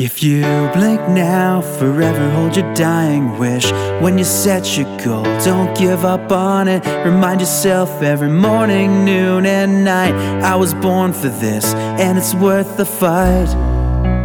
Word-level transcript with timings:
If 0.00 0.22
you 0.22 0.40
blink 0.72 0.98
now, 1.10 1.60
forever 1.60 2.30
hold 2.30 2.56
your 2.56 2.72
dying 2.72 3.36
wish. 3.36 3.70
When 4.00 4.16
you 4.16 4.24
set 4.24 4.78
your 4.78 4.86
goal, 5.04 5.24
don't 5.44 5.76
give 5.76 6.06
up 6.06 6.32
on 6.32 6.68
it. 6.68 6.86
Remind 7.04 7.40
yourself 7.40 8.02
every 8.02 8.30
morning, 8.30 9.04
noon, 9.04 9.44
and 9.44 9.84
night. 9.84 10.14
I 10.42 10.56
was 10.56 10.72
born 10.72 11.12
for 11.12 11.28
this, 11.28 11.74
and 11.74 12.16
it's 12.16 12.34
worth 12.34 12.78
the 12.78 12.86
fight. 12.86 13.48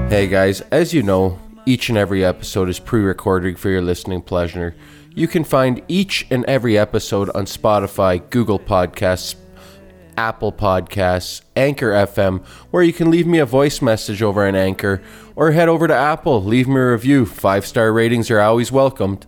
Hey 0.10 0.28
guys, 0.28 0.62
as 0.72 0.94
you 0.94 1.04
know, 1.04 1.40
each 1.66 1.90
and 1.90 1.98
every 1.98 2.24
episode 2.24 2.70
is 2.70 2.80
pre 2.80 3.02
recorded 3.02 3.60
for 3.60 3.68
your 3.68 3.82
listening 3.82 4.22
pleasure. 4.22 4.76
You 5.14 5.28
can 5.28 5.44
find 5.44 5.82
each 5.90 6.26
and 6.32 6.46
every 6.46 6.78
episode 6.78 7.30
on 7.32 7.48
Spotify, 7.48 8.22
Google 8.30 8.60
Podcasts, 8.60 9.36
Apple 10.18 10.52
Podcasts, 10.52 11.42
Anchor 11.56 11.92
FM, 11.92 12.46
where 12.72 12.84
you 12.84 12.94
can 12.94 13.12
leave 13.12 13.28
me 13.28 13.40
a 13.40 13.46
voice 13.46 13.82
message 13.82 14.22
over 14.22 14.46
an 14.46 14.56
Anchor, 14.56 15.02
or 15.36 15.52
head 15.52 15.70
over 15.70 15.88
to 15.88 15.94
Apple, 15.94 16.44
leave 16.44 16.68
me 16.68 16.76
a 16.76 16.92
review. 16.92 17.26
Five 17.26 17.66
star 17.66 17.92
ratings 17.92 18.32
are 18.32 18.40
always 18.40 18.72
welcomed. 18.72 19.26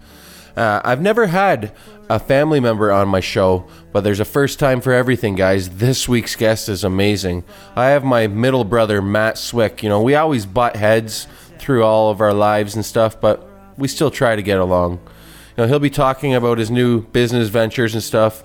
Uh, 0.55 0.81
I've 0.84 1.02
never 1.02 1.27
had 1.27 1.71
a 2.09 2.20
family 2.20 2.59
member 2.59 2.91
on 2.91 3.08
my 3.08 3.20
show, 3.20 3.67
but 3.91 4.03
there's 4.03 4.20
a 4.20 4.25
first 4.25 4.59
time 4.59 4.81
for 4.81 4.94
everything, 4.94 5.35
guys. 5.35 5.70
This 5.77 6.08
week's 6.08 6.35
guest 6.35 6.70
is 6.70 6.84
amazing. 6.84 7.44
I 7.75 7.88
have 7.88 8.03
my 8.03 8.27
middle 8.27 8.63
brother, 8.63 9.02
Matt 9.02 9.38
Swick. 9.38 9.83
You 9.83 9.89
know, 9.89 10.02
we 10.02 10.16
always 10.16 10.45
butt 10.45 10.75
heads 10.75 11.27
through 11.59 11.83
all 11.83 12.09
of 12.09 12.22
our 12.22 12.33
lives 12.33 12.75
and 12.75 12.85
stuff, 12.85 13.19
but 13.19 13.47
we 13.77 13.88
still 13.88 14.09
try 14.09 14.35
to 14.35 14.41
get 14.41 14.59
along. 14.59 14.94
You 14.94 15.63
know, 15.63 15.67
he'll 15.67 15.80
be 15.80 15.89
talking 15.89 16.33
about 16.33 16.58
his 16.58 16.72
new 16.72 17.02
business 17.02 17.49
ventures 17.49 17.94
and 17.94 18.03
stuff 18.03 18.44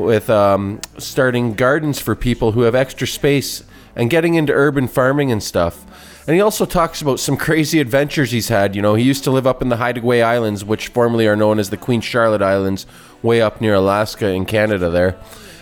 with 0.00 0.30
um, 0.30 0.80
starting 0.98 1.54
gardens 1.54 2.00
for 2.00 2.14
people 2.14 2.52
who 2.52 2.62
have 2.62 2.74
extra 2.74 3.06
space 3.06 3.62
and 3.94 4.10
getting 4.10 4.34
into 4.34 4.52
urban 4.52 4.88
farming 4.88 5.30
and 5.32 5.42
stuff. 5.42 5.84
And 6.26 6.34
he 6.34 6.40
also 6.40 6.64
talks 6.64 7.02
about 7.02 7.18
some 7.18 7.36
crazy 7.36 7.80
adventures 7.80 8.30
he's 8.30 8.48
had. 8.48 8.76
You 8.76 8.82
know, 8.82 8.94
he 8.94 9.04
used 9.04 9.24
to 9.24 9.30
live 9.30 9.46
up 9.46 9.62
in 9.62 9.68
the 9.68 9.76
Haida 9.76 10.00
Gwaii 10.00 10.22
Islands, 10.22 10.64
which 10.64 10.88
formerly 10.88 11.26
are 11.26 11.36
known 11.36 11.58
as 11.58 11.70
the 11.70 11.76
Queen 11.76 12.00
Charlotte 12.00 12.42
Islands, 12.42 12.86
way 13.22 13.40
up 13.40 13.60
near 13.60 13.74
Alaska 13.74 14.28
in 14.28 14.44
Canada 14.44 14.90
there. 14.90 15.18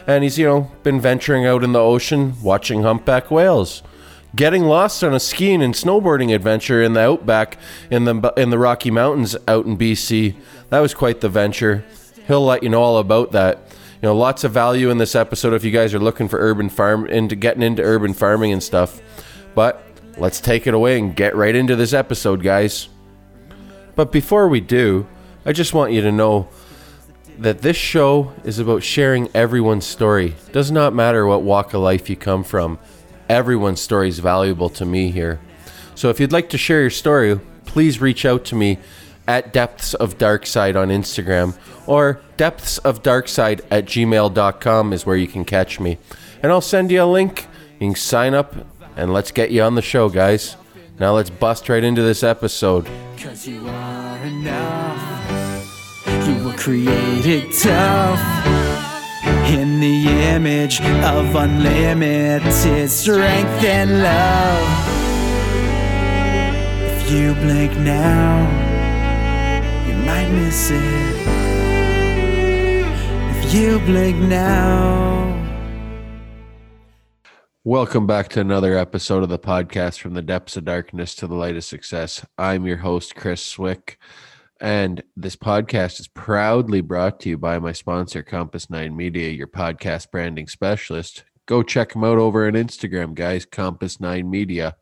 And 0.06 0.24
he's, 0.24 0.38
you 0.38 0.46
know, 0.46 0.70
been 0.82 1.00
venturing 1.00 1.46
out 1.46 1.64
in 1.64 1.72
the 1.72 1.80
ocean, 1.80 2.34
watching 2.42 2.82
humpback 2.82 3.30
whales. 3.30 3.82
Getting 4.36 4.64
lost 4.64 5.02
on 5.02 5.14
a 5.14 5.20
skiing 5.20 5.62
and 5.62 5.74
snowboarding 5.74 6.34
adventure 6.34 6.82
in 6.82 6.92
the 6.92 7.00
outback 7.00 7.56
in 7.90 8.04
the 8.04 8.32
in 8.36 8.50
the 8.50 8.58
Rocky 8.58 8.90
Mountains 8.90 9.36
out 9.46 9.64
in 9.64 9.78
BC. 9.78 10.34
That 10.68 10.80
was 10.80 10.92
quite 10.92 11.22
the 11.22 11.30
venture. 11.30 11.84
He'll 12.26 12.44
let 12.44 12.62
you 12.62 12.68
know 12.68 12.82
all 12.82 12.98
about 12.98 13.32
that 13.32 13.67
know, 14.02 14.16
lots 14.16 14.44
of 14.44 14.52
value 14.52 14.90
in 14.90 14.98
this 14.98 15.14
episode 15.14 15.54
if 15.54 15.64
you 15.64 15.70
guys 15.70 15.94
are 15.94 15.98
looking 15.98 16.28
for 16.28 16.38
urban 16.38 16.68
farm 16.68 17.06
into 17.06 17.34
getting 17.36 17.62
into 17.62 17.82
urban 17.82 18.14
farming 18.14 18.52
and 18.52 18.62
stuff. 18.62 19.00
But 19.54 19.84
let's 20.16 20.40
take 20.40 20.66
it 20.66 20.74
away 20.74 20.98
and 20.98 21.16
get 21.16 21.34
right 21.34 21.54
into 21.54 21.76
this 21.76 21.92
episode, 21.92 22.42
guys. 22.42 22.88
But 23.96 24.12
before 24.12 24.48
we 24.48 24.60
do, 24.60 25.06
I 25.44 25.52
just 25.52 25.74
want 25.74 25.92
you 25.92 26.00
to 26.02 26.12
know 26.12 26.48
that 27.38 27.62
this 27.62 27.76
show 27.76 28.32
is 28.44 28.58
about 28.58 28.82
sharing 28.82 29.28
everyone's 29.34 29.86
story. 29.86 30.34
Does 30.52 30.70
not 30.70 30.94
matter 30.94 31.26
what 31.26 31.42
walk 31.42 31.74
of 31.74 31.80
life 31.82 32.10
you 32.10 32.16
come 32.16 32.44
from. 32.44 32.78
Everyone's 33.28 33.80
story 33.80 34.08
is 34.08 34.18
valuable 34.18 34.68
to 34.70 34.84
me 34.84 35.10
here. 35.10 35.40
So 35.94 36.10
if 36.10 36.20
you'd 36.20 36.32
like 36.32 36.50
to 36.50 36.58
share 36.58 36.80
your 36.80 36.90
story, 36.90 37.40
please 37.64 38.00
reach 38.00 38.24
out 38.24 38.44
to 38.46 38.54
me 38.54 38.78
at 39.28 39.52
Depths 39.52 39.92
of 39.94 40.16
Darkside 40.16 40.74
on 40.74 40.88
Instagram 40.88 41.54
or 41.86 42.20
Depths 42.38 42.78
of 42.78 43.02
Darkside 43.02 43.60
at 43.70 43.84
gmail.com 43.84 44.92
is 44.92 45.06
where 45.06 45.16
you 45.16 45.28
can 45.28 45.44
catch 45.44 45.78
me. 45.78 45.98
And 46.42 46.50
I'll 46.50 46.62
send 46.62 46.90
you 46.90 47.02
a 47.02 47.04
link. 47.04 47.46
You 47.78 47.88
can 47.88 47.94
sign 47.94 48.34
up 48.34 48.56
and 48.96 49.12
let's 49.12 49.30
get 49.30 49.50
you 49.50 49.62
on 49.62 49.74
the 49.74 49.82
show, 49.82 50.08
guys. 50.08 50.56
Now 50.98 51.14
let's 51.14 51.30
bust 51.30 51.68
right 51.68 51.84
into 51.84 52.02
this 52.02 52.22
episode. 52.22 52.88
Cause 53.18 53.46
you 53.46 53.68
are 53.68 54.18
enough. 54.24 55.06
You 56.26 56.44
were 56.44 56.56
created 56.56 57.52
tough. 57.52 58.18
In 59.48 59.80
the 59.80 60.08
image 60.34 60.80
of 60.80 61.34
unlimited 61.34 62.90
strength 62.90 63.64
and 63.64 64.02
love. 64.02 64.94
If 67.00 67.10
you 67.10 67.34
blink 67.34 67.76
now, 67.78 68.67
might 70.08 70.30
miss 70.30 70.70
it. 70.70 71.26
If 73.44 73.52
you 73.52 73.78
blink 73.80 74.16
now. 74.16 75.34
Welcome 77.62 78.06
back 78.06 78.30
to 78.30 78.40
another 78.40 78.74
episode 78.78 79.22
of 79.22 79.28
the 79.28 79.38
podcast 79.38 79.98
from 79.98 80.14
the 80.14 80.22
depths 80.22 80.56
of 80.56 80.64
darkness 80.64 81.14
to 81.16 81.26
the 81.26 81.34
light 81.34 81.56
of 81.56 81.64
success. 81.64 82.24
I'm 82.38 82.64
your 82.64 82.78
host, 82.78 83.16
Chris 83.16 83.42
Swick, 83.42 83.98
and 84.62 85.02
this 85.14 85.36
podcast 85.36 86.00
is 86.00 86.08
proudly 86.08 86.80
brought 86.80 87.20
to 87.20 87.28
you 87.28 87.36
by 87.36 87.58
my 87.58 87.72
sponsor, 87.72 88.22
Compass 88.22 88.70
Nine 88.70 88.96
Media, 88.96 89.28
your 89.28 89.46
podcast 89.46 90.10
branding 90.10 90.48
specialist. 90.48 91.24
Go 91.44 91.62
check 91.62 91.92
them 91.92 92.04
out 92.04 92.16
over 92.16 92.46
on 92.46 92.54
Instagram, 92.54 93.12
guys, 93.12 93.44
Compass 93.44 94.00
Nine 94.00 94.30
Media. 94.30 94.74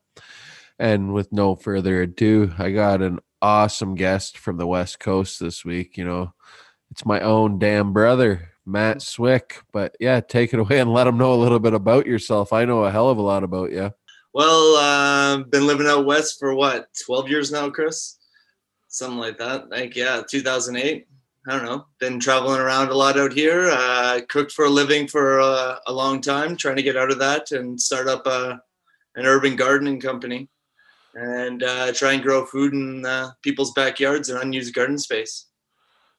And 0.79 1.13
with 1.13 1.33
no 1.33 1.57
further 1.57 2.03
ado, 2.03 2.53
I 2.59 2.71
got 2.71 3.03
an 3.03 3.19
awesome 3.47 3.95
guest 3.95 4.37
from 4.37 4.57
the 4.57 4.67
West 4.67 4.99
Coast 4.99 5.39
this 5.39 5.65
week. 5.65 5.97
You 5.97 6.05
know, 6.05 6.35
it's 6.91 7.07
my 7.07 7.21
own 7.21 7.61
damn 7.61 7.93
brother, 7.93 8.51
Matt 8.67 9.03
Swick. 9.03 9.63
But 9.73 9.97
yeah, 10.01 10.19
take 10.19 10.53
it 10.53 10.59
away 10.59 10.81
and 10.81 10.93
let 10.93 11.05
them 11.05 11.17
know 11.17 11.33
a 11.33 11.37
little 11.39 11.61
bit 11.61 11.73
about 11.73 12.07
yourself. 12.07 12.53
I 12.53 12.65
know 12.65 12.83
a 12.83 12.91
hell 12.91 13.09
of 13.09 13.19
a 13.19 13.23
lot 13.23 13.45
about 13.45 13.71
you. 13.71 13.93
Well, 14.35 14.75
uh, 14.75 15.45
been 15.45 15.65
living 15.65 15.87
out 15.87 16.07
west 16.07 16.41
for 16.41 16.57
what, 16.57 16.89
12 17.07 17.31
years 17.31 17.53
now, 17.53 17.71
Chris? 17.71 18.19
Something 18.89 19.21
like 19.21 19.39
that. 19.39 19.71
Like, 19.71 19.95
yeah, 19.95 20.23
2008. 20.29 21.07
I 21.49 21.53
don't 21.53 21.65
know. 21.65 21.87
Been 22.01 22.19
traveling 22.19 22.61
around 22.61 22.89
a 22.89 22.95
lot 22.95 23.17
out 23.17 23.33
here. 23.33 23.71
Uh, 23.71 24.23
cooked 24.29 24.51
for 24.51 24.65
a 24.65 24.71
living 24.71 25.07
for 25.07 25.41
uh, 25.41 25.77
a 25.87 25.93
long 25.93 26.21
time, 26.21 26.57
trying 26.57 26.77
to 26.77 26.83
get 26.83 26.97
out 26.97 27.13
of 27.13 27.21
that 27.21 27.53
and 27.53 27.81
start 27.81 28.09
up 28.09 28.27
a, 28.27 28.61
an 29.15 29.25
urban 29.25 29.55
gardening 29.55 30.01
company 30.01 30.49
and 31.17 31.63
uh, 31.63 31.93
try 31.93 32.13
and 32.13 32.23
grow 32.23 32.45
food 32.45 32.75
in 32.75 33.05
uh, 33.07 33.31
people's 33.43 33.73
backyards 33.73 34.29
and 34.29 34.41
unused 34.41 34.75
garden 34.75 34.99
space. 34.99 35.47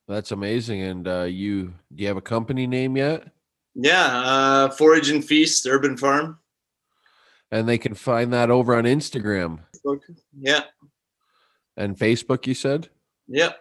That's 0.07 0.31
amazing. 0.31 0.81
And 0.81 1.07
uh, 1.07 1.23
you, 1.23 1.73
do 1.93 2.01
you 2.01 2.07
have 2.07 2.17
a 2.17 2.21
company 2.21 2.65
name 2.65 2.97
yet? 2.97 3.27
Yeah, 3.75 4.05
uh, 4.07 4.69
Forage 4.71 5.09
and 5.09 5.23
Feast 5.23 5.67
Urban 5.67 5.97
Farm. 5.97 6.39
And 7.51 7.69
they 7.69 7.77
can 7.77 7.93
find 7.93 8.33
that 8.33 8.49
over 8.49 8.75
on 8.75 8.85
Instagram 8.85 9.59
Yeah, 10.37 10.63
and 11.77 11.95
Facebook. 11.95 12.47
You 12.47 12.53
said 12.53 12.89
yeah. 13.27 13.51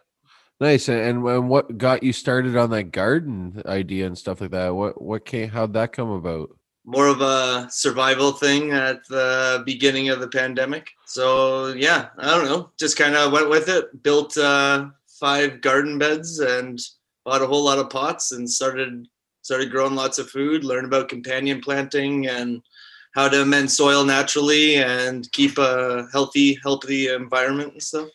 nice. 0.59 0.89
And, 0.89 1.27
and 1.27 1.49
what 1.49 1.77
got 1.79 2.03
you 2.03 2.13
started 2.13 2.57
on 2.57 2.71
that 2.71 2.91
garden 2.91 3.63
idea 3.67 4.07
and 4.07 4.19
stuff 4.19 4.41
like 4.41 4.51
that? 4.51 4.75
What 4.75 5.01
what 5.01 5.25
came? 5.25 5.51
How'd 5.51 5.75
that 5.75 5.93
come 5.93 6.11
about? 6.11 6.56
More 6.87 7.09
of 7.09 7.21
a 7.21 7.67
survival 7.69 8.31
thing 8.31 8.71
at 8.71 9.07
the 9.09 9.63
beginning 9.67 10.09
of 10.09 10.21
the 10.21 10.29
pandemic. 10.29 10.89
So 11.05 11.73
yeah, 11.73 12.09
I 12.17 12.31
don't 12.31 12.47
know, 12.47 12.71
just 12.79 12.97
kind 12.97 13.17
of 13.17 13.33
went 13.33 13.51
with 13.51 13.69
it. 13.69 14.03
Built 14.03 14.39
uh, 14.39 14.87
five 15.21 15.61
garden 15.61 15.99
beds 15.99 16.39
and 16.39 16.79
bought 17.25 17.43
a 17.43 17.47
whole 17.47 17.65
lot 17.65 17.79
of 17.79 17.91
pots 17.91 18.33
and 18.33 18.49
started 18.49 19.07
started 19.43 19.71
growing 19.71 19.97
lots 19.97 20.19
of 20.19 20.31
food. 20.31 20.65
Learned 20.65 20.87
about 20.87 21.09
companion 21.09 21.61
planting 21.61 22.29
and 22.29 22.63
how 23.15 23.29
to 23.29 23.43
amend 23.43 23.71
soil 23.71 24.05
naturally 24.05 24.77
and 24.77 25.31
keep 25.33 25.59
a 25.59 26.07
healthy 26.13 26.59
healthy 26.63 27.09
environment 27.09 27.73
and 27.73 27.83
stuff. 27.83 28.09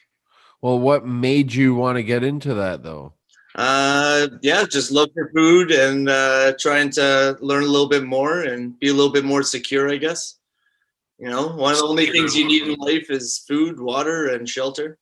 Well, 0.61 0.79
what 0.79 1.05
made 1.05 1.53
you 1.53 1.75
want 1.75 1.97
to 1.97 2.03
get 2.03 2.23
into 2.23 2.53
that 2.53 2.83
though? 2.83 3.13
Uh, 3.55 4.27
yeah, 4.41 4.65
just 4.65 4.91
love 4.91 5.09
for 5.13 5.31
food 5.35 5.71
and 5.71 6.07
uh, 6.07 6.53
trying 6.59 6.89
to 6.91 7.37
learn 7.41 7.63
a 7.63 7.67
little 7.67 7.89
bit 7.89 8.03
more 8.03 8.41
and 8.41 8.79
be 8.79 8.89
a 8.89 8.93
little 8.93 9.11
bit 9.11 9.25
more 9.25 9.43
secure, 9.43 9.91
I 9.91 9.97
guess. 9.97 10.37
You 11.19 11.29
know, 11.29 11.49
one 11.49 11.73
of 11.73 11.79
the 11.79 11.85
only 11.85 12.07
things 12.07 12.35
you 12.35 12.47
need 12.47 12.63
in 12.63 12.79
life 12.79 13.11
is 13.11 13.43
food, 13.47 13.79
water, 13.79 14.29
and 14.29 14.47
shelter. 14.49 14.97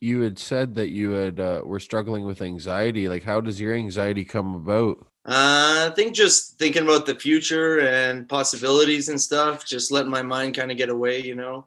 You 0.00 0.20
had 0.22 0.38
said 0.38 0.74
that 0.76 0.88
you 0.88 1.10
had 1.10 1.38
uh, 1.38 1.60
were 1.64 1.78
struggling 1.78 2.24
with 2.24 2.40
anxiety. 2.40 3.08
Like, 3.08 3.22
how 3.22 3.40
does 3.40 3.60
your 3.60 3.74
anxiety 3.74 4.24
come 4.24 4.54
about? 4.54 4.98
Uh, 5.24 5.90
I 5.90 5.92
think 5.94 6.14
just 6.14 6.58
thinking 6.58 6.82
about 6.82 7.06
the 7.06 7.14
future 7.14 7.80
and 7.80 8.28
possibilities 8.28 9.08
and 9.08 9.20
stuff, 9.20 9.64
just 9.66 9.92
letting 9.92 10.10
my 10.10 10.22
mind 10.22 10.56
kind 10.56 10.72
of 10.72 10.78
get 10.78 10.88
away, 10.88 11.20
you 11.20 11.34
know. 11.34 11.66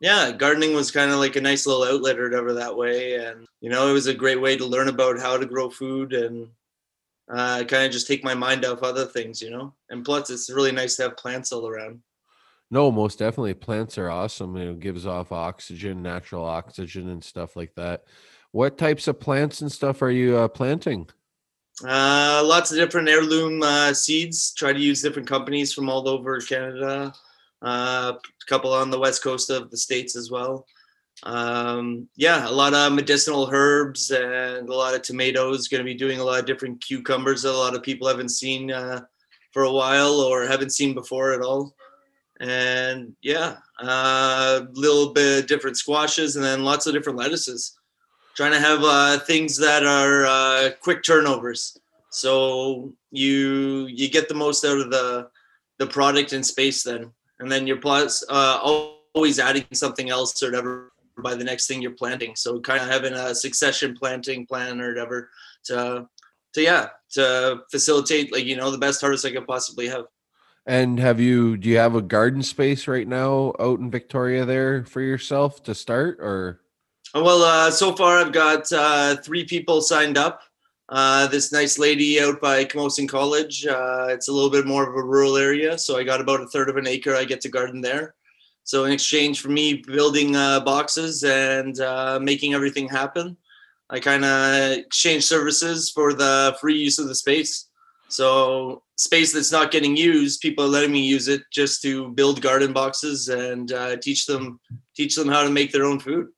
Yeah, 0.00 0.30
gardening 0.32 0.74
was 0.74 0.90
kind 0.90 1.10
of 1.10 1.18
like 1.18 1.36
a 1.36 1.40
nice 1.40 1.66
little 1.66 1.84
outlet 1.84 2.18
or 2.18 2.24
whatever 2.24 2.52
that 2.52 2.76
way. 2.76 3.14
And, 3.14 3.46
you 3.60 3.70
know, 3.70 3.88
it 3.88 3.92
was 3.92 4.06
a 4.06 4.14
great 4.14 4.40
way 4.40 4.56
to 4.56 4.66
learn 4.66 4.88
about 4.88 5.18
how 5.18 5.38
to 5.38 5.46
grow 5.46 5.70
food 5.70 6.12
and 6.12 6.48
uh, 7.30 7.64
kind 7.64 7.86
of 7.86 7.92
just 7.92 8.06
take 8.06 8.22
my 8.22 8.34
mind 8.34 8.64
off 8.64 8.82
other 8.82 9.06
things, 9.06 9.40
you 9.40 9.50
know. 9.50 9.72
And 9.88 10.04
plus, 10.04 10.28
it's 10.28 10.50
really 10.50 10.72
nice 10.72 10.96
to 10.96 11.04
have 11.04 11.16
plants 11.16 11.50
all 11.50 11.66
around. 11.66 12.00
No, 12.70 12.90
most 12.90 13.18
definitely. 13.18 13.54
Plants 13.54 13.96
are 13.96 14.10
awesome. 14.10 14.56
It 14.56 14.80
gives 14.80 15.06
off 15.06 15.32
oxygen, 15.32 16.02
natural 16.02 16.44
oxygen, 16.44 17.08
and 17.08 17.22
stuff 17.24 17.56
like 17.56 17.74
that. 17.76 18.04
What 18.52 18.76
types 18.76 19.08
of 19.08 19.20
plants 19.20 19.60
and 19.60 19.70
stuff 19.70 20.02
are 20.02 20.10
you 20.10 20.36
uh, 20.36 20.48
planting? 20.48 21.08
Uh, 21.84 22.42
lots 22.44 22.70
of 22.70 22.78
different 22.78 23.08
heirloom 23.08 23.62
uh, 23.62 23.92
seeds. 23.92 24.52
Try 24.54 24.72
to 24.72 24.80
use 24.80 25.02
different 25.02 25.28
companies 25.28 25.72
from 25.72 25.88
all 25.88 26.08
over 26.08 26.40
Canada. 26.40 27.12
Uh, 27.62 28.12
a 28.14 28.46
couple 28.48 28.72
on 28.72 28.90
the 28.90 28.98
west 28.98 29.22
coast 29.22 29.50
of 29.50 29.70
the 29.70 29.76
states 29.76 30.14
as 30.16 30.30
well. 30.30 30.66
um, 31.22 32.08
yeah, 32.16 32.48
a 32.48 32.50
lot 32.50 32.74
of 32.74 32.92
medicinal 32.92 33.48
herbs 33.50 34.10
and 34.10 34.68
a 34.68 34.74
lot 34.74 34.94
of 34.94 35.02
tomatoes. 35.02 35.68
Going 35.68 35.80
to 35.80 35.84
be 35.84 35.94
doing 35.94 36.20
a 36.20 36.24
lot 36.24 36.40
of 36.40 36.46
different 36.46 36.84
cucumbers 36.84 37.42
that 37.42 37.52
a 37.52 37.56
lot 37.56 37.74
of 37.74 37.82
people 37.82 38.06
haven't 38.06 38.28
seen 38.30 38.70
uh, 38.70 39.00
for 39.52 39.62
a 39.62 39.72
while 39.72 40.20
or 40.20 40.46
haven't 40.46 40.72
seen 40.72 40.94
before 40.94 41.32
at 41.32 41.40
all. 41.40 41.74
And 42.40 43.16
yeah, 43.22 43.56
a 43.80 43.84
uh, 43.84 44.66
little 44.72 45.14
bit 45.14 45.48
different 45.48 45.78
squashes 45.78 46.36
and 46.36 46.44
then 46.44 46.64
lots 46.64 46.86
of 46.86 46.92
different 46.92 47.18
lettuces. 47.18 47.78
Trying 48.36 48.52
to 48.52 48.60
have 48.60 48.80
uh, 48.82 49.18
things 49.20 49.56
that 49.56 49.86
are 49.86 50.26
uh, 50.26 50.70
quick 50.82 51.02
turnovers, 51.02 51.78
so 52.10 52.92
you 53.10 53.86
you 53.86 54.10
get 54.10 54.28
the 54.28 54.34
most 54.34 54.62
out 54.62 54.78
of 54.78 54.90
the 54.90 55.30
the 55.78 55.86
product 55.86 56.34
in 56.34 56.42
space 56.42 56.82
then, 56.82 57.12
and 57.40 57.50
then 57.50 57.66
you're 57.66 57.76
plus 57.76 58.24
uh, 58.28 58.58
always 59.14 59.38
adding 59.38 59.64
something 59.72 60.10
else 60.10 60.42
or 60.42 60.46
whatever 60.46 60.92
by 61.18 61.34
the 61.34 61.44
next 61.44 61.66
thing 61.66 61.80
you're 61.80 61.92
planting. 61.92 62.36
So 62.36 62.60
kind 62.60 62.82
of 62.82 62.88
having 62.88 63.12
a 63.12 63.34
succession 63.34 63.96
planting 63.96 64.46
plan 64.46 64.80
or 64.80 64.88
whatever 64.88 65.30
to 65.64 66.08
to 66.54 66.62
yeah 66.62 66.88
to 67.12 67.62
facilitate 67.70 68.32
like 68.32 68.44
you 68.44 68.56
know 68.56 68.70
the 68.70 68.78
best 68.78 69.00
harvest 69.00 69.24
I 69.24 69.32
could 69.32 69.46
possibly 69.46 69.88
have. 69.88 70.06
And 70.66 70.98
have 70.98 71.20
you 71.20 71.56
do 71.56 71.68
you 71.68 71.78
have 71.78 71.94
a 71.94 72.02
garden 72.02 72.42
space 72.42 72.88
right 72.88 73.06
now 73.06 73.54
out 73.60 73.78
in 73.78 73.90
Victoria 73.90 74.44
there 74.44 74.84
for 74.84 75.00
yourself 75.00 75.62
to 75.64 75.74
start 75.74 76.18
or? 76.20 76.60
Well, 77.14 77.42
uh, 77.42 77.70
so 77.70 77.94
far 77.94 78.18
I've 78.18 78.32
got 78.32 78.70
uh, 78.72 79.16
three 79.16 79.44
people 79.44 79.80
signed 79.80 80.18
up. 80.18 80.42
Uh, 80.88 81.26
this 81.26 81.50
nice 81.50 81.78
lady 81.78 82.20
out 82.20 82.40
by 82.40 82.64
Camosun 82.64 83.08
College. 83.08 83.66
Uh, 83.66 84.06
it's 84.10 84.28
a 84.28 84.32
little 84.32 84.50
bit 84.50 84.66
more 84.66 84.88
of 84.88 84.94
a 84.94 85.02
rural 85.02 85.36
area, 85.36 85.76
so 85.76 85.98
I 85.98 86.04
got 86.04 86.20
about 86.20 86.40
a 86.40 86.46
third 86.46 86.68
of 86.68 86.76
an 86.76 86.86
acre. 86.86 87.14
I 87.14 87.24
get 87.24 87.40
to 87.40 87.48
garden 87.48 87.80
there. 87.80 88.14
So 88.62 88.84
in 88.84 88.92
exchange 88.92 89.40
for 89.40 89.48
me 89.48 89.82
building 89.86 90.36
uh, 90.36 90.60
boxes 90.60 91.24
and 91.24 91.78
uh, 91.80 92.20
making 92.22 92.54
everything 92.54 92.88
happen, 92.88 93.36
I 93.90 94.00
kind 94.00 94.24
of 94.24 94.78
exchange 94.78 95.24
services 95.24 95.90
for 95.90 96.12
the 96.12 96.56
free 96.60 96.76
use 96.76 96.98
of 96.98 97.08
the 97.08 97.14
space. 97.14 97.68
So 98.08 98.82
space 98.96 99.32
that's 99.32 99.52
not 99.52 99.72
getting 99.72 99.96
used, 99.96 100.40
people 100.40 100.64
are 100.64 100.68
letting 100.68 100.92
me 100.92 101.04
use 101.04 101.26
it 101.26 101.42
just 101.52 101.82
to 101.82 102.10
build 102.10 102.40
garden 102.40 102.72
boxes 102.72 103.28
and 103.28 103.72
uh, 103.72 103.96
teach 103.96 104.26
them 104.26 104.60
teach 104.96 105.16
them 105.16 105.28
how 105.28 105.42
to 105.42 105.50
make 105.50 105.72
their 105.72 105.84
own 105.84 105.98
food. 105.98 106.28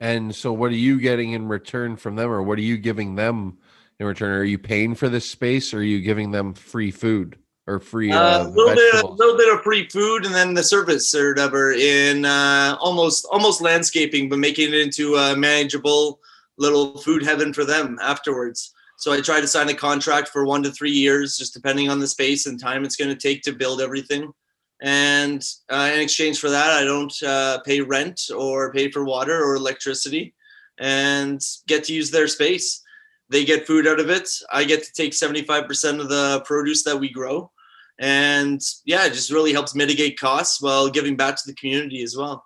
And 0.00 0.32
so, 0.34 0.52
what 0.52 0.70
are 0.70 0.76
you 0.76 1.00
getting 1.00 1.32
in 1.32 1.48
return 1.48 1.96
from 1.96 2.14
them, 2.14 2.30
or 2.30 2.42
what 2.42 2.58
are 2.58 2.62
you 2.62 2.76
giving 2.76 3.16
them 3.16 3.58
in 4.00 4.06
return? 4.06 4.30
Are 4.30 4.44
you 4.44 4.58
paying 4.58 4.94
for 4.94 5.08
this 5.08 5.28
space, 5.28 5.74
or 5.74 5.78
are 5.78 5.82
you 5.82 6.00
giving 6.00 6.30
them 6.30 6.54
free 6.54 6.90
food? 6.90 7.38
or 7.68 7.78
free 7.78 8.10
uh, 8.10 8.44
uh, 8.44 8.48
little 8.48 8.74
bit, 8.74 8.94
a 8.94 9.06
little 9.06 9.36
bit 9.36 9.54
of 9.54 9.62
free 9.62 9.86
food, 9.88 10.24
and 10.24 10.34
then 10.34 10.54
the 10.54 10.62
service 10.62 11.14
or 11.14 11.28
whatever 11.28 11.72
in 11.72 12.24
uh, 12.24 12.76
almost 12.80 13.26
almost 13.30 13.60
landscaping, 13.60 14.28
but 14.28 14.38
making 14.38 14.72
it 14.72 14.74
into 14.74 15.16
a 15.16 15.36
manageable 15.36 16.18
little 16.56 16.96
food 16.98 17.22
heaven 17.22 17.52
for 17.52 17.64
them 17.64 17.98
afterwards. 18.00 18.72
So 18.96 19.12
I 19.12 19.20
try 19.20 19.40
to 19.40 19.46
sign 19.46 19.68
a 19.68 19.74
contract 19.74 20.28
for 20.28 20.44
one 20.44 20.62
to 20.62 20.72
three 20.72 20.90
years, 20.90 21.36
just 21.36 21.54
depending 21.54 21.88
on 21.88 22.00
the 22.00 22.08
space 22.08 22.46
and 22.46 22.58
time 22.58 22.84
it's 22.84 22.96
going 22.96 23.10
to 23.10 23.16
take 23.16 23.42
to 23.42 23.52
build 23.52 23.80
everything. 23.80 24.32
And 24.80 25.44
uh, 25.68 25.90
in 25.92 26.00
exchange 26.00 26.40
for 26.40 26.50
that, 26.50 26.70
I 26.70 26.84
don't 26.84 27.22
uh, 27.22 27.60
pay 27.60 27.80
rent 27.80 28.22
or 28.34 28.72
pay 28.72 28.90
for 28.90 29.04
water 29.04 29.44
or 29.44 29.56
electricity, 29.56 30.34
and 30.78 31.40
get 31.66 31.84
to 31.84 31.92
use 31.92 32.10
their 32.10 32.28
space. 32.28 32.82
They 33.30 33.44
get 33.44 33.66
food 33.66 33.86
out 33.86 34.00
of 34.00 34.10
it. 34.10 34.28
I 34.52 34.64
get 34.64 34.82
to 34.84 34.92
take 34.92 35.12
75% 35.12 36.00
of 36.00 36.08
the 36.08 36.42
produce 36.44 36.84
that 36.84 36.96
we 36.96 37.10
grow. 37.10 37.50
And 37.98 38.60
yeah 38.84 39.06
it 39.06 39.12
just 39.12 39.32
really 39.32 39.52
helps 39.52 39.74
mitigate 39.74 40.18
costs 40.20 40.62
while 40.62 40.88
giving 40.88 41.16
back 41.16 41.36
to 41.36 41.42
the 41.46 41.54
community 41.54 42.02
as 42.02 42.16
well. 42.16 42.44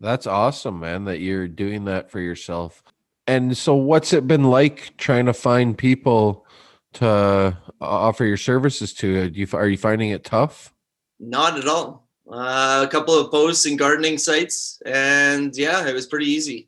That's 0.00 0.26
awesome 0.26 0.80
man 0.80 1.04
that 1.04 1.20
you're 1.20 1.48
doing 1.48 1.84
that 1.84 2.10
for 2.10 2.20
yourself. 2.20 2.82
And 3.26 3.56
so 3.56 3.74
what's 3.74 4.12
it 4.12 4.26
been 4.26 4.44
like 4.44 4.96
trying 4.96 5.26
to 5.26 5.34
find 5.34 5.76
people 5.76 6.46
to 6.94 7.58
offer 7.80 8.24
your 8.24 8.38
services 8.38 8.94
to? 8.94 9.30
You 9.34 9.46
are 9.52 9.68
you 9.68 9.76
finding 9.76 10.10
it 10.10 10.24
tough? 10.24 10.72
Not 11.20 11.58
at 11.58 11.68
all. 11.68 12.08
Uh, 12.30 12.84
a 12.86 12.90
couple 12.90 13.14
of 13.14 13.30
posts 13.30 13.64
in 13.64 13.76
gardening 13.76 14.18
sites 14.18 14.82
and 14.84 15.56
yeah 15.56 15.88
it 15.88 15.94
was 15.94 16.06
pretty 16.06 16.26
easy 16.26 16.67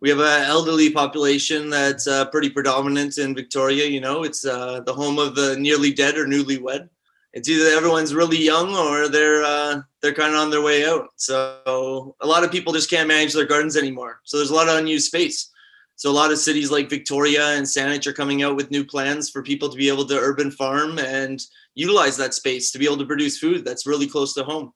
we 0.00 0.08
have 0.08 0.20
an 0.20 0.44
elderly 0.44 0.90
population 0.90 1.70
that's 1.70 2.06
uh, 2.06 2.24
pretty 2.26 2.50
predominant 2.50 3.18
in 3.18 3.34
victoria 3.34 3.84
you 3.86 4.00
know 4.00 4.22
it's 4.22 4.44
uh, 4.44 4.80
the 4.80 4.92
home 4.92 5.18
of 5.18 5.34
the 5.34 5.56
nearly 5.56 5.92
dead 5.92 6.16
or 6.16 6.26
newlywed 6.26 6.88
it's 7.32 7.48
either 7.48 7.76
everyone's 7.76 8.14
really 8.14 8.38
young 8.38 8.74
or 8.74 9.08
they're 9.08 9.44
uh, 9.44 9.82
they're 10.02 10.14
kind 10.14 10.34
of 10.34 10.40
on 10.40 10.50
their 10.50 10.62
way 10.62 10.84
out. 10.84 11.08
So 11.16 12.16
a 12.20 12.26
lot 12.26 12.42
of 12.42 12.50
people 12.50 12.72
just 12.72 12.90
can't 12.90 13.08
manage 13.08 13.34
their 13.34 13.46
gardens 13.46 13.76
anymore. 13.76 14.20
So 14.24 14.36
there's 14.36 14.50
a 14.50 14.54
lot 14.54 14.68
of 14.68 14.76
unused 14.76 15.06
space. 15.06 15.50
So 15.94 16.10
a 16.10 16.12
lot 16.12 16.32
of 16.32 16.38
cities 16.38 16.70
like 16.70 16.88
Victoria 16.88 17.50
and 17.50 17.66
Saanich 17.66 18.06
are 18.06 18.14
coming 18.14 18.42
out 18.42 18.56
with 18.56 18.70
new 18.70 18.84
plans 18.84 19.28
for 19.28 19.42
people 19.42 19.68
to 19.68 19.76
be 19.76 19.88
able 19.88 20.06
to 20.06 20.18
urban 20.18 20.50
farm 20.50 20.98
and 20.98 21.40
utilize 21.74 22.16
that 22.16 22.34
space 22.34 22.72
to 22.72 22.78
be 22.78 22.86
able 22.86 22.96
to 22.98 23.04
produce 23.04 23.38
food 23.38 23.64
that's 23.64 23.86
really 23.86 24.06
close 24.06 24.32
to 24.34 24.42
home. 24.42 24.72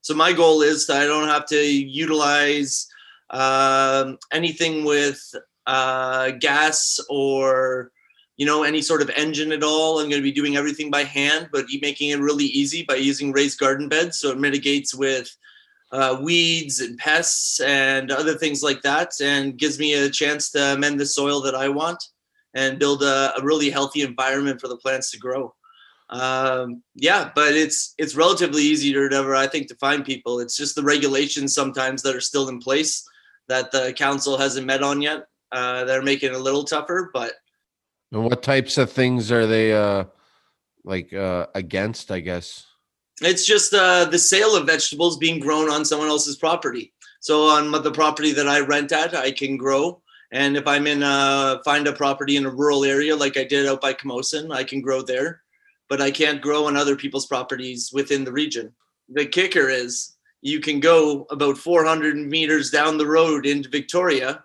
So 0.00 0.14
my 0.14 0.32
goal 0.32 0.62
is 0.62 0.86
that 0.88 1.00
I 1.00 1.06
don't 1.06 1.28
have 1.28 1.46
to 1.46 1.56
utilize 1.56 2.88
um, 3.30 4.18
anything 4.32 4.84
with 4.84 5.20
uh, 5.66 6.32
gas 6.32 7.00
or 7.08 7.90
you 8.36 8.46
know, 8.46 8.64
any 8.64 8.82
sort 8.82 9.02
of 9.02 9.10
engine 9.10 9.52
at 9.52 9.62
all. 9.62 9.98
I'm 9.98 10.08
going 10.08 10.20
to 10.20 10.22
be 10.22 10.32
doing 10.32 10.56
everything 10.56 10.90
by 10.90 11.04
hand, 11.04 11.50
but 11.52 11.66
making 11.80 12.10
it 12.10 12.18
really 12.18 12.46
easy 12.46 12.82
by 12.82 12.96
using 12.96 13.32
raised 13.32 13.58
garden 13.58 13.88
beds. 13.88 14.18
So 14.18 14.30
it 14.30 14.40
mitigates 14.40 14.94
with 14.94 15.34
uh, 15.92 16.18
weeds 16.20 16.80
and 16.80 16.98
pests 16.98 17.60
and 17.60 18.10
other 18.10 18.34
things 18.34 18.62
like 18.62 18.82
that, 18.82 19.12
and 19.22 19.56
gives 19.56 19.78
me 19.78 19.94
a 19.94 20.10
chance 20.10 20.50
to 20.50 20.74
amend 20.74 20.98
the 20.98 21.06
soil 21.06 21.40
that 21.42 21.54
I 21.54 21.68
want 21.68 22.02
and 22.54 22.78
build 22.78 23.02
a, 23.02 23.32
a 23.38 23.44
really 23.44 23.70
healthy 23.70 24.02
environment 24.02 24.60
for 24.60 24.68
the 24.68 24.76
plants 24.76 25.10
to 25.12 25.18
grow. 25.18 25.54
Um, 26.10 26.82
yeah, 26.94 27.30
but 27.34 27.54
it's 27.54 27.94
it's 27.98 28.16
relatively 28.16 28.62
easy 28.62 28.92
to 28.92 29.02
whatever 29.02 29.36
I 29.36 29.46
think 29.46 29.68
to 29.68 29.76
find 29.76 30.04
people. 30.04 30.40
It's 30.40 30.56
just 30.56 30.74
the 30.74 30.82
regulations 30.82 31.54
sometimes 31.54 32.02
that 32.02 32.16
are 32.16 32.20
still 32.20 32.48
in 32.48 32.58
place 32.58 33.08
that 33.48 33.72
the 33.72 33.92
council 33.92 34.36
hasn't 34.36 34.66
met 34.66 34.82
on 34.82 35.02
yet. 35.02 35.26
Uh, 35.52 35.84
that 35.84 35.96
are 35.96 36.02
making 36.02 36.30
it 36.30 36.34
a 36.34 36.38
little 36.38 36.64
tougher, 36.64 37.10
but 37.14 37.34
and 38.10 38.24
what 38.24 38.42
types 38.42 38.76
of 38.76 38.90
things 38.90 39.30
are 39.30 39.46
they 39.46 39.72
uh 39.72 40.04
like 40.82 41.12
uh 41.12 41.46
against, 41.54 42.10
I 42.10 42.18
guess? 42.18 42.66
It's 43.20 43.46
just 43.46 43.72
uh 43.72 44.06
the 44.06 44.18
sale 44.18 44.56
of 44.56 44.66
vegetables 44.66 45.16
being 45.16 45.38
grown 45.38 45.70
on 45.70 45.84
someone 45.84 46.08
else's 46.08 46.36
property. 46.36 46.92
So 47.20 47.46
on 47.48 47.70
the 47.70 47.92
property 47.92 48.32
that 48.32 48.48
I 48.48 48.60
rent 48.60 48.90
at, 48.90 49.14
I 49.14 49.30
can 49.30 49.56
grow. 49.56 50.02
And 50.32 50.56
if 50.56 50.66
I'm 50.66 50.86
in 50.88 51.02
a, 51.02 51.60
find 51.64 51.86
a 51.86 51.92
property 51.92 52.36
in 52.36 52.44
a 52.44 52.50
rural 52.50 52.84
area 52.84 53.14
like 53.14 53.36
I 53.36 53.44
did 53.44 53.66
out 53.66 53.80
by 53.80 53.94
Camosun, 53.94 54.52
I 54.52 54.64
can 54.64 54.80
grow 54.80 55.02
there. 55.02 55.40
But 55.88 56.00
I 56.00 56.10
can't 56.10 56.42
grow 56.42 56.66
on 56.66 56.76
other 56.76 56.96
people's 56.96 57.26
properties 57.26 57.90
within 57.92 58.24
the 58.24 58.32
region. 58.32 58.74
The 59.08 59.26
kicker 59.26 59.68
is 59.68 60.13
you 60.44 60.60
can 60.60 60.78
go 60.78 61.26
about 61.30 61.58
400 61.58 62.16
meters 62.16 62.70
down 62.70 62.96
the 62.96 63.06
road 63.06 63.44
into 63.44 63.68
Victoria 63.68 64.44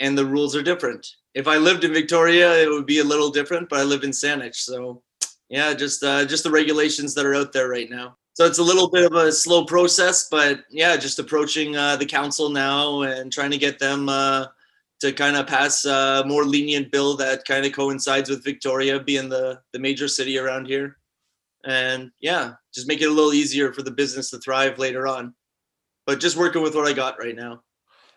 and 0.00 0.18
the 0.18 0.26
rules 0.26 0.56
are 0.56 0.62
different 0.62 1.06
if 1.38 1.46
I 1.46 1.56
lived 1.56 1.84
in 1.84 1.92
Victoria, 1.92 2.60
it 2.60 2.68
would 2.68 2.84
be 2.84 2.98
a 2.98 3.04
little 3.04 3.30
different, 3.30 3.68
but 3.68 3.78
I 3.78 3.84
live 3.84 4.02
in 4.02 4.10
Saanich. 4.10 4.56
So 4.56 5.04
yeah, 5.48 5.72
just 5.72 6.02
uh, 6.02 6.24
just 6.24 6.42
the 6.42 6.50
regulations 6.50 7.14
that 7.14 7.24
are 7.24 7.34
out 7.34 7.52
there 7.52 7.68
right 7.68 7.88
now. 7.88 8.16
So 8.34 8.44
it's 8.44 8.58
a 8.58 8.62
little 8.62 8.90
bit 8.90 9.06
of 9.06 9.12
a 9.12 9.30
slow 9.30 9.64
process, 9.64 10.28
but 10.28 10.64
yeah, 10.68 10.96
just 10.96 11.20
approaching 11.20 11.76
uh, 11.76 11.94
the 11.94 12.06
council 12.06 12.50
now 12.50 13.02
and 13.02 13.32
trying 13.32 13.52
to 13.52 13.58
get 13.58 13.78
them 13.78 14.08
uh, 14.08 14.46
to 15.00 15.12
kind 15.12 15.36
of 15.36 15.46
pass 15.46 15.84
a 15.84 16.24
more 16.26 16.44
lenient 16.44 16.90
bill 16.90 17.16
that 17.16 17.44
kind 17.44 17.64
of 17.64 17.72
coincides 17.72 18.28
with 18.28 18.42
Victoria 18.42 18.98
being 18.98 19.28
the 19.28 19.60
the 19.72 19.78
major 19.78 20.08
city 20.08 20.38
around 20.38 20.66
here. 20.66 20.97
And 21.68 22.10
yeah, 22.18 22.54
just 22.74 22.88
make 22.88 23.02
it 23.02 23.10
a 23.10 23.12
little 23.12 23.34
easier 23.34 23.74
for 23.74 23.82
the 23.82 23.90
business 23.90 24.30
to 24.30 24.38
thrive 24.38 24.78
later 24.78 25.06
on. 25.06 25.34
But 26.06 26.18
just 26.18 26.38
working 26.38 26.62
with 26.62 26.74
what 26.74 26.88
I 26.88 26.94
got 26.94 27.18
right 27.18 27.36
now. 27.36 27.60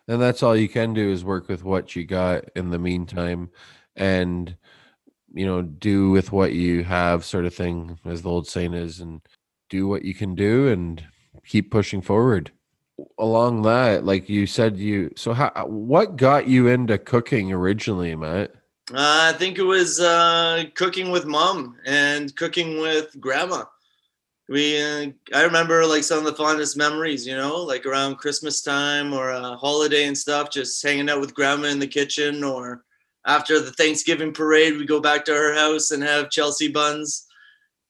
And 0.08 0.22
that's 0.22 0.41
all 0.41 0.55
you 0.55 0.70
can 0.70 0.93
do 0.93 1.12
is 1.12 1.25
work 1.25 1.50
with 1.50 1.62
what 1.63 1.93
you 1.93 2.05
got 2.05 2.46
in 2.55 2.70
the 2.70 2.79
meantime 2.79 3.50
and 3.98 4.55
you 5.34 5.46
know 5.46 5.62
do 5.62 6.12
with 6.12 6.31
what 6.31 6.53
you 6.53 6.86
have 6.86 7.25
sort 7.25 7.46
of 7.46 7.53
thing 7.53 8.00
as 8.05 8.22
the 8.22 8.29
old 8.29 8.48
saying 8.48 8.74
is 8.74 9.01
and 9.01 9.22
do 9.70 9.86
what 9.86 10.05
you 10.05 10.13
can 10.13 10.34
do 10.34 10.70
and 10.70 11.03
keep 11.46 11.72
pushing 11.72 12.01
forward. 12.01 12.51
Along 13.20 13.63
that 13.63 14.05
like 14.05 14.29
you 14.29 14.48
said 14.48 14.77
you 14.77 15.12
so 15.17 15.34
how 15.34 15.50
what 15.65 16.15
got 16.15 16.48
you 16.48 16.67
into 16.67 16.98
cooking 16.98 17.51
originally 17.51 18.15
matt 18.15 18.53
uh, 18.93 19.31
i 19.33 19.38
think 19.38 19.57
it 19.57 19.63
was 19.63 20.00
uh, 20.00 20.63
cooking 20.75 21.12
with 21.12 21.25
mom 21.25 21.77
and 21.86 22.36
cooking 22.36 22.79
with 22.81 23.19
grandma. 23.19 23.63
We 24.50 24.81
uh, 24.81 25.12
i 25.33 25.43
remember 25.43 25.86
like 25.86 26.03
some 26.03 26.19
of 26.19 26.25
the 26.25 26.33
fondest 26.33 26.75
memories 26.75 27.25
you 27.25 27.38
know 27.38 27.57
like 27.57 27.86
around 27.86 28.17
christmas 28.17 28.62
time 28.62 29.13
or 29.13 29.29
a 29.29 29.55
holiday 29.55 30.05
and 30.05 30.17
stuff 30.17 30.50
just 30.51 30.83
hanging 30.83 31.10
out 31.10 31.21
with 31.21 31.33
grandma 31.33 31.67
in 31.67 31.79
the 31.79 31.88
kitchen 31.88 32.43
or 32.43 32.83
after 33.25 33.60
the 33.60 33.71
thanksgiving 33.74 34.33
parade 34.33 34.77
we 34.77 34.86
go 34.86 35.00
back 35.00 35.24
to 35.25 35.33
her 35.33 35.53
house 35.53 35.91
and 35.91 36.03
have 36.03 36.29
chelsea 36.29 36.67
buns. 36.67 37.27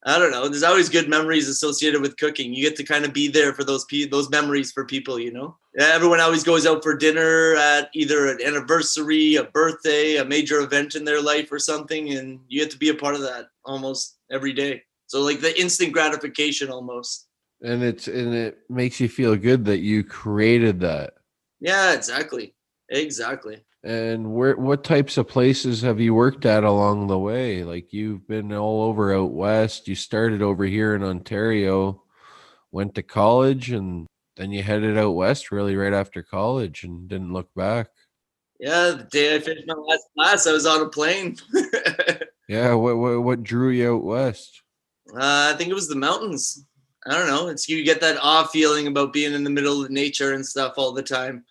I 0.06 0.20
don't 0.20 0.32
know 0.32 0.48
there's 0.48 0.64
always 0.64 0.90
good 0.90 1.10
memories 1.10 1.48
associated 1.48 2.02
with 2.02 2.18
cooking. 2.18 2.54
You 2.54 2.68
get 2.68 2.76
to 2.78 2.84
kind 2.84 3.06
of 3.06 3.14
be 3.14 3.28
there 3.28 3.54
for 3.54 3.64
those 3.64 3.86
pe- 3.86 4.06
those 4.06 4.30
memories 4.30 4.72
for 4.72 4.86
people 4.86 5.20
you 5.20 5.32
know 5.32 5.58
everyone 5.80 6.20
always 6.20 6.44
goes 6.44 6.66
out 6.66 6.84
for 6.84 6.96
dinner 6.96 7.56
at 7.56 7.90
either 7.94 8.28
an 8.30 8.40
anniversary, 8.46 9.36
a 9.36 9.44
birthday, 9.46 10.18
a 10.18 10.26
major 10.26 10.60
event 10.60 10.96
in 10.96 11.06
their 11.06 11.22
life 11.22 11.52
or 11.52 11.60
something, 11.60 12.14
and 12.14 12.40
you 12.48 12.62
get 12.62 12.72
to 12.72 12.78
be 12.78 12.90
a 12.90 12.94
part 12.94 13.16
of 13.16 13.22
that 13.22 13.48
almost 13.66 14.18
every 14.30 14.54
day. 14.54 14.84
So 15.08 15.22
like 15.22 15.42
the 15.42 15.60
instant 15.60 15.94
gratification 15.94 16.70
almost. 16.70 17.28
And 17.62 17.84
it's 17.84 18.08
and 18.08 18.34
it 18.34 18.60
makes 18.70 19.00
you 19.00 19.08
feel 19.08 19.36
good 19.36 19.66
that 19.66 19.80
you 19.80 20.04
created 20.04 20.80
that. 20.80 21.14
Yeah, 21.60 21.94
exactly. 21.94 22.56
Exactly. 22.90 23.64
And 23.84 24.34
where 24.34 24.56
what 24.58 24.84
types 24.84 25.18
of 25.18 25.28
places 25.28 25.82
have 25.82 26.00
you 26.00 26.14
worked 26.14 26.46
at 26.46 26.64
along 26.64 27.08
the 27.08 27.20
way? 27.20 27.64
Like 27.64 27.94
you've 27.94 28.28
been 28.28 28.54
all 28.54 28.84
over 28.84 29.14
out 29.14 29.32
west. 29.32 29.88
You 29.88 29.96
started 29.96 30.42
over 30.42 30.66
here 30.66 30.96
in 30.96 31.04
Ontario, 31.04 32.04
went 32.72 32.96
to 32.96 33.04
college 33.04 33.72
and 33.72 34.08
then 34.36 34.52
you 34.52 34.64
headed 34.64 34.98
out 34.98 35.12
west 35.12 35.52
really 35.52 35.76
right 35.76 35.94
after 35.94 36.24
college 36.24 36.84
and 36.84 37.08
didn't 37.08 37.34
look 37.34 37.54
back. 37.56 37.90
Yeah, 38.60 38.92
the 38.92 39.08
day 39.12 39.36
I 39.36 39.40
finished 39.40 39.68
my 39.68 39.74
last 39.74 40.06
class, 40.16 40.48
I 40.48 40.52
was 40.52 40.66
on 40.66 40.82
a 40.82 40.90
plane. 40.90 41.38
yeah, 42.48 42.74
what, 42.74 42.98
what 42.98 43.24
what 43.24 43.44
drew 43.44 43.70
you 43.70 43.96
out 43.96 44.04
west? 44.04 44.62
Uh, 45.14 45.52
I 45.54 45.58
think 45.58 45.70
it 45.70 45.76
was 45.76 45.88
the 45.88 45.96
mountains. 45.96 46.66
I 47.08 47.14
don't 47.14 47.28
know. 47.28 47.48
It's 47.48 47.68
you 47.68 47.84
get 47.84 48.02
that 48.02 48.20
awe 48.22 48.44
feeling 48.44 48.86
about 48.86 49.14
being 49.14 49.34
in 49.34 49.44
the 49.44 49.50
middle 49.50 49.84
of 49.84 49.90
nature 49.90 50.34
and 50.34 50.46
stuff 50.46 50.74
all 50.78 50.92
the 50.92 51.02
time. 51.02 51.44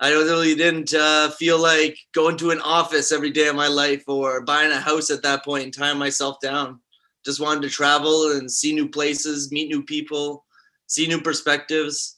I 0.00 0.10
really 0.10 0.54
didn't 0.54 0.94
uh, 0.94 1.30
feel 1.30 1.60
like 1.60 1.98
going 2.12 2.36
to 2.36 2.50
an 2.50 2.60
office 2.60 3.10
every 3.10 3.30
day 3.30 3.48
of 3.48 3.56
my 3.56 3.66
life 3.66 4.04
or 4.06 4.42
buying 4.42 4.70
a 4.70 4.78
house 4.78 5.10
at 5.10 5.22
that 5.22 5.44
point 5.44 5.64
and 5.64 5.74
tying 5.74 5.98
myself 5.98 6.38
down. 6.40 6.80
Just 7.24 7.40
wanted 7.40 7.62
to 7.62 7.70
travel 7.70 8.32
and 8.32 8.50
see 8.50 8.72
new 8.72 8.88
places, 8.88 9.50
meet 9.50 9.68
new 9.68 9.82
people, 9.82 10.44
see 10.86 11.08
new 11.08 11.20
perspectives. 11.20 12.17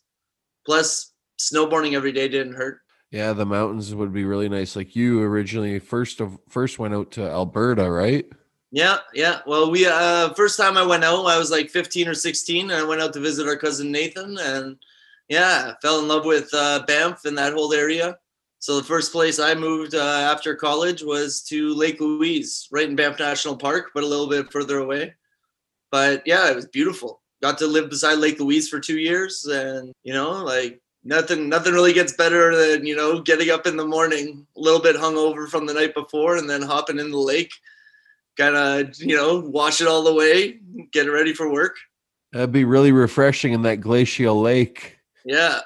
Plus, 0.67 1.13
snowboarding 1.39 1.95
every 1.95 2.13
day 2.13 2.29
didn't 2.29 2.55
hurt. 2.55 2.81
Yeah, 3.11 3.33
the 3.33 3.47
mountains 3.47 3.95
would 3.95 4.13
be 4.13 4.25
really 4.25 4.49
nice. 4.49 4.77
Like 4.77 4.95
you 4.95 5.23
originally 5.23 5.79
first 5.81 6.21
of 6.21 6.39
first 6.49 6.79
went 6.79 6.95
out 6.95 7.11
to 7.13 7.29
Alberta, 7.29 7.91
right? 7.91 8.25
Yeah, 8.71 8.99
yeah. 9.15 9.41
Well, 9.47 9.71
we 9.71 9.87
uh 9.87 10.33
first 10.35 10.57
time 10.57 10.77
I 10.77 10.87
went 10.87 11.03
out, 11.03 11.27
I 11.27 11.39
was 11.39 11.51
like 11.51 11.71
15 11.71 12.07
or 12.07 12.15
16, 12.15 12.71
and 12.71 12.81
I 12.81 12.85
went 12.85 13.01
out 13.01 13.13
to 13.15 13.21
visit 13.21 13.49
our 13.49 13.57
cousin 13.57 13.91
Nathan, 13.91 14.39
and 14.39 14.77
yeah, 15.29 15.75
fell 15.83 15.99
in 16.01 16.09
love 16.09 16.25
with 16.25 16.51
uh, 16.55 16.85
Banff 16.87 17.25
and 17.25 17.37
that 17.39 17.53
whole 17.53 17.73
area. 17.73 18.17
So 18.61 18.77
the 18.77 18.87
first 18.87 19.11
place 19.11 19.39
I 19.39 19.55
moved 19.55 19.95
uh, 19.95 19.99
after 19.99 20.55
college 20.55 21.03
was 21.03 21.43
to 21.45 21.75
Lake 21.75 22.01
Louise, 22.01 22.69
right 22.71 22.89
in 22.89 22.95
Banff 22.95 23.19
National 23.19 23.57
Park, 23.57 23.91
but 23.95 24.05
a 24.05 24.07
little 24.07 24.29
bit 24.29 24.53
further 24.53 24.79
away. 24.79 25.15
But 25.91 26.23
yeah, 26.27 26.51
it 26.51 26.57
was 26.57 26.67
beautiful. 26.67 27.23
Got 27.43 27.59
to 27.59 27.67
live 27.67 27.89
beside 27.89 28.19
Lake 28.19 28.39
Louise 28.39 28.69
for 28.69 28.81
two 28.81 28.99
years, 28.99 29.47
and 29.47 29.93
you 30.03 30.13
know, 30.13 30.45
like 30.45 30.81
nothing, 31.05 31.49
nothing 31.49 31.73
really 31.73 31.93
gets 31.93 32.13
better 32.13 32.55
than 32.55 32.87
you 32.87 32.95
know 32.95 33.21
getting 33.21 33.51
up 33.51 33.67
in 33.67 33.77
the 33.77 33.87
morning, 33.87 34.47
a 34.57 34.61
little 34.61 34.81
bit 34.81 34.97
hungover 34.97 35.49
from 35.49 35.67
the 35.67 35.75
night 35.75 35.95
before, 35.95 36.37
and 36.37 36.49
then 36.49 36.63
hopping 36.63 36.99
in 36.99 37.11
the 37.11 37.19
lake, 37.19 37.53
kind 38.37 38.57
of 38.57 38.95
you 39.01 39.17
know 39.17 39.41
wash 39.41 39.81
it 39.81 39.89
all 39.89 40.07
away, 40.07 40.59
get 40.93 41.07
it 41.07 41.11
ready 41.11 41.33
for 41.33 41.51
work. 41.51 41.77
That'd 42.33 42.53
be 42.53 42.65
really 42.65 42.93
refreshing 42.93 43.53
in 43.53 43.63
that 43.63 43.81
glacial 43.81 44.41
lake. 44.41 44.99
Yeah, 45.25 45.61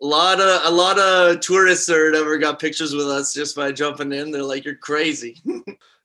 a 0.00 0.06
lot 0.06 0.40
of 0.40 0.72
a 0.72 0.74
lot 0.74 0.98
of 0.98 1.40
tourists 1.40 1.90
or 1.90 2.10
whatever 2.10 2.38
got 2.38 2.60
pictures 2.60 2.94
with 2.94 3.06
us 3.06 3.34
just 3.34 3.56
by 3.56 3.72
jumping 3.72 4.12
in. 4.12 4.30
They're 4.30 4.42
like, 4.42 4.64
"You're 4.64 4.76
crazy." 4.76 5.36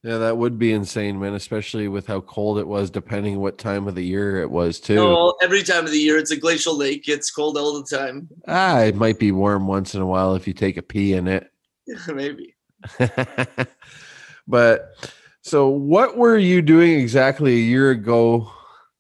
yeah, 0.03 0.17
that 0.17 0.37
would 0.37 0.59
be 0.59 0.73
insane, 0.73 1.17
man. 1.17 1.33
Especially 1.33 1.87
with 1.87 2.05
how 2.07 2.19
cold 2.21 2.59
it 2.59 2.67
was, 2.67 2.89
depending 2.89 3.39
what 3.39 3.57
time 3.57 3.87
of 3.87 3.95
the 3.95 4.03
year 4.03 4.41
it 4.41 4.51
was 4.51 4.81
too. 4.81 4.95
No, 4.95 5.35
every 5.41 5.63
time 5.63 5.85
of 5.85 5.91
the 5.91 5.97
year, 5.97 6.17
it's 6.17 6.31
a 6.31 6.35
glacial 6.35 6.77
lake. 6.77 7.07
It's 7.07 7.31
cold 7.31 7.57
all 7.57 7.81
the 7.81 7.97
time. 7.97 8.27
Ah, 8.47 8.81
it 8.81 8.97
might 8.97 9.17
be 9.17 9.31
warm 9.31 9.65
once 9.65 9.95
in 9.95 10.01
a 10.01 10.05
while 10.05 10.35
if 10.35 10.45
you 10.45 10.53
take 10.53 10.75
a 10.75 10.81
pee 10.81 11.13
in 11.13 11.29
it. 11.29 11.49
Maybe. 12.07 12.53
but 14.47 14.93
so, 15.41 15.69
what 15.69 16.17
were 16.17 16.37
you 16.37 16.61
doing 16.61 16.99
exactly 16.99 17.53
a 17.53 17.65
year 17.65 17.91
ago 17.91 18.51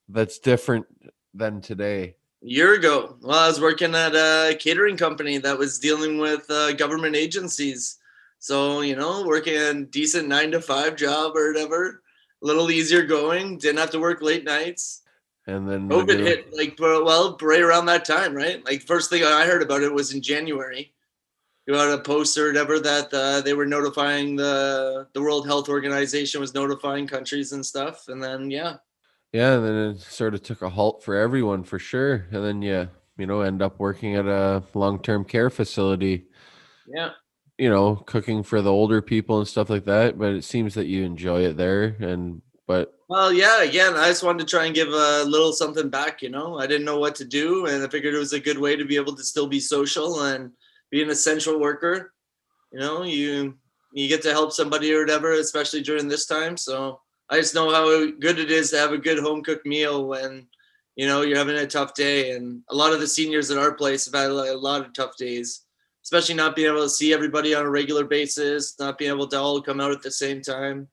that's 0.07 0.39
different 0.39 0.85
than 1.33 1.59
today? 1.59 2.15
A 2.43 2.47
year 2.47 2.75
ago, 2.75 3.17
well, 3.21 3.39
I 3.39 3.47
was 3.47 3.59
working 3.59 3.93
at 3.93 4.15
a 4.15 4.55
catering 4.57 4.95
company 4.95 5.37
that 5.39 5.57
was 5.57 5.79
dealing 5.79 6.17
with 6.17 6.49
uh, 6.49 6.71
government 6.73 7.17
agencies. 7.17 7.97
So, 8.43 8.81
you 8.81 8.97
know, 8.97 9.23
working 9.25 9.55
a 9.55 9.73
decent 9.85 10.27
nine 10.27 10.51
to 10.51 10.59
five 10.59 10.97
job 10.97 11.31
or 11.35 11.53
whatever, 11.53 12.01
a 12.43 12.45
little 12.45 12.69
easier 12.69 13.03
going, 13.03 13.57
didn't 13.57 13.79
have 13.79 13.91
to 13.91 13.99
work 13.99 14.21
late 14.21 14.43
nights. 14.43 15.01
And 15.47 15.67
then 15.69 15.87
COVID 15.87 16.19
hit 16.19 16.53
like, 16.53 16.77
well, 16.77 17.37
right 17.41 17.61
around 17.61 17.85
that 17.85 18.03
time, 18.03 18.33
right? 18.33 18.63
Like, 18.65 18.81
first 18.81 19.09
thing 19.09 19.23
I 19.23 19.45
heard 19.45 19.61
about 19.61 19.81
it 19.81 19.93
was 19.93 20.13
in 20.13 20.21
January 20.21 20.93
you 21.65 21.73
had 21.73 21.97
a 21.97 22.01
post 22.01 22.37
or 22.37 22.47
whatever 22.47 22.79
that 22.79 23.13
uh, 23.13 23.41
they 23.41 23.53
were 23.53 23.65
notifying 23.65 24.35
the 24.35 25.07
the 25.13 25.21
World 25.21 25.47
Health 25.47 25.69
Organization 25.69 26.41
was 26.41 26.53
notifying 26.53 27.07
countries 27.07 27.53
and 27.53 27.65
stuff, 27.65 28.07
and 28.09 28.21
then 28.21 28.51
yeah, 28.51 28.75
yeah, 29.31 29.53
and 29.53 29.65
then 29.65 29.75
it 29.91 29.99
sort 30.01 30.33
of 30.33 30.43
took 30.43 30.61
a 30.61 30.69
halt 30.69 31.03
for 31.03 31.15
everyone 31.15 31.63
for 31.63 31.79
sure, 31.79 32.27
and 32.31 32.43
then 32.43 32.61
yeah, 32.61 32.87
you 33.17 33.25
know, 33.25 33.41
end 33.41 33.61
up 33.61 33.79
working 33.79 34.15
at 34.15 34.25
a 34.25 34.63
long 34.73 35.01
term 35.01 35.23
care 35.23 35.49
facility. 35.49 36.27
Yeah, 36.85 37.11
you 37.57 37.69
know, 37.69 37.95
cooking 37.95 38.43
for 38.43 38.61
the 38.61 38.71
older 38.71 39.01
people 39.01 39.39
and 39.39 39.47
stuff 39.47 39.69
like 39.69 39.85
that. 39.85 40.17
But 40.17 40.33
it 40.33 40.43
seems 40.43 40.73
that 40.75 40.87
you 40.87 41.03
enjoy 41.03 41.41
it 41.45 41.57
there, 41.57 41.95
and 41.99 42.41
but 42.67 42.93
well, 43.09 43.31
yeah, 43.31 43.61
again, 43.61 43.95
I 43.95 44.07
just 44.07 44.23
wanted 44.23 44.39
to 44.39 44.49
try 44.49 44.65
and 44.65 44.73
give 44.73 44.87
a 44.87 45.23
little 45.25 45.53
something 45.53 45.89
back. 45.89 46.21
You 46.21 46.29
know, 46.29 46.59
I 46.59 46.67
didn't 46.67 46.85
know 46.85 46.99
what 46.99 47.15
to 47.15 47.25
do, 47.25 47.67
and 47.67 47.83
I 47.83 47.87
figured 47.87 48.13
it 48.13 48.19
was 48.19 48.33
a 48.33 48.39
good 48.39 48.57
way 48.57 48.75
to 48.75 48.85
be 48.85 48.95
able 48.95 49.15
to 49.15 49.23
still 49.23 49.47
be 49.47 49.59
social 49.59 50.23
and 50.23 50.51
be 50.89 51.03
an 51.03 51.09
essential 51.09 51.59
worker. 51.59 52.13
You 52.71 52.79
know, 52.79 53.03
you 53.03 53.55
you 53.93 54.07
get 54.07 54.21
to 54.23 54.31
help 54.31 54.51
somebody 54.51 54.93
or 54.93 55.01
whatever, 55.01 55.33
especially 55.33 55.81
during 55.81 56.07
this 56.07 56.25
time. 56.25 56.57
So 56.57 56.99
I 57.29 57.37
just 57.37 57.55
know 57.55 57.71
how 57.71 58.11
good 58.19 58.39
it 58.39 58.51
is 58.51 58.71
to 58.71 58.77
have 58.77 58.91
a 58.91 58.97
good 58.97 59.19
home 59.19 59.43
cooked 59.43 59.65
meal 59.65 60.07
when 60.07 60.47
you 60.95 61.07
know 61.07 61.21
you're 61.21 61.37
having 61.37 61.57
a 61.57 61.67
tough 61.67 61.93
day. 61.93 62.31
And 62.31 62.63
a 62.69 62.75
lot 62.75 62.93
of 62.93 62.99
the 62.99 63.07
seniors 63.07 63.51
at 63.51 63.57
our 63.57 63.73
place 63.73 64.05
have 64.05 64.19
had 64.19 64.31
a 64.31 64.57
lot 64.57 64.81
of 64.81 64.93
tough 64.93 65.17
days, 65.17 65.61
especially 66.03 66.35
not 66.35 66.55
being 66.55 66.69
able 66.69 66.83
to 66.83 66.89
see 66.89 67.13
everybody 67.13 67.55
on 67.55 67.65
a 67.65 67.69
regular 67.69 68.03
basis, 68.03 68.77
not 68.79 68.97
being 68.97 69.11
able 69.11 69.27
to 69.27 69.39
all 69.39 69.61
come 69.61 69.79
out 69.79 69.91
at 69.91 70.01
the 70.01 70.11
same 70.11 70.41
time. 70.41 70.87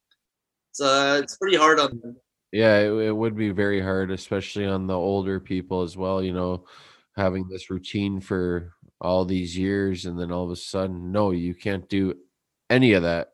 So 0.73 0.87
uh, 0.87 1.19
it's 1.19 1.37
pretty 1.37 1.57
hard 1.57 1.81
on 1.81 2.00
them. 2.00 2.17
Yeah, 2.52 2.79
it, 2.79 2.93
it 2.93 3.17
would 3.17 3.37
be 3.37 3.50
very 3.50 3.81
hard, 3.81 4.11
especially 4.11 4.67
on 4.67 4.87
the 4.87 4.97
older 4.97 5.40
people 5.40 5.83
as 5.83 5.97
well. 5.97 6.23
You 6.23 6.33
know, 6.33 6.64
having 7.17 7.49
this 7.49 7.71
routine 7.71 8.21
for 8.21 8.73
all 9.00 9.25
these 9.25 9.57
years 9.57 10.05
and 10.05 10.19
then 10.19 10.31
all 10.31 10.45
of 10.45 10.50
a 10.50 10.57
sudden 10.57 11.11
no 11.11 11.31
you 11.31 11.55
can't 11.55 11.88
do 11.88 12.14
any 12.69 12.93
of 12.93 13.02
that 13.02 13.31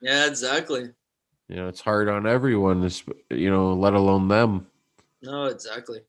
yeah 0.00 0.26
exactly 0.26 0.90
you 1.48 1.56
know 1.56 1.68
it's 1.68 1.80
hard 1.80 2.08
on 2.08 2.26
everyone 2.26 2.88
you 3.30 3.50
know 3.50 3.74
let 3.74 3.94
alone 3.94 4.28
them 4.28 4.66
no 5.22 5.46
exactly 5.46 6.00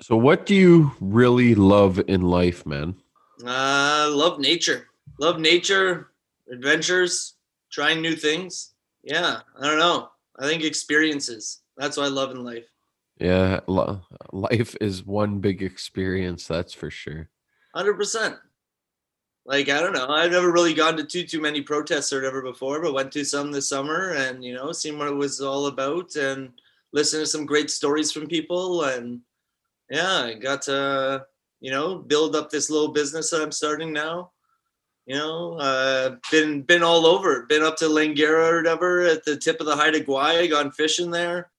so 0.00 0.16
what 0.16 0.44
do 0.44 0.54
you 0.54 0.92
really 1.00 1.54
love 1.54 1.98
in 2.08 2.20
life 2.20 2.66
man 2.66 2.94
uh 3.44 4.08
love 4.10 4.38
nature. 4.38 4.88
Love 5.18 5.38
nature 5.40 6.12
adventures 6.50 7.34
trying 7.70 8.00
new 8.00 8.14
things. 8.16 8.74
Yeah 9.02 9.40
i 9.60 9.66
don't 9.66 9.78
know. 9.78 10.10
I 10.38 10.46
think 10.46 10.64
experiences. 10.64 11.60
That's 11.76 11.96
what 11.96 12.06
i 12.06 12.08
love 12.08 12.30
in 12.30 12.44
life. 12.44 12.66
Yeah 13.18 13.60
life 14.32 14.76
is 14.80 15.04
one 15.04 15.40
big 15.40 15.62
experience 15.62 16.46
that's 16.46 16.72
for 16.72 16.90
sure. 16.90 17.28
Hundred 17.74 17.94
percent. 17.94 18.36
Like 19.44 19.68
I 19.68 19.80
don't 19.80 19.92
know, 19.92 20.08
I've 20.08 20.32
never 20.32 20.50
really 20.50 20.74
gone 20.74 20.96
to 20.96 21.04
too 21.04 21.24
too 21.24 21.40
many 21.40 21.60
protests 21.60 22.12
or 22.12 22.16
whatever 22.16 22.42
before, 22.42 22.82
but 22.82 22.94
went 22.94 23.12
to 23.12 23.24
some 23.24 23.52
this 23.52 23.68
summer 23.68 24.12
and 24.12 24.44
you 24.44 24.54
know 24.54 24.72
seen 24.72 24.98
what 24.98 25.08
it 25.08 25.14
was 25.14 25.40
all 25.40 25.66
about 25.66 26.16
and 26.16 26.52
listened 26.92 27.22
to 27.22 27.26
some 27.26 27.46
great 27.46 27.70
stories 27.70 28.10
from 28.10 28.26
people 28.26 28.84
and 28.84 29.20
yeah, 29.90 30.24
I 30.24 30.34
got 30.34 30.62
to 30.62 31.26
you 31.60 31.70
know 31.70 31.98
build 31.98 32.36
up 32.36 32.50
this 32.50 32.70
little 32.70 32.92
business 32.92 33.30
that 33.30 33.42
I'm 33.42 33.52
starting 33.52 33.92
now. 33.92 34.32
You 35.06 35.16
know, 35.16 35.54
uh, 35.58 36.16
been 36.30 36.62
been 36.62 36.82
all 36.82 37.06
over, 37.06 37.46
been 37.46 37.62
up 37.62 37.76
to 37.76 37.84
Langara 37.84 38.52
or 38.52 38.56
whatever 38.56 39.02
at 39.02 39.24
the 39.24 39.36
tip 39.36 39.60
of 39.60 39.66
the 39.66 39.76
Haida 39.76 40.00
Gwaii, 40.00 40.50
gone 40.50 40.72
fishing 40.72 41.10
there. 41.10 41.50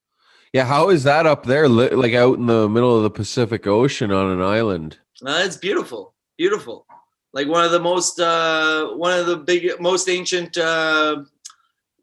Yeah, 0.54 0.66
how 0.66 0.90
is 0.90 1.04
that 1.04 1.26
up 1.26 1.46
there? 1.46 1.70
Like 1.70 2.14
out 2.14 2.38
in 2.38 2.46
the 2.46 2.68
middle 2.68 2.96
of 2.96 3.04
the 3.04 3.10
Pacific 3.10 3.68
Ocean 3.68 4.12
on 4.12 4.32
an 4.32 4.42
island? 4.42 4.98
Uh, 5.26 5.42
it's 5.44 5.58
beautiful, 5.58 6.14
beautiful. 6.38 6.86
Like 7.34 7.48
one 7.48 7.66
of 7.66 7.72
the 7.72 7.80
most, 7.80 8.20
uh, 8.20 8.90
one 8.94 9.18
of 9.18 9.28
the 9.28 9.38
big, 9.38 9.80
most 9.80 10.10
ancient 10.10 10.58
uh, 10.58 11.24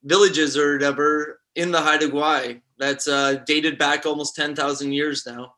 villages 0.05 0.57
or 0.57 0.75
whatever 0.75 1.41
in 1.55 1.71
the 1.71 1.81
Haida 1.81 2.09
Gwaii 2.09 2.61
that's 2.79 3.09
uh, 3.09 3.43
dated 3.47 3.79
back 3.79 4.07
almost 4.07 4.37
10,000 4.37 4.93
years 4.93 5.27
now. 5.27 5.54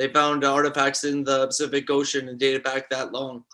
They 0.00 0.08
found 0.08 0.44
artifacts 0.44 1.04
in 1.04 1.24
the 1.24 1.46
Pacific 1.46 1.90
Ocean 1.90 2.28
and 2.28 2.38
dated 2.38 2.62
back 2.62 2.88
that 2.90 3.12
long. 3.12 3.44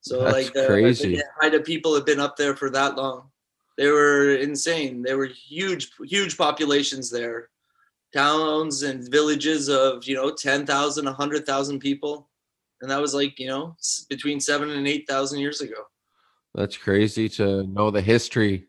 So 0.00 0.22
that's 0.22 0.32
like 0.34 0.52
the, 0.52 0.66
crazy. 0.66 1.20
Haida 1.40 1.60
people 1.60 1.94
have 1.94 2.06
been 2.06 2.20
up 2.20 2.36
there 2.36 2.56
for 2.56 2.70
that 2.70 2.96
long. 2.96 3.30
They 3.76 3.88
were 3.88 4.36
insane. 4.36 5.02
They 5.02 5.14
were 5.14 5.26
huge, 5.26 5.90
huge 6.04 6.38
populations 6.38 7.10
there. 7.10 7.50
Towns 8.14 8.82
and 8.82 9.06
villages 9.10 9.68
of, 9.68 10.04
you 10.04 10.14
know, 10.14 10.30
10,000, 10.30 11.04
100,000 11.04 11.78
people 11.78 12.28
and 12.80 12.90
that 12.90 13.00
was 13.00 13.14
like 13.14 13.38
you 13.38 13.48
know 13.48 13.76
between 14.08 14.40
seven 14.40 14.70
and 14.70 14.86
eight 14.86 15.06
thousand 15.08 15.40
years 15.40 15.60
ago. 15.60 15.86
That's 16.54 16.76
crazy 16.76 17.28
to 17.30 17.64
know 17.64 17.90
the 17.90 18.00
history. 18.00 18.66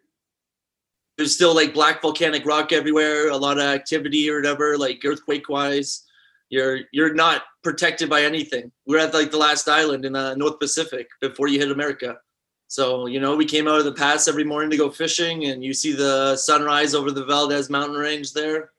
There's 1.17 1.33
still 1.33 1.55
like 1.55 1.73
black 1.73 2.01
volcanic 2.01 2.45
rock 2.45 2.71
everywhere, 2.71 3.29
a 3.29 3.37
lot 3.37 3.57
of 3.57 3.63
activity 3.63 4.29
or 4.29 4.37
whatever, 4.37 4.77
like 4.77 5.01
earthquake 5.03 5.49
wise. 5.49 6.03
You're 6.49 6.79
you're 6.91 7.13
not 7.13 7.43
protected 7.63 8.09
by 8.09 8.23
anything. 8.23 8.71
We're 8.85 8.99
at 8.99 9.13
like 9.13 9.31
the 9.31 9.37
last 9.37 9.67
island 9.67 10.05
in 10.05 10.13
the 10.13 10.35
North 10.35 10.59
Pacific 10.59 11.07
before 11.19 11.47
you 11.47 11.59
hit 11.59 11.71
America. 11.71 12.17
So, 12.69 13.07
you 13.07 13.19
know, 13.19 13.35
we 13.35 13.45
came 13.45 13.67
out 13.67 13.79
of 13.79 13.85
the 13.85 13.93
pass 13.93 14.27
every 14.27 14.43
morning 14.43 14.69
to 14.71 14.77
go 14.77 14.89
fishing 14.89 15.45
and 15.45 15.63
you 15.63 15.73
see 15.73 15.93
the 15.93 16.35
sunrise 16.35 16.93
over 16.93 17.11
the 17.11 17.25
Valdez 17.25 17.69
mountain 17.69 17.97
range 17.97 18.33
there. 18.33 18.71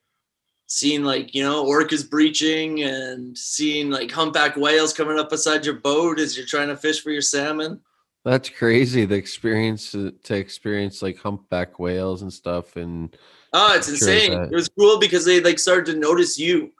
Seeing 0.67 1.03
like, 1.03 1.35
you 1.35 1.43
know, 1.43 1.65
orcas 1.65 2.09
breaching 2.09 2.83
and 2.83 3.37
seeing 3.37 3.91
like 3.91 4.11
humpback 4.11 4.57
whales 4.57 4.93
coming 4.93 5.19
up 5.19 5.31
beside 5.31 5.65
your 5.65 5.77
boat 5.77 6.21
as 6.21 6.37
you're 6.37 6.47
trying 6.47 6.69
to 6.69 6.77
fish 6.77 7.03
for 7.03 7.11
your 7.11 7.23
salmon. 7.23 7.81
That's 8.25 8.51
crazy. 8.51 9.07
The 9.07 9.15
experience 9.15 9.93
to 9.93 10.11
to 10.25 10.35
experience 10.35 11.01
like 11.01 11.19
humpback 11.19 11.79
whales 11.79 12.21
and 12.21 12.31
stuff, 12.33 12.77
and 12.77 13.17
Oh, 13.55 13.75
it's 13.75 13.89
insane. 13.89 14.33
that. 14.33 14.53
It 14.53 14.55
was 14.55 14.69
cool 14.69 14.99
because 14.99 15.25
they 15.25 15.41
like 15.41 15.59
started 15.59 15.93
to 15.93 15.99
notice 15.99 16.39
you. 16.39 16.71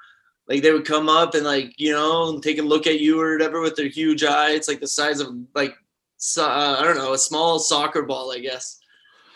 Like 0.49 0.63
they 0.63 0.73
would 0.73 0.87
come 0.87 1.09
up 1.09 1.35
and 1.35 1.45
like, 1.45 1.75
you 1.79 1.93
know, 1.93 2.41
take 2.41 2.59
a 2.59 2.63
look 2.63 2.87
at 2.87 3.01
you 3.01 3.21
or 3.21 3.33
whatever 3.33 3.61
with 3.61 3.77
their 3.77 3.89
huge 3.89 4.25
eye. 4.25 4.53
It's 4.53 4.69
like 4.69 4.81
the 4.81 4.89
size 4.89 5.21
of 5.21 5.29
like 5.55 5.75
so, 6.17 6.45
uh, 6.45 6.77
I 6.81 6.85
don't 6.85 6.97
know, 6.97 7.13
a 7.13 7.19
small 7.19 7.59
soccer 7.59 8.03
ball, 8.03 8.33
I 8.33 8.39
guess. 8.39 8.81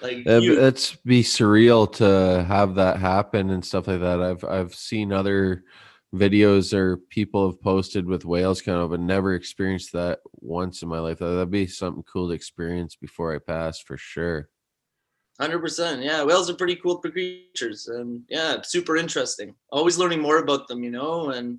Like. 0.00 0.22
It's 0.26 0.96
be 0.96 1.22
surreal 1.22 1.92
to 1.96 2.44
have 2.44 2.74
that 2.76 2.98
happen 2.98 3.50
and 3.50 3.64
stuff 3.64 3.86
like 3.86 4.00
that. 4.00 4.20
I've 4.20 4.44
I've 4.44 4.74
seen 4.74 5.12
other 5.12 5.64
videos 6.14 6.74
or 6.74 6.96
people 6.96 7.50
have 7.50 7.60
posted 7.60 8.06
with 8.06 8.24
whales 8.24 8.60
kind 8.60 8.78
of, 8.78 8.90
but 8.90 9.00
never 9.00 9.34
experienced 9.34 9.92
that 9.92 10.20
once 10.40 10.82
in 10.82 10.88
my 10.88 10.98
life. 10.98 11.18
That'd 11.20 11.50
be 11.50 11.66
something 11.66 12.02
cool 12.02 12.28
to 12.28 12.34
experience 12.34 12.96
before 12.96 13.34
I 13.34 13.38
pass 13.38 13.78
for 13.80 13.96
sure. 13.96 14.48
Hundred 15.42 15.58
percent. 15.58 16.04
Yeah, 16.04 16.22
whales 16.22 16.48
are 16.48 16.54
pretty 16.54 16.76
cool 16.76 16.98
creatures, 16.98 17.88
and 17.88 18.22
yeah, 18.28 18.62
super 18.62 18.96
interesting. 18.96 19.56
Always 19.72 19.98
learning 19.98 20.22
more 20.22 20.38
about 20.38 20.68
them, 20.68 20.84
you 20.84 20.90
know. 20.92 21.30
And 21.30 21.58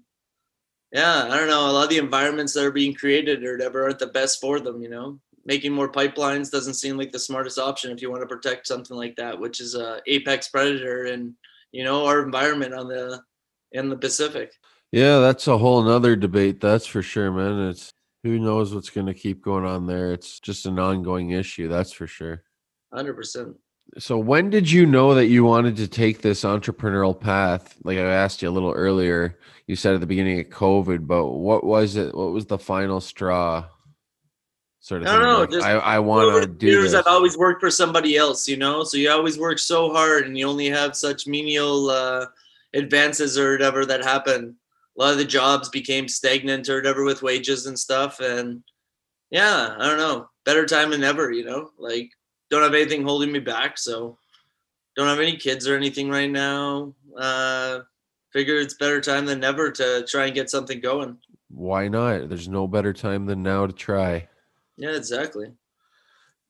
yeah, 0.94 1.28
I 1.30 1.36
don't 1.36 1.50
know. 1.50 1.70
A 1.70 1.74
lot 1.74 1.84
of 1.84 1.90
the 1.90 1.98
environments 1.98 2.54
that 2.54 2.64
are 2.64 2.72
being 2.72 2.94
created 2.94 3.44
or 3.44 3.58
whatever 3.58 3.84
aren't 3.84 4.00
the 4.00 4.08
best 4.08 4.40
for 4.40 4.62
them, 4.62 4.82
you 4.82 4.88
know. 4.88 5.20
Making 5.44 5.74
more 5.74 5.92
pipelines 5.92 6.50
doesn't 6.50 6.76
seem 6.76 6.98
like 6.98 7.12
the 7.12 7.20
smartest 7.20 7.60
option 7.60 7.92
if 7.92 8.02
you 8.02 8.10
want 8.10 8.22
to 8.22 8.26
protect 8.34 8.68
something 8.68 8.96
like 8.96 9.18
that, 9.18 9.38
which 9.38 9.60
is 9.60 9.76
a 9.76 10.00
apex 10.08 10.48
predator 10.48 11.08
and 11.08 11.34
you 11.74 11.84
know 11.84 12.06
our 12.06 12.24
environment 12.24 12.74
on 12.74 12.88
the 12.88 13.22
in 13.74 13.90
the 13.90 13.98
Pacific. 13.98 14.54
Yeah, 14.94 15.20
that's 15.20 15.50
a 15.50 15.58
whole 15.58 15.84
nother 15.84 16.16
debate. 16.16 16.62
That's 16.62 16.86
for 16.86 17.02
sure, 17.02 17.34
man. 17.34 17.68
It's 17.68 17.92
who 18.24 18.40
knows 18.40 18.74
what's 18.74 18.92
going 18.92 19.08
to 19.08 19.14
keep 19.14 19.42
going 19.42 19.66
on 19.66 19.88
there. 19.88 20.14
It's 20.14 20.40
just 20.40 20.66
an 20.68 20.80
ongoing 20.80 21.32
issue. 21.32 21.68
That's 21.68 21.92
for 21.92 22.08
sure. 22.08 22.44
Hundred 22.94 23.16
percent. 23.16 23.58
So 24.00 24.18
when 24.18 24.50
did 24.50 24.72
you 24.72 24.86
know 24.86 25.14
that 25.14 25.28
you 25.28 25.44
wanted 25.44 25.78
to 25.78 25.88
take 25.88 26.22
this 26.22 26.44
entrepreneurial 26.44 27.20
path? 27.20 27.76
Like 27.84 27.98
I 27.98 28.02
asked 28.02 28.42
you 28.42 28.50
a 28.50 28.52
little 28.52 28.72
earlier, 28.72 29.38
you 29.68 29.76
said 29.76 29.94
at 29.94 30.00
the 30.00 30.08
beginning 30.08 30.40
of 30.40 30.48
COVID, 30.48 31.06
but 31.06 31.28
what 31.28 31.64
was 31.64 31.96
it? 31.96 32.16
What 32.16 32.32
was 32.32 32.46
the 32.46 32.58
final 32.58 33.00
straw? 33.00 33.66
Sort 34.80 35.04
of 35.04 35.08
I 35.08 35.12
don't 35.14 35.24
know, 35.24 35.40
like, 35.40 35.52
just 35.52 35.66
I, 35.66 35.74
I 35.74 36.00
want 36.00 36.44
to 36.44 36.50
do 36.50 36.68
years, 36.68 36.92
this. 36.92 36.96
I've 36.96 37.08
always 37.08 37.38
worked 37.38 37.62
for 37.62 37.72
somebody 37.72 38.18
else, 38.18 38.50
you 38.50 38.58
know. 38.58 38.84
So 38.84 38.98
you 38.98 39.10
always 39.10 39.40
work 39.40 39.58
so 39.58 39.94
hard, 39.94 40.26
and 40.26 40.38
you 40.38 40.46
only 40.46 40.70
have 40.70 40.98
such 40.98 41.26
menial 41.26 41.90
uh, 41.90 42.26
advances 42.74 43.38
or 43.38 43.54
whatever 43.54 43.86
that 43.86 44.04
happen. 44.04 44.58
A 44.98 45.02
lot 45.02 45.14
of 45.14 45.20
the 45.20 45.24
jobs 45.26 45.70
became 45.70 46.10
stagnant 46.10 46.68
or 46.68 46.76
whatever 46.76 47.06
with 47.06 47.24
wages 47.24 47.66
and 47.66 47.80
stuff, 47.80 48.20
and 48.20 48.62
yeah, 49.30 49.74
I 49.80 49.88
don't 49.88 49.98
know. 49.98 50.28
Better 50.44 50.66
time 50.66 50.90
than 50.92 51.06
ever, 51.06 51.32
you 51.32 51.46
know. 51.46 51.70
Like 51.78 52.12
don't 52.54 52.62
have 52.62 52.76
anything 52.76 53.04
holding 53.04 53.32
me 53.32 53.40
back, 53.40 53.80
so 53.80 54.16
don't 54.96 55.08
have 55.08 55.20
any 55.20 55.36
kids 55.36 55.68
or 55.68 55.76
anything 55.76 56.08
right 56.08 56.30
now. 56.30 56.94
Uh, 57.18 57.80
figure 58.32 58.58
it's 58.58 58.76
better 58.76 59.02
time 59.02 59.26
than 59.26 59.44
ever 59.44 59.72
to 59.72 60.06
try 60.08 60.26
and 60.26 60.36
get 60.36 60.52
something 60.52 60.80
going. 60.80 61.18
Why 61.50 61.88
not? 61.88 62.30
There's 62.30 62.48
no 62.48 62.68
better 62.68 62.94
time 62.94 63.26
than 63.26 63.42
now 63.42 63.66
to 63.66 63.74
try. 63.74 64.28
Yeah, 64.78 64.96
exactly. 64.96 65.52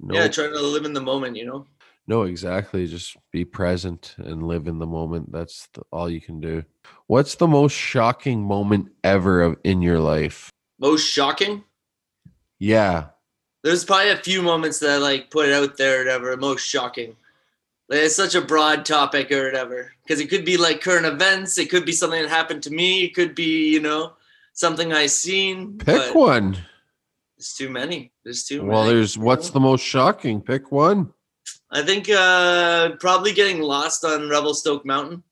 No, 0.02 0.16
Yeah, 0.16 0.28
try 0.28 0.48
to 0.48 0.62
live 0.62 0.84
in 0.84 0.92
the 0.92 1.00
moment, 1.02 1.38
you 1.38 1.46
know. 1.46 1.68
no, 2.06 2.24
exactly. 2.24 2.86
Just 2.86 3.16
be 3.32 3.46
present 3.46 4.16
and 4.18 4.44
live 4.46 4.68
in 4.68 4.80
the 4.80 4.86
moment. 4.86 5.32
That's 5.32 5.70
the, 5.74 5.84
all 5.90 6.10
you 6.10 6.20
can 6.20 6.42
do. 6.42 6.66
What's 7.08 7.36
the 7.36 7.48
most 7.48 7.72
shocking 7.72 8.44
moment 8.44 8.90
ever 9.06 9.42
of 9.42 9.56
in 9.64 9.82
your 9.82 10.00
life? 10.00 10.50
Most 10.80 11.08
shocking. 11.08 11.64
Yeah, 12.60 13.08
there's 13.64 13.86
probably 13.86 14.10
a 14.12 14.18
few 14.18 14.42
moments 14.42 14.80
that 14.80 14.90
I 14.92 14.98
like 14.98 15.30
put 15.32 15.48
it 15.50 15.54
out 15.54 15.78
there 15.78 15.96
or 16.02 16.04
whatever 16.04 16.38
most 16.38 16.66
shocking 16.68 17.16
Like, 17.90 18.00
it's 18.00 18.16
such 18.16 18.36
a 18.36 18.42
broad 18.42 18.86
topic 18.86 19.32
or 19.32 19.46
whatever 19.46 19.92
because 20.04 20.20
it 20.20 20.30
could 20.30 20.46
be 20.46 20.58
like 20.58 20.82
current 20.82 21.06
events 21.06 21.58
it 21.58 21.70
could 21.70 21.86
be 21.86 21.92
something 21.92 22.22
that 22.22 22.30
happened 22.30 22.64
to 22.64 22.72
me 22.72 23.06
it 23.06 23.14
could 23.16 23.36
be 23.36 23.70
you 23.74 23.80
know 23.80 24.14
something 24.54 24.94
i 24.94 25.06
seen 25.08 25.78
pick 25.78 26.14
one. 26.14 26.58
there's 27.38 27.54
too 27.54 27.70
many 27.70 28.12
there's 28.24 28.44
too 28.44 28.64
Well, 28.64 28.84
many 28.84 28.96
there's 28.96 29.18
what's 29.18 29.50
the 29.50 29.60
most 29.60 29.82
shocking? 29.84 30.42
Pick 30.42 30.72
one. 30.72 31.12
i 31.72 31.82
think 31.82 32.10
uh 32.10 32.92
probably 33.00 33.34
getting 33.34 33.62
lost 33.62 34.04
on 34.06 34.30
revelstoke 34.30 34.86
mountain 34.86 35.24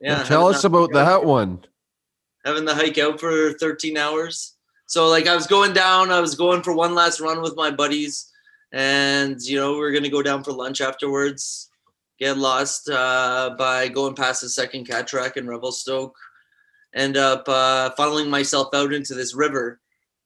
Yeah, 0.00 0.22
tell 0.24 0.46
us 0.46 0.64
about 0.64 0.92
that 0.92 1.24
one. 1.24 1.64
having 2.44 2.64
the 2.66 2.74
hike 2.74 2.98
out 2.98 3.18
for 3.20 3.52
13 3.54 3.96
hours. 3.96 4.54
So 4.88 5.06
like 5.08 5.26
I 5.26 5.34
was 5.34 5.46
going 5.46 5.74
down, 5.74 6.10
I 6.10 6.18
was 6.18 6.34
going 6.34 6.62
for 6.62 6.72
one 6.72 6.94
last 6.94 7.20
run 7.20 7.42
with 7.42 7.54
my 7.54 7.70
buddies, 7.70 8.32
and 8.72 9.38
you 9.42 9.58
know 9.58 9.74
we 9.74 9.84
are 9.84 9.92
gonna 9.92 10.08
go 10.08 10.22
down 10.22 10.42
for 10.42 10.52
lunch 10.52 10.80
afterwards. 10.80 11.68
Get 12.18 12.38
lost 12.38 12.88
uh, 12.88 13.54
by 13.58 13.88
going 13.88 14.14
past 14.14 14.40
the 14.40 14.48
second 14.48 14.86
cat 14.86 15.06
track 15.06 15.36
in 15.36 15.46
Revelstoke. 15.46 16.16
End 16.94 17.18
up 17.18 17.44
uh, 17.48 17.90
funneling 17.98 18.30
myself 18.30 18.68
out 18.72 18.94
into 18.94 19.12
this 19.12 19.34
river, 19.34 19.78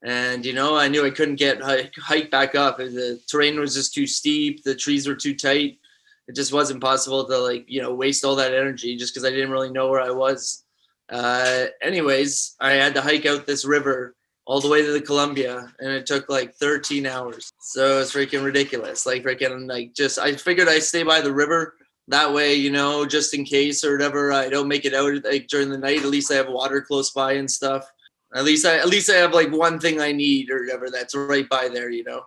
and 0.04 0.46
you 0.46 0.52
know 0.52 0.76
I 0.76 0.86
knew 0.86 1.04
I 1.04 1.10
couldn't 1.10 1.40
get 1.40 1.60
hike, 1.60 1.92
hike 1.98 2.30
back 2.30 2.54
up. 2.54 2.78
The 2.78 3.20
terrain 3.26 3.58
was 3.58 3.74
just 3.74 3.92
too 3.92 4.06
steep. 4.06 4.62
The 4.62 4.76
trees 4.76 5.08
were 5.08 5.16
too 5.16 5.34
tight. 5.34 5.80
It 6.28 6.36
just 6.36 6.52
wasn't 6.52 6.80
possible 6.80 7.26
to 7.26 7.36
like 7.36 7.64
you 7.66 7.82
know 7.82 7.92
waste 7.92 8.24
all 8.24 8.36
that 8.36 8.54
energy 8.54 8.96
just 8.96 9.12
because 9.12 9.26
I 9.26 9.30
didn't 9.30 9.50
really 9.50 9.72
know 9.72 9.88
where 9.88 10.00
I 10.00 10.10
was. 10.10 10.62
Uh, 11.08 11.66
anyways, 11.82 12.54
I 12.60 12.74
had 12.74 12.94
to 12.94 13.00
hike 13.00 13.26
out 13.26 13.44
this 13.44 13.64
river 13.64 14.14
all 14.52 14.60
the 14.60 14.68
way 14.68 14.84
to 14.84 14.92
the 14.92 15.00
Columbia, 15.00 15.72
and 15.78 15.90
it 15.90 16.04
took 16.04 16.28
like 16.28 16.52
13 16.56 17.06
hours. 17.06 17.50
So 17.58 18.00
it's 18.00 18.12
freaking 18.12 18.44
ridiculous. 18.44 19.06
Like 19.06 19.22
freaking 19.22 19.66
like 19.66 19.94
just 19.94 20.18
I 20.18 20.34
figured 20.34 20.68
I'd 20.68 20.82
stay 20.82 21.04
by 21.04 21.22
the 21.22 21.32
river 21.32 21.76
that 22.08 22.34
way, 22.34 22.54
you 22.54 22.70
know, 22.70 23.06
just 23.06 23.32
in 23.32 23.46
case 23.46 23.82
or 23.82 23.92
whatever 23.92 24.30
I 24.30 24.50
don't 24.50 24.68
make 24.68 24.84
it 24.84 24.92
out 24.92 25.24
like 25.24 25.46
during 25.46 25.70
the 25.70 25.78
night. 25.78 26.00
At 26.00 26.10
least 26.10 26.30
I 26.30 26.34
have 26.34 26.50
water 26.50 26.82
close 26.82 27.12
by 27.12 27.32
and 27.32 27.50
stuff. 27.50 27.90
At 28.34 28.44
least 28.44 28.66
I 28.66 28.76
at 28.76 28.90
least 28.90 29.08
I 29.08 29.14
have 29.14 29.32
like 29.32 29.50
one 29.50 29.80
thing 29.80 30.02
I 30.02 30.12
need 30.12 30.50
or 30.50 30.60
whatever 30.60 30.90
that's 30.90 31.14
right 31.14 31.48
by 31.48 31.70
there, 31.70 31.88
you 31.88 32.04
know. 32.04 32.22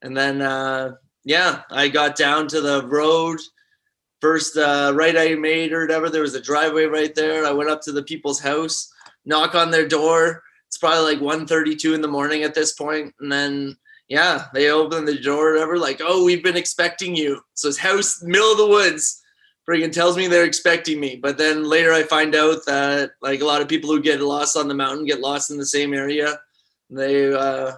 And 0.00 0.16
then 0.16 0.40
uh 0.40 0.92
yeah, 1.24 1.64
I 1.70 1.88
got 1.88 2.16
down 2.16 2.48
to 2.48 2.62
the 2.62 2.86
road 2.86 3.40
first 4.22 4.56
uh, 4.56 4.92
right 4.94 5.18
I 5.18 5.34
made 5.34 5.74
or 5.74 5.82
whatever. 5.82 6.08
There 6.08 6.22
was 6.22 6.34
a 6.34 6.40
driveway 6.40 6.86
right 6.86 7.14
there. 7.14 7.44
I 7.44 7.52
went 7.52 7.68
up 7.68 7.82
to 7.82 7.92
the 7.92 8.04
people's 8.04 8.40
house, 8.40 8.90
knock 9.26 9.54
on 9.54 9.70
their 9.70 9.86
door. 9.86 10.44
It's 10.68 10.78
probably 10.78 11.14
like 11.14 11.22
1.32 11.22 11.94
in 11.94 12.00
the 12.00 12.08
morning 12.08 12.42
at 12.42 12.54
this 12.54 12.72
point, 12.72 13.14
and 13.20 13.32
then 13.32 13.76
yeah, 14.08 14.46
they 14.54 14.70
open 14.70 15.04
the 15.04 15.18
door 15.18 15.48
or 15.48 15.52
whatever. 15.54 15.78
Like, 15.78 16.00
oh, 16.02 16.24
we've 16.24 16.42
been 16.42 16.56
expecting 16.56 17.14
you. 17.14 17.40
So 17.54 17.68
his 17.68 17.78
house, 17.78 18.22
middle 18.22 18.52
of 18.52 18.58
the 18.58 18.66
woods, 18.66 19.22
freaking 19.68 19.92
tells 19.92 20.16
me 20.16 20.26
they're 20.26 20.44
expecting 20.44 20.98
me. 20.98 21.16
But 21.16 21.36
then 21.36 21.64
later 21.64 21.92
I 21.92 22.02
find 22.02 22.34
out 22.34 22.64
that 22.66 23.10
like 23.20 23.40
a 23.40 23.44
lot 23.44 23.60
of 23.60 23.68
people 23.68 23.90
who 23.90 24.00
get 24.00 24.20
lost 24.20 24.56
on 24.56 24.66
the 24.66 24.74
mountain 24.74 25.04
get 25.04 25.20
lost 25.20 25.50
in 25.50 25.58
the 25.58 25.66
same 25.66 25.92
area. 25.92 26.38
They 26.90 27.32
uh, 27.32 27.72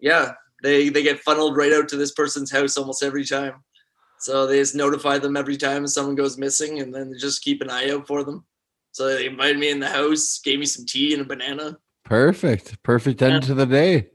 yeah, 0.00 0.32
they 0.62 0.88
they 0.88 1.02
get 1.02 1.20
funneled 1.20 1.56
right 1.56 1.72
out 1.72 1.88
to 1.90 1.96
this 1.96 2.12
person's 2.12 2.50
house 2.50 2.78
almost 2.78 3.02
every 3.02 3.26
time. 3.26 3.62
So 4.20 4.46
they 4.46 4.58
just 4.58 4.74
notify 4.74 5.18
them 5.18 5.36
every 5.36 5.56
time 5.56 5.86
someone 5.86 6.16
goes 6.16 6.38
missing, 6.38 6.80
and 6.80 6.92
then 6.92 7.14
just 7.18 7.42
keep 7.42 7.60
an 7.60 7.70
eye 7.70 7.90
out 7.90 8.06
for 8.06 8.24
them. 8.24 8.44
So 8.92 9.06
they 9.06 9.26
invited 9.26 9.58
me 9.58 9.70
in 9.70 9.78
the 9.78 9.88
house, 9.88 10.40
gave 10.42 10.58
me 10.58 10.66
some 10.66 10.86
tea 10.86 11.12
and 11.12 11.22
a 11.22 11.24
banana. 11.24 11.78
Perfect. 12.08 12.82
Perfect 12.82 13.20
end 13.22 13.34
Yeah. 13.34 13.40
to 13.48 13.54
the 13.54 13.66
day. 13.66 14.08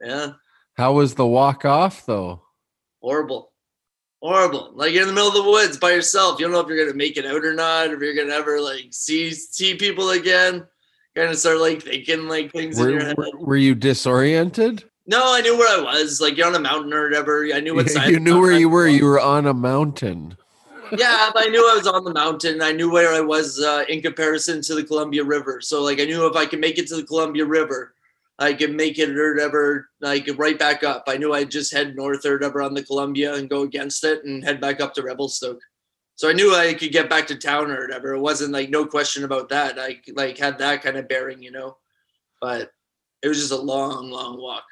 Yeah, 0.00 0.32
How 0.76 0.92
was 0.94 1.14
the 1.14 1.26
walk 1.26 1.64
off 1.64 2.06
though? 2.06 2.42
horrible, 3.02 3.52
horrible. 4.20 4.72
Like 4.74 4.92
you're 4.92 5.02
in 5.02 5.08
the 5.08 5.14
middle 5.14 5.28
of 5.28 5.34
the 5.34 5.42
woods 5.50 5.76
by 5.76 5.90
yourself. 5.92 6.38
You 6.38 6.46
don't 6.46 6.52
know 6.52 6.60
if 6.60 6.68
you're 6.68 6.78
gonna 6.84 6.96
make 6.96 7.16
it 7.16 7.26
out 7.26 7.44
or 7.44 7.52
not, 7.54 7.90
if 7.90 8.00
you're 8.00 8.14
gonna 8.14 8.32
ever 8.32 8.60
like 8.60 8.86
see 8.90 9.32
see 9.32 9.74
people 9.74 10.10
again. 10.10 10.64
Kind 11.16 11.30
of 11.30 11.36
start 11.36 11.58
like 11.58 11.82
thinking 11.82 12.26
like 12.28 12.52
things 12.52 12.78
in 12.78 12.88
your 12.88 12.98
Were, 13.00 13.04
head. 13.04 13.16
were, 13.18 13.30
were 13.38 13.56
you 13.56 13.74
disoriented? 13.74 14.84
No, 15.06 15.34
I 15.34 15.40
knew 15.42 15.58
where 15.58 15.78
I 15.78 15.82
was. 15.82 16.20
Like 16.20 16.36
you're 16.38 16.46
on 16.46 16.54
a 16.54 16.60
mountain 16.60 16.92
or 16.94 17.02
whatever. 17.04 17.44
I 17.52 17.60
knew 17.60 17.74
what 17.74 17.90
side. 17.90 18.10
you 18.10 18.18
knew 18.20 18.40
where 18.40 18.52
you 18.52 18.68
were. 18.68 18.86
You 18.88 19.04
were 19.04 19.20
on 19.20 19.46
a 19.46 19.52
mountain. 19.54 20.36
Yeah, 20.96 21.30
I 21.34 21.48
knew 21.48 21.68
I 21.70 21.76
was 21.76 21.86
on 21.86 22.04
the 22.04 22.12
mountain. 22.12 22.62
I 22.62 22.72
knew 22.72 22.90
where 22.90 23.12
I 23.12 23.20
was 23.20 23.60
uh, 23.60 23.84
in 23.88 24.02
comparison 24.02 24.60
to 24.62 24.74
the 24.74 24.84
Columbia 24.84 25.24
River. 25.24 25.60
So 25.60 25.82
like 25.82 26.00
I 26.00 26.04
knew 26.04 26.26
if 26.26 26.36
I 26.36 26.46
could 26.46 26.60
make 26.60 26.78
it 26.78 26.86
to 26.88 26.96
the 26.96 27.04
Columbia 27.04 27.44
River, 27.44 27.94
I 28.38 28.52
could 28.52 28.74
make 28.74 28.98
it 28.98 29.16
or 29.16 29.34
whatever, 29.34 29.88
like 30.00 30.28
right 30.36 30.58
back 30.58 30.82
up. 30.82 31.04
I 31.06 31.16
knew 31.16 31.32
I'd 31.32 31.50
just 31.50 31.72
head 31.72 31.94
north 31.94 32.26
or 32.26 32.32
whatever 32.34 32.62
on 32.62 32.74
the 32.74 32.82
Columbia 32.82 33.34
and 33.34 33.48
go 33.48 33.62
against 33.62 34.04
it 34.04 34.24
and 34.24 34.42
head 34.42 34.60
back 34.60 34.80
up 34.80 34.94
to 34.94 35.02
Revelstoke. 35.02 35.60
So 36.16 36.28
I 36.28 36.32
knew 36.32 36.54
I 36.54 36.74
could 36.74 36.92
get 36.92 37.10
back 37.10 37.26
to 37.28 37.36
town 37.36 37.70
or 37.70 37.80
whatever. 37.80 38.14
It 38.14 38.20
wasn't 38.20 38.52
like 38.52 38.70
no 38.70 38.84
question 38.86 39.24
about 39.24 39.48
that. 39.50 39.78
I 39.78 40.00
like 40.14 40.38
had 40.38 40.58
that 40.58 40.82
kind 40.82 40.96
of 40.96 41.08
bearing, 41.08 41.42
you 41.42 41.50
know. 41.50 41.76
But 42.40 42.70
it 43.22 43.28
was 43.28 43.38
just 43.38 43.52
a 43.52 43.56
long, 43.56 44.10
long 44.10 44.40
walk. 44.40 44.64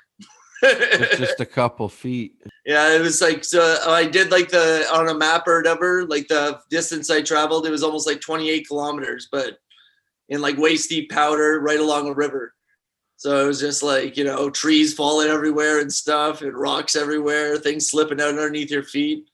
It's 0.63 1.19
just 1.19 1.41
a 1.41 1.47
couple 1.47 1.89
feet. 1.89 2.43
Yeah, 2.67 2.95
it 2.95 3.01
was 3.01 3.21
like 3.21 3.45
so 3.45 3.61
uh, 3.61 3.91
I 3.91 4.07
did 4.07 4.31
like 4.31 4.49
the 4.49 4.87
on 4.93 5.09
a 5.09 5.15
map 5.15 5.47
or 5.47 5.59
whatever, 5.59 6.05
like 6.07 6.29
the 6.29 6.61
distance 6.71 7.11
I 7.11 7.23
traveled, 7.23 7.67
it 7.67 7.71
was 7.71 7.83
almost 7.83 8.07
like 8.07 8.21
28 8.21 8.69
kilometers, 8.69 9.29
but 9.31 9.59
in 10.29 10.41
like 10.41 10.57
waist 10.57 10.89
deep 10.89 11.11
powder 11.11 11.61
right 11.61 11.81
along 11.81 12.09
a 12.09 12.15
river. 12.15 12.55
So 13.17 13.45
it 13.45 13.47
was 13.47 13.61
just 13.61 13.83
like, 13.83 14.17
you 14.17 14.25
know, 14.25 14.49
trees 14.49 14.95
falling 14.95 15.29
everywhere 15.29 15.81
and 15.81 15.93
stuff 15.93 16.41
and 16.41 16.55
rocks 16.55 16.97
everywhere, 16.97 17.59
things 17.59 17.91
slipping 17.91 18.21
out 18.21 18.29
underneath 18.29 18.71
your 18.71 18.83
feet. 18.83 19.29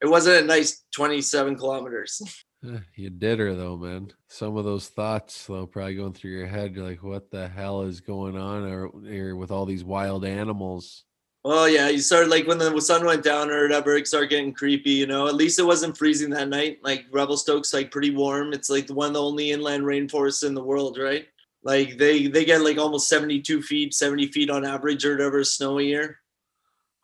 It 0.00 0.06
wasn't 0.06 0.44
a 0.44 0.46
nice 0.46 0.84
27 0.94 1.56
kilometers. 1.56 2.22
Eh, 2.64 2.78
You 2.96 3.10
did 3.10 3.38
her 3.38 3.54
though, 3.54 3.76
man. 3.76 4.12
Some 4.28 4.56
of 4.56 4.64
those 4.64 4.88
thoughts 4.88 5.46
though 5.46 5.66
probably 5.66 5.96
going 5.96 6.12
through 6.14 6.32
your 6.32 6.46
head. 6.46 6.74
You're 6.74 6.88
like, 6.88 7.02
what 7.02 7.30
the 7.30 7.48
hell 7.48 7.82
is 7.82 8.00
going 8.00 8.36
on 8.36 8.64
or, 8.64 8.90
here 9.02 9.36
with 9.36 9.50
all 9.50 9.66
these 9.66 9.84
wild 9.84 10.24
animals? 10.24 11.04
Well, 11.44 11.68
yeah, 11.68 11.90
you 11.90 11.98
started 11.98 12.30
like 12.30 12.46
when 12.46 12.56
the 12.56 12.80
sun 12.80 13.04
went 13.04 13.22
down 13.22 13.50
or 13.50 13.62
whatever, 13.64 13.94
it 13.96 14.06
started 14.08 14.30
getting 14.30 14.54
creepy, 14.54 14.92
you 14.92 15.06
know. 15.06 15.26
At 15.28 15.34
least 15.34 15.58
it 15.58 15.64
wasn't 15.64 15.96
freezing 15.96 16.30
that 16.30 16.48
night. 16.48 16.78
Like 16.82 17.04
Revelstoke's 17.12 17.74
like 17.74 17.90
pretty 17.90 18.10
warm. 18.10 18.54
It's 18.54 18.70
like 18.70 18.86
the 18.86 18.94
one 18.94 19.08
of 19.08 19.14
the 19.14 19.22
only 19.22 19.50
inland 19.50 19.84
rainforests 19.84 20.46
in 20.46 20.54
the 20.54 20.64
world, 20.64 20.96
right? 20.98 21.26
Like 21.62 21.98
they 21.98 22.28
they 22.28 22.46
get 22.46 22.62
like 22.62 22.78
almost 22.78 23.08
72 23.10 23.60
feet, 23.62 23.92
70 23.92 24.28
feet 24.28 24.48
on 24.48 24.64
average 24.64 25.04
or 25.04 25.12
whatever 25.12 25.44
snow 25.44 25.78
a 25.78 25.82
year. 25.82 26.18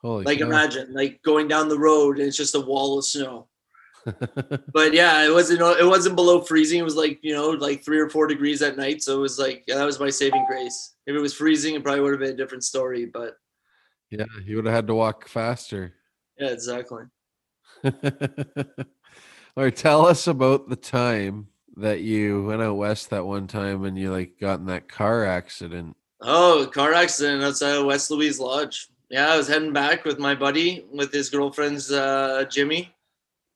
Holy 0.00 0.24
Like 0.24 0.40
cow. 0.40 0.46
imagine 0.46 0.94
like 0.94 1.20
going 1.22 1.46
down 1.48 1.68
the 1.68 1.78
road 1.78 2.18
and 2.18 2.26
it's 2.28 2.36
just 2.38 2.54
a 2.54 2.60
wall 2.60 2.98
of 2.98 3.04
snow. 3.04 3.49
But 4.72 4.94
yeah, 4.94 5.24
it 5.26 5.32
wasn't 5.32 5.60
it 5.60 5.86
wasn't 5.86 6.16
below 6.16 6.40
freezing. 6.40 6.80
It 6.80 6.84
was 6.84 6.96
like, 6.96 7.18
you 7.22 7.34
know, 7.34 7.50
like 7.50 7.84
three 7.84 7.98
or 7.98 8.08
four 8.08 8.26
degrees 8.26 8.62
at 8.62 8.76
night. 8.76 9.02
So 9.02 9.18
it 9.18 9.20
was 9.20 9.38
like 9.38 9.64
that 9.66 9.84
was 9.84 10.00
my 10.00 10.10
saving 10.10 10.46
grace. 10.46 10.94
If 11.06 11.14
it 11.14 11.20
was 11.20 11.34
freezing, 11.34 11.74
it 11.74 11.82
probably 11.82 12.00
would 12.00 12.12
have 12.12 12.20
been 12.20 12.32
a 12.32 12.36
different 12.36 12.64
story. 12.64 13.06
But 13.06 13.36
yeah, 14.10 14.24
you 14.44 14.56
would 14.56 14.66
have 14.66 14.74
had 14.74 14.86
to 14.88 14.94
walk 14.94 15.28
faster. 15.28 15.94
yeah, 16.38 16.48
exactly. 16.48 17.04
All 17.84 19.64
right, 19.64 19.74
tell 19.74 20.06
us 20.06 20.26
about 20.26 20.68
the 20.68 20.76
time 20.76 21.48
that 21.76 22.00
you 22.00 22.44
went 22.44 22.62
out 22.62 22.76
west 22.76 23.10
that 23.10 23.26
one 23.26 23.46
time 23.46 23.84
and 23.84 23.98
you 23.98 24.10
like 24.10 24.38
got 24.40 24.60
in 24.60 24.66
that 24.66 24.88
car 24.88 25.24
accident. 25.24 25.96
Oh, 26.20 26.68
car 26.72 26.92
accident 26.92 27.42
outside 27.42 27.76
of 27.76 27.86
West 27.86 28.10
Louise 28.10 28.38
Lodge. 28.38 28.88
Yeah, 29.08 29.32
I 29.32 29.36
was 29.36 29.48
heading 29.48 29.72
back 29.72 30.04
with 30.04 30.18
my 30.18 30.34
buddy, 30.34 30.84
with 30.92 31.12
his 31.12 31.30
girlfriend's 31.30 31.90
uh, 31.90 32.44
Jimmy, 32.50 32.94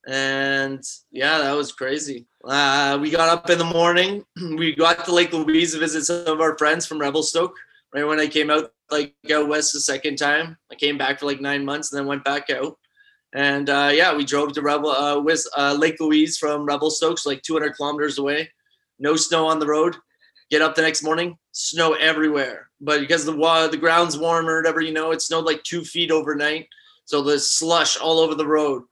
and 0.06 0.82
yeah, 1.10 1.38
that 1.38 1.56
was 1.56 1.72
crazy. 1.72 2.26
Uh, 2.44 2.98
we 3.00 3.10
got 3.10 3.28
up 3.28 3.48
in 3.50 3.58
the 3.58 3.64
morning. 3.64 4.24
We 4.56 4.74
got 4.74 5.04
to 5.04 5.14
Lake 5.14 5.32
Louise 5.32 5.72
to 5.72 5.78
visit 5.78 6.04
some 6.04 6.26
of 6.26 6.40
our 6.40 6.56
friends 6.58 6.86
from 6.86 7.00
Revelstoke. 7.00 7.54
Right 7.94 8.04
when 8.04 8.20
I 8.20 8.26
came 8.26 8.50
out, 8.50 8.72
like 8.90 9.14
out 9.32 9.48
west 9.48 9.72
the 9.72 9.80
second 9.80 10.16
time, 10.16 10.56
I 10.70 10.74
came 10.74 10.98
back 10.98 11.20
for 11.20 11.26
like 11.26 11.40
nine 11.40 11.64
months 11.64 11.92
and 11.92 11.98
then 11.98 12.06
went 12.06 12.24
back 12.24 12.50
out. 12.50 12.76
And 13.34 13.70
uh, 13.70 13.90
yeah, 13.92 14.14
we 14.14 14.24
drove 14.24 14.52
to 14.52 14.62
Rebel, 14.62 14.90
uh, 14.90 15.20
Wis- 15.20 15.50
uh, 15.56 15.76
Lake 15.78 16.00
Louise 16.00 16.36
from 16.38 16.66
Revelstoke, 16.66 17.18
so 17.18 17.30
like 17.30 17.42
200 17.42 17.76
kilometers 17.76 18.18
away. 18.18 18.50
No 18.98 19.16
snow 19.16 19.46
on 19.46 19.58
the 19.58 19.66
road 19.66 19.96
get 20.50 20.62
up 20.62 20.74
the 20.74 20.82
next 20.82 21.02
morning, 21.02 21.36
snow 21.52 21.94
everywhere. 21.94 22.68
But 22.80 23.00
because 23.00 23.24
the 23.24 23.36
wa- 23.36 23.66
the 23.66 23.76
ground's 23.76 24.18
warm 24.18 24.48
or 24.48 24.56
whatever, 24.56 24.80
you 24.80 24.92
know, 24.92 25.10
it 25.10 25.22
snowed 25.22 25.44
like 25.44 25.62
two 25.62 25.84
feet 25.84 26.10
overnight. 26.10 26.68
So 27.06 27.22
there's 27.22 27.50
slush 27.50 27.96
all 27.96 28.18
over 28.18 28.34
the 28.34 28.46
road. 28.46 28.82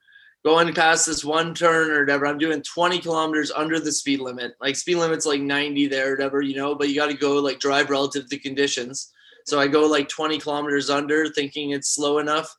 Going 0.45 0.75
past 0.75 1.07
this 1.07 1.25
one 1.25 1.55
turn 1.55 1.91
or 1.91 2.01
whatever, 2.01 2.27
I'm 2.27 2.39
doing 2.39 2.63
20 2.63 2.99
kilometers 2.99 3.53
under 3.53 3.79
the 3.79 3.93
speed 3.93 4.21
limit. 4.21 4.55
Like 4.61 4.75
speed 4.75 4.97
limit's 4.97 5.27
like 5.27 5.41
90 5.41 5.87
there, 5.87 6.09
or 6.09 6.17
whatever, 6.17 6.43
you 6.43 6.57
know, 6.57 6.75
but 6.75 6.89
you 6.89 6.97
got 6.97 7.11
to 7.11 7.17
go 7.17 7.37
like 7.37 7.61
drive 7.61 7.91
relative 7.91 8.29
to 8.29 8.39
conditions. 8.39 9.13
So 9.47 9.61
I 9.61 9.69
go 9.69 9.87
like 9.87 10.09
20 10.09 10.39
kilometers 10.39 10.91
under, 10.91 11.29
thinking 11.29 11.71
it's 11.71 11.95
slow 11.95 12.19
enough, 12.19 12.57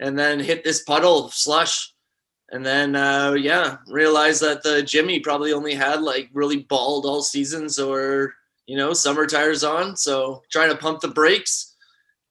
and 0.00 0.18
then 0.18 0.40
hit 0.40 0.64
this 0.64 0.82
puddle 0.82 1.28
slush 1.30 1.92
and 2.50 2.64
then 2.64 2.96
uh, 2.96 3.32
yeah 3.32 3.76
realized 3.86 4.42
that 4.42 4.62
the 4.62 4.82
jimmy 4.82 5.20
probably 5.20 5.52
only 5.52 5.74
had 5.74 6.02
like 6.02 6.28
really 6.32 6.58
bald 6.58 7.06
all 7.06 7.22
seasons 7.22 7.78
or 7.78 8.34
you 8.66 8.76
know 8.76 8.92
summer 8.92 9.26
tires 9.26 9.64
on 9.64 9.96
so 9.96 10.42
trying 10.50 10.70
to 10.70 10.76
pump 10.76 11.00
the 11.00 11.08
brakes 11.08 11.76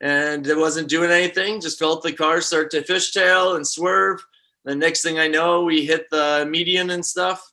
and 0.02 0.48
it 0.48 0.58
wasn't 0.58 0.88
doing 0.88 1.10
anything 1.10 1.60
just 1.60 1.80
felt 1.80 2.04
the 2.04 2.12
car 2.12 2.42
start 2.42 2.70
to 2.72 2.82
fishtail 2.82 3.56
and 3.56 3.66
swerve 3.66 4.22
the 4.70 4.76
next 4.76 5.02
thing 5.02 5.20
i 5.20 5.28
know 5.28 5.64
we 5.64 5.86
hit 5.86 6.10
the 6.10 6.48
median 6.50 6.92
and 6.92 7.06
stuff 7.06 7.44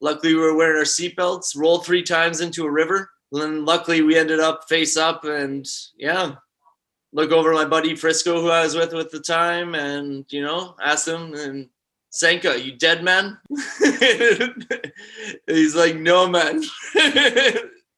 luckily 0.00 0.34
we 0.34 0.40
were 0.40 0.56
wearing 0.56 0.76
our 0.76 0.84
seatbelts 0.84 1.56
rolled 1.56 1.84
three 1.84 2.02
times 2.02 2.40
into 2.40 2.64
a 2.64 2.70
river 2.70 3.10
and 3.32 3.42
then 3.42 3.64
luckily 3.64 4.02
we 4.02 4.16
ended 4.16 4.40
up 4.40 4.64
face 4.68 4.96
up 4.96 5.24
and 5.24 5.66
yeah 5.96 6.34
look 7.12 7.32
over 7.32 7.52
my 7.52 7.64
buddy 7.64 7.96
frisco 7.96 8.40
who 8.40 8.50
i 8.50 8.62
was 8.62 8.74
with 8.74 8.94
at 8.94 9.10
the 9.10 9.20
time 9.20 9.74
and 9.74 10.24
you 10.30 10.42
know 10.42 10.74
ask 10.82 11.06
him 11.06 11.34
and 11.34 11.68
Senka, 12.16 12.64
you 12.64 12.72
dead 12.72 13.04
man? 13.04 13.36
He's 15.46 15.74
like, 15.74 15.96
no 15.96 16.26
man. 16.26 16.62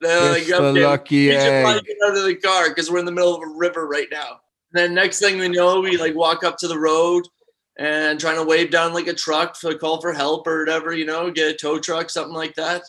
They're 0.01 0.33
like, 0.33 0.49
a 0.49 0.61
lucky 0.61 1.29
we 1.29 1.35
should 1.35 1.63
probably 1.65 1.83
get 1.83 1.97
out 2.05 2.17
of 2.17 2.25
the 2.25 2.35
car 2.35 2.69
because 2.69 2.91
we're 2.91 2.99
in 2.99 3.05
the 3.05 3.13
middle 3.13 3.35
of 3.35 3.43
a 3.43 3.53
river 3.57 3.87
right 3.87 4.09
now. 4.11 4.41
And 4.73 4.81
Then 4.81 4.95
next 4.95 5.21
thing 5.21 5.39
we 5.39 5.49
know, 5.49 5.81
we 5.81 5.97
like 5.97 6.17
walk 6.17 6.43
up 6.43 6.57
to 6.59 6.69
the 6.69 6.79
road 6.79 7.29
and 7.79 8.19
trying 8.19 8.37
to 8.37 8.45
wave 8.45 8.71
down 8.71 8.93
like 8.93 9.07
a 9.07 9.15
truck 9.15 9.57
for 9.57 9.73
call 9.75 10.01
for 10.01 10.13
help 10.13 10.47
or 10.47 10.61
whatever, 10.61 10.93
you 10.93 11.07
know, 11.07 11.31
get 11.31 11.55
a 11.55 11.57
tow 11.57 11.79
truck, 11.79 12.11
something 12.11 12.35
like 12.35 12.55
that. 12.57 12.83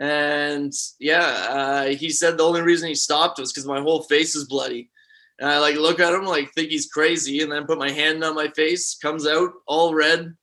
And 0.00 0.72
yeah, 0.98 1.46
uh, 1.50 1.86
he 1.88 2.08
said 2.08 2.38
the 2.38 2.44
only 2.44 2.62
reason 2.62 2.88
he 2.88 2.94
stopped 2.94 3.38
was 3.38 3.52
because 3.52 3.66
my 3.66 3.80
whole 3.80 4.02
face 4.04 4.34
is 4.34 4.46
bloody. 4.48 4.90
And 5.38 5.50
I 5.50 5.58
like 5.58 5.76
look 5.76 6.00
at 6.00 6.14
him 6.14 6.24
like 6.24 6.52
think 6.52 6.70
he's 6.70 6.86
crazy, 6.90 7.42
and 7.42 7.52
then 7.52 7.66
put 7.66 7.78
my 7.78 7.90
hand 7.90 8.24
on 8.24 8.34
my 8.34 8.48
face, 8.48 8.96
comes 8.96 9.26
out 9.26 9.50
all 9.66 9.92
red, 9.94 10.34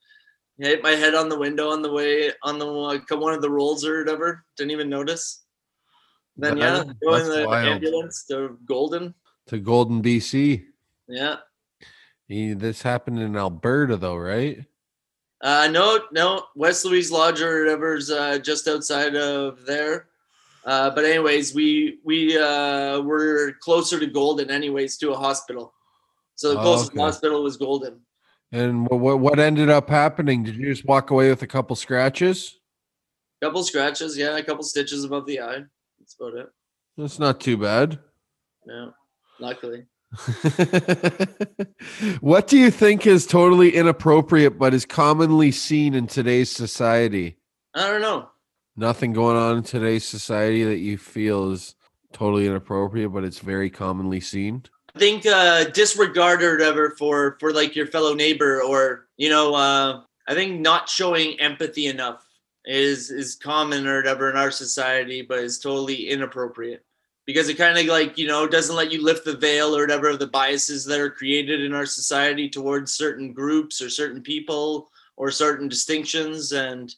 hit 0.60 0.84
my 0.84 0.92
head 0.92 1.16
on 1.16 1.30
the 1.30 1.40
window 1.40 1.70
on 1.72 1.82
the 1.82 1.92
way 1.92 2.32
on 2.44 2.60
the 2.60 2.66
one 3.18 3.34
of 3.34 3.42
the 3.42 3.50
rolls 3.50 3.86
or 3.86 4.00
whatever. 4.00 4.46
Didn't 4.58 4.72
even 4.72 4.90
notice. 4.90 5.44
Then 6.38 6.58
yeah, 6.58 6.84
That- 6.84 7.00
go 7.02 7.16
in 7.16 7.30
the 7.30 7.48
wild. 7.48 7.68
ambulance 7.68 8.26
to 8.28 8.58
Golden. 8.66 9.16
To 9.48 9.58
Golden, 9.58 10.02
BC. 10.04 10.64
Yeah. 11.08 11.38
He- 12.30 12.54
This 12.54 12.82
happened 12.84 13.20
in 13.20 13.36
Alberta 13.36 13.98
though, 13.98 14.16
right? 14.16 14.64
Uh, 15.42 15.68
no, 15.72 16.00
no, 16.12 16.44
West 16.56 16.86
Louise 16.86 17.12
Lodge 17.12 17.42
or 17.42 17.64
whatever's 17.64 18.12
uh, 18.12 18.38
just 18.40 18.68
outside 18.68 19.16
of 19.16 19.66
there. 19.66 20.08
Uh, 20.66 20.90
but 20.92 21.06
anyways, 21.06 21.54
we 21.56 22.00
we 22.04 22.38
uh, 22.38 23.00
were 23.02 23.54
closer 23.62 24.00
to 24.00 24.06
Golden, 24.06 24.52
anyways, 24.52 24.98
to 24.98 25.12
a 25.12 25.18
hospital. 25.18 25.74
So 26.36 26.50
the 26.54 26.60
Oh, 26.60 26.64
closest 26.64 26.92
okay. 26.92 27.02
hospital 27.02 27.44
was 27.44 27.58
Golden. 27.58 28.02
And 28.52 28.86
what, 28.88 29.00
what 29.00 29.20
what 29.20 29.40
ended 29.40 29.70
up 29.70 29.90
happening? 29.90 30.44
Did 30.44 30.56
you 30.56 30.68
just 30.74 30.86
walk 30.86 31.10
away 31.12 31.30
with 31.30 31.42
a 31.42 31.48
couple 31.48 31.76
scratches? 31.76 32.60
Couple 33.42 33.64
scratches, 33.64 34.18
yeah, 34.18 34.36
a 34.36 34.44
couple 34.44 34.64
stitches 34.64 35.06
above 35.06 35.26
the 35.26 35.40
eye. 35.40 35.64
That's 36.00 36.16
about 36.20 36.34
it. 36.34 36.50
That's 36.98 37.18
not 37.20 37.40
too 37.40 37.56
bad. 37.56 37.98
Yeah, 38.68 38.88
luckily. 39.40 39.86
what 42.20 42.48
do 42.48 42.58
you 42.58 42.72
think 42.72 43.06
is 43.06 43.28
totally 43.28 43.76
inappropriate 43.76 44.58
but 44.58 44.74
is 44.74 44.86
commonly 44.86 45.52
seen 45.52 45.94
in 45.94 46.08
today's 46.08 46.50
society? 46.50 47.38
I 47.76 47.88
don't 47.88 48.02
know. 48.02 48.30
Nothing 48.76 49.14
going 49.14 49.38
on 49.38 49.58
in 49.58 49.64
today's 49.64 50.06
society 50.06 50.64
that 50.64 50.80
you 50.80 50.98
feel 50.98 51.52
is 51.52 51.76
totally 52.12 52.48
inappropriate, 52.48 53.14
but 53.14 53.24
it's 53.24 53.40
very 53.40 53.70
commonly 53.70 54.20
seen. 54.20 54.64
I 54.96 55.00
think 55.00 55.28
uh, 55.28 55.66
disregard 55.66 56.42
or 56.42 56.54
whatever 56.54 56.96
for 56.98 57.38
for 57.40 57.54
like 57.54 57.76
your 57.76 57.88
fellow 57.88 58.16
neighbor, 58.16 58.64
or 58.64 59.08
you 59.18 59.30
know, 59.30 59.54
uh, 59.54 60.02
I 60.28 60.34
think 60.34 60.62
not 60.62 60.90
showing 60.90 61.40
empathy 61.40 61.86
enough 61.86 62.26
is 62.66 63.12
is 63.12 63.36
common 63.36 63.86
or 63.86 63.98
whatever 63.98 64.32
in 64.32 64.38
our 64.38 64.50
society, 64.50 65.22
but 65.22 65.40
is 65.40 65.60
totally 65.60 66.10
inappropriate 66.10 66.84
because 67.30 67.48
it 67.48 67.60
kind 67.60 67.78
of 67.78 67.86
like 67.86 68.18
you 68.18 68.26
know 68.26 68.48
doesn't 68.48 68.76
let 68.76 68.92
you 68.92 69.04
lift 69.04 69.24
the 69.24 69.38
veil 69.38 69.76
or 69.76 69.82
whatever 69.82 70.10
of 70.10 70.18
the 70.18 70.26
biases 70.26 70.84
that 70.84 71.00
are 71.00 71.12
created 71.12 71.62
in 71.62 71.76
our 71.76 71.86
society 71.86 72.50
towards 72.50 72.92
certain 72.92 73.32
groups 73.32 73.84
or 73.84 73.88
certain 73.88 74.20
people 74.20 74.90
or 75.16 75.30
certain 75.30 75.68
distinctions 75.68 76.54
and 76.54 76.96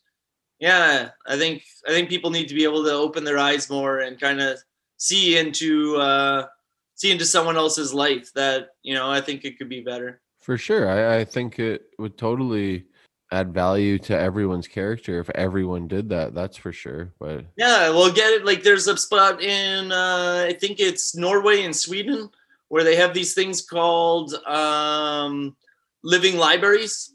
yeah 0.59 1.09
i 1.27 1.37
think 1.37 1.65
i 1.85 1.91
think 1.91 2.07
people 2.07 2.31
need 2.31 2.47
to 2.47 2.55
be 2.55 2.63
able 2.63 2.81
to 2.81 2.93
open 2.93 3.25
their 3.25 3.37
eyes 3.37 3.69
more 3.69 3.99
and 3.99 4.21
kind 4.21 4.39
of 4.39 4.57
see 4.95 5.37
into 5.37 5.97
uh 5.97 6.47
see 6.95 7.11
into 7.11 7.25
someone 7.25 7.57
else's 7.57 7.93
life 7.93 8.31
that 8.33 8.69
you 8.83 8.93
know 8.93 9.11
i 9.11 9.19
think 9.19 9.43
it 9.43 9.57
could 9.57 9.67
be 9.67 9.81
better 9.81 10.21
For 10.39 10.57
sure. 10.57 10.87
I, 10.87 11.19
I 11.19 11.25
think 11.25 11.59
it 11.59 11.89
would 11.99 12.17
totally 12.17 12.85
add 13.31 13.53
value 13.53 13.97
to 13.97 14.17
everyone's 14.17 14.67
character 14.67 15.19
if 15.19 15.29
everyone 15.31 15.87
did 15.87 16.09
that. 16.09 16.33
That's 16.33 16.57
for 16.57 16.73
sure. 16.73 17.13
But 17.19 17.45
Yeah, 17.55 17.89
well, 17.89 18.11
get 18.11 18.33
it. 18.33 18.45
Like, 18.45 18.63
there's 18.63 18.87
a 18.87 18.97
spot 18.97 19.41
in, 19.41 19.91
uh, 19.91 20.45
I 20.47 20.53
think 20.53 20.79
it's 20.79 21.15
Norway 21.15 21.63
and 21.63 21.75
Sweden, 21.75 22.29
where 22.67 22.83
they 22.83 22.95
have 22.95 23.13
these 23.13 23.33
things 23.33 23.61
called 23.61 24.33
um, 24.45 25.55
living 26.03 26.37
libraries, 26.37 27.13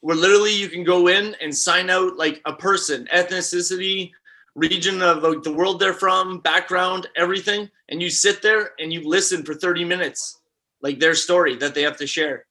where 0.00 0.16
literally 0.16 0.54
you 0.54 0.68
can 0.68 0.84
go 0.84 1.08
in 1.08 1.36
and 1.40 1.56
sign 1.56 1.88
out 1.88 2.16
like 2.16 2.40
a 2.44 2.52
person, 2.52 3.08
ethnicity, 3.12 4.10
region 4.54 5.02
of 5.02 5.22
like, 5.22 5.42
the 5.42 5.52
world 5.52 5.80
they're 5.80 5.94
from, 5.94 6.40
background, 6.40 7.08
everything, 7.16 7.70
and 7.88 8.02
you 8.02 8.10
sit 8.10 8.42
there 8.42 8.70
and 8.78 8.92
you 8.92 9.08
listen 9.08 9.44
for 9.44 9.54
30 9.54 9.84
minutes, 9.84 10.40
like 10.80 10.98
their 10.98 11.14
story 11.14 11.56
that 11.56 11.74
they 11.74 11.82
have 11.82 11.96
to 11.96 12.06
share. 12.06 12.46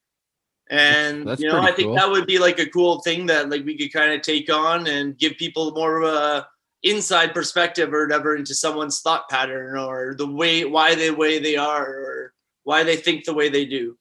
And 0.73 1.27
That's 1.27 1.39
you 1.39 1.49
know, 1.49 1.61
I 1.61 1.71
think 1.71 1.89
cool. 1.89 1.95
that 1.95 2.09
would 2.09 2.25
be 2.25 2.39
like 2.39 2.57
a 2.57 2.65
cool 2.65 2.99
thing 3.01 3.27
that 3.27 3.47
like 3.47 3.63
we 3.63 3.77
could 3.77 3.93
kind 3.93 4.11
of 4.11 4.23
take 4.23 4.51
on 4.51 4.87
and 4.87 5.15
give 5.15 5.37
people 5.37 5.71
more 5.71 6.01
of 6.01 6.11
a 6.11 6.47
inside 6.81 7.31
perspective 7.31 7.93
or 7.93 8.07
whatever 8.07 8.35
into 8.35 8.55
someone's 8.55 8.99
thought 8.99 9.29
pattern 9.29 9.77
or 9.77 10.15
the 10.17 10.25
way 10.25 10.65
why 10.65 10.95
they 10.95 11.11
way 11.11 11.37
they 11.37 11.55
are 11.55 11.87
or 11.87 12.33
why 12.63 12.83
they 12.83 12.95
think 12.95 13.23
the 13.23 13.35
way 13.35 13.49
they 13.49 13.65
do. 13.65 13.95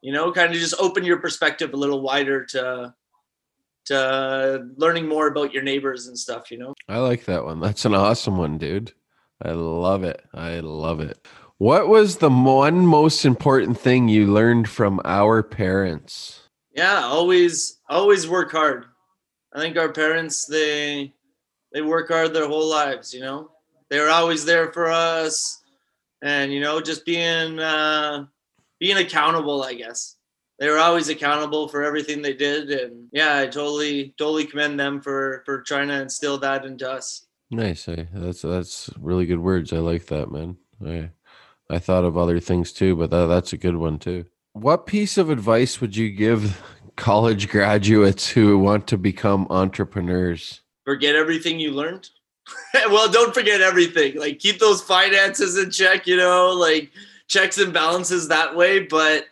You 0.00 0.12
know, 0.12 0.32
kind 0.32 0.50
of 0.50 0.58
just 0.58 0.80
open 0.80 1.04
your 1.04 1.18
perspective 1.18 1.74
a 1.74 1.76
little 1.76 2.00
wider 2.00 2.46
to 2.46 2.94
to 3.86 4.66
learning 4.76 5.06
more 5.06 5.26
about 5.26 5.52
your 5.52 5.62
neighbors 5.62 6.06
and 6.06 6.18
stuff, 6.18 6.50
you 6.50 6.56
know. 6.56 6.72
I 6.88 7.00
like 7.00 7.26
that 7.26 7.44
one. 7.44 7.60
That's 7.60 7.84
an 7.84 7.94
awesome 7.94 8.38
one, 8.38 8.56
dude. 8.56 8.94
I 9.42 9.50
love 9.50 10.04
it. 10.04 10.24
I 10.32 10.60
love 10.60 11.00
it. 11.00 11.28
What 11.58 11.88
was 11.88 12.16
the 12.16 12.30
one 12.30 12.84
most 12.84 13.24
important 13.24 13.78
thing 13.78 14.08
you 14.08 14.26
learned 14.32 14.68
from 14.68 15.00
our 15.04 15.42
parents? 15.42 16.40
Yeah, 16.74 17.02
always 17.04 17.78
always 17.88 18.28
work 18.28 18.50
hard. 18.50 18.86
I 19.52 19.60
think 19.60 19.76
our 19.76 19.92
parents 19.92 20.46
they 20.46 21.12
they 21.72 21.80
work 21.80 22.08
hard 22.08 22.34
their 22.34 22.48
whole 22.48 22.68
lives, 22.68 23.14
you 23.14 23.20
know. 23.20 23.52
They're 23.88 24.10
always 24.10 24.44
there 24.44 24.72
for 24.72 24.90
us 24.90 25.62
and 26.22 26.52
you 26.52 26.58
know 26.58 26.80
just 26.80 27.06
being 27.06 27.60
uh 27.60 28.26
being 28.80 28.96
accountable, 28.96 29.62
I 29.62 29.74
guess. 29.74 30.16
They 30.58 30.68
were 30.68 30.78
always 30.78 31.08
accountable 31.08 31.68
for 31.68 31.84
everything 31.84 32.20
they 32.20 32.34
did 32.34 32.70
and 32.70 33.08
yeah, 33.12 33.38
I 33.38 33.46
totally 33.46 34.12
totally 34.18 34.46
commend 34.46 34.80
them 34.80 35.00
for 35.00 35.44
for 35.46 35.62
trying 35.62 35.86
to 35.86 36.02
instill 36.02 36.38
that 36.38 36.64
into 36.64 36.90
us. 36.90 37.26
Nice. 37.52 37.84
That's 38.12 38.42
that's 38.42 38.90
really 38.98 39.26
good 39.26 39.38
words. 39.38 39.72
I 39.72 39.78
like 39.78 40.06
that, 40.06 40.32
man. 40.32 40.56
I 40.84 41.10
I 41.70 41.78
thought 41.78 42.04
of 42.04 42.16
other 42.16 42.40
things 42.40 42.72
too, 42.72 42.96
but 42.96 43.10
that, 43.10 43.26
that's 43.26 43.52
a 43.52 43.58
good 43.58 43.76
one 43.76 43.98
too. 43.98 44.26
What 44.52 44.86
piece 44.86 45.18
of 45.18 45.30
advice 45.30 45.80
would 45.80 45.96
you 45.96 46.10
give 46.10 46.62
college 46.96 47.48
graduates 47.48 48.28
who 48.28 48.58
want 48.58 48.86
to 48.88 48.98
become 48.98 49.46
entrepreneurs? 49.50 50.60
forget 50.84 51.16
everything 51.16 51.58
you 51.58 51.72
learned. 51.72 52.08
well, 52.74 53.10
don't 53.10 53.34
forget 53.34 53.60
everything. 53.60 54.16
Like 54.16 54.38
keep 54.38 54.58
those 54.58 54.82
finances 54.82 55.56
in 55.56 55.70
check, 55.70 56.06
you 56.06 56.16
know, 56.16 56.50
like 56.50 56.90
checks 57.28 57.58
and 57.58 57.72
balances 57.72 58.28
that 58.28 58.54
way. 58.54 58.80
But 58.80 59.26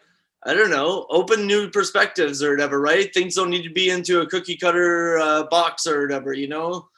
I 0.44 0.54
don't 0.54 0.70
know, 0.70 1.06
open 1.10 1.46
new 1.46 1.70
perspectives 1.70 2.42
or 2.42 2.50
whatever, 2.50 2.80
right? 2.80 3.12
Things 3.12 3.34
don't 3.34 3.50
need 3.50 3.62
to 3.64 3.70
be 3.70 3.90
into 3.90 4.22
a 4.22 4.26
cookie 4.26 4.56
cutter 4.56 5.18
uh, 5.18 5.44
box 5.44 5.86
or 5.86 6.00
whatever, 6.00 6.32
you 6.32 6.48
know. 6.48 6.88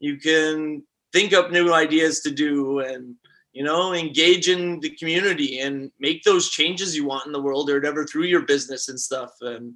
You 0.00 0.16
can 0.16 0.84
think 1.12 1.32
up 1.32 1.50
new 1.50 1.72
ideas 1.72 2.20
to 2.20 2.30
do 2.30 2.80
and 2.80 3.16
you 3.54 3.64
know 3.64 3.94
engage 3.94 4.48
in 4.48 4.80
the 4.80 4.90
community 4.90 5.60
and 5.60 5.90
make 5.98 6.22
those 6.22 6.50
changes 6.50 6.94
you 6.94 7.06
want 7.06 7.26
in 7.26 7.32
the 7.32 7.40
world 7.40 7.70
or 7.70 7.74
whatever 7.74 8.04
through 8.04 8.24
your 8.24 8.42
business 8.42 8.88
and 8.88 9.00
stuff. 9.00 9.30
And 9.40 9.74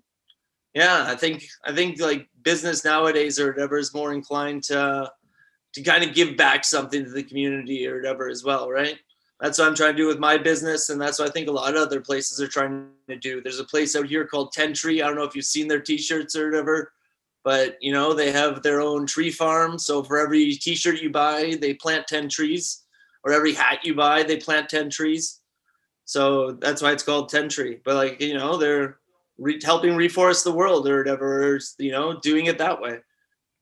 yeah 0.74 1.04
i 1.08 1.14
think 1.14 1.44
i 1.64 1.74
think 1.74 2.00
like 2.00 2.28
business 2.42 2.84
nowadays 2.84 3.40
or 3.40 3.48
whatever 3.52 3.78
is 3.78 3.94
more 3.94 4.12
inclined 4.12 4.62
to 4.62 5.10
to 5.74 5.82
kind 5.82 6.04
of 6.04 6.14
give 6.14 6.36
back 6.36 6.64
something 6.64 7.04
to 7.04 7.10
the 7.10 7.22
community 7.22 7.86
or 7.86 7.96
whatever 7.96 8.28
as 8.28 8.44
well 8.44 8.70
right? 8.70 8.96
That's 9.40 9.58
what 9.58 9.68
i'm 9.68 9.74
trying 9.74 9.92
to 9.92 10.02
do 10.02 10.06
with 10.06 10.18
my 10.18 10.36
business 10.36 10.90
and 10.90 11.00
that's 11.00 11.18
what 11.18 11.28
i 11.28 11.32
think 11.32 11.48
a 11.48 11.52
lot 11.52 11.74
of 11.74 11.82
other 11.82 12.00
places 12.00 12.40
are 12.40 12.48
trying 12.48 12.88
to 13.08 13.16
do. 13.16 13.40
There's 13.40 13.60
a 13.60 13.64
place 13.64 13.96
out 13.96 14.06
here 14.06 14.26
called 14.26 14.52
tentree 14.52 15.02
i 15.02 15.06
don't 15.06 15.16
know 15.16 15.24
if 15.24 15.34
you've 15.34 15.44
seen 15.44 15.68
their 15.68 15.80
t-shirts 15.80 16.36
or 16.36 16.46
whatever 16.46 16.92
but 17.44 17.76
you 17.80 17.92
know 17.92 18.12
they 18.12 18.30
have 18.32 18.62
their 18.62 18.80
own 18.80 19.06
tree 19.06 19.30
farm. 19.30 19.78
So 19.78 20.02
for 20.02 20.18
every 20.18 20.52
t-shirt 20.52 21.00
you 21.00 21.10
buy 21.10 21.56
they 21.60 21.74
plant 21.74 22.08
10 22.08 22.28
trees 22.28 22.84
or 23.28 23.32
every 23.32 23.52
hat 23.52 23.84
you 23.84 23.94
buy 23.94 24.22
they 24.22 24.36
plant 24.36 24.68
10 24.68 24.90
trees. 24.90 25.40
So 26.04 26.52
that's 26.52 26.80
why 26.80 26.92
it's 26.92 27.02
called 27.02 27.28
10 27.28 27.48
tree. 27.48 27.80
But 27.84 27.96
like 27.96 28.20
you 28.20 28.34
know 28.34 28.56
they're 28.56 28.98
re- 29.38 29.60
helping 29.62 29.92
reforest 29.92 30.44
the 30.44 30.52
world 30.52 30.88
or 30.88 30.98
whatever 30.98 31.58
you 31.78 31.92
know 31.92 32.18
doing 32.20 32.46
it 32.46 32.58
that 32.58 32.80
way. 32.80 32.98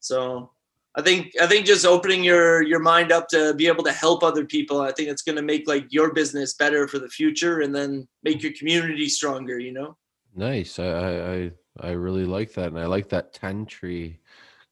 So 0.00 0.50
i 0.98 1.02
think 1.02 1.33
i 1.42 1.46
think 1.46 1.66
just 1.66 1.85
opening 1.85 2.24
your 2.24 2.62
your 2.62 2.79
mind 2.79 3.12
up 3.12 3.29
to 3.29 3.52
be 3.55 3.66
able 3.66 3.85
to 3.85 3.92
help 3.92 4.22
other 4.22 4.46
people 4.46 4.81
i 4.81 4.90
think 4.90 5.11
it's 5.11 5.20
going 5.20 5.37
to 5.37 5.42
make 5.42 5.68
like 5.68 5.85
your 5.90 6.14
business 6.14 6.55
better 6.55 6.88
for 6.88 6.98
the 6.98 7.09
future 7.11 7.61
and 7.61 7.74
then 7.74 8.09
make 8.22 8.42
your 8.42 8.52
community 8.55 9.07
stronger 9.07 9.59
you 9.59 9.72
know? 9.72 9.94
Nice. 10.37 10.79
I 10.79 10.87
I 10.87 11.52
I, 11.81 11.90
really 11.90 12.24
like 12.24 12.52
that, 12.55 12.68
and 12.68 12.79
I 12.79 12.87
like 12.87 13.09
that 13.11 13.35
tentree 13.35 14.18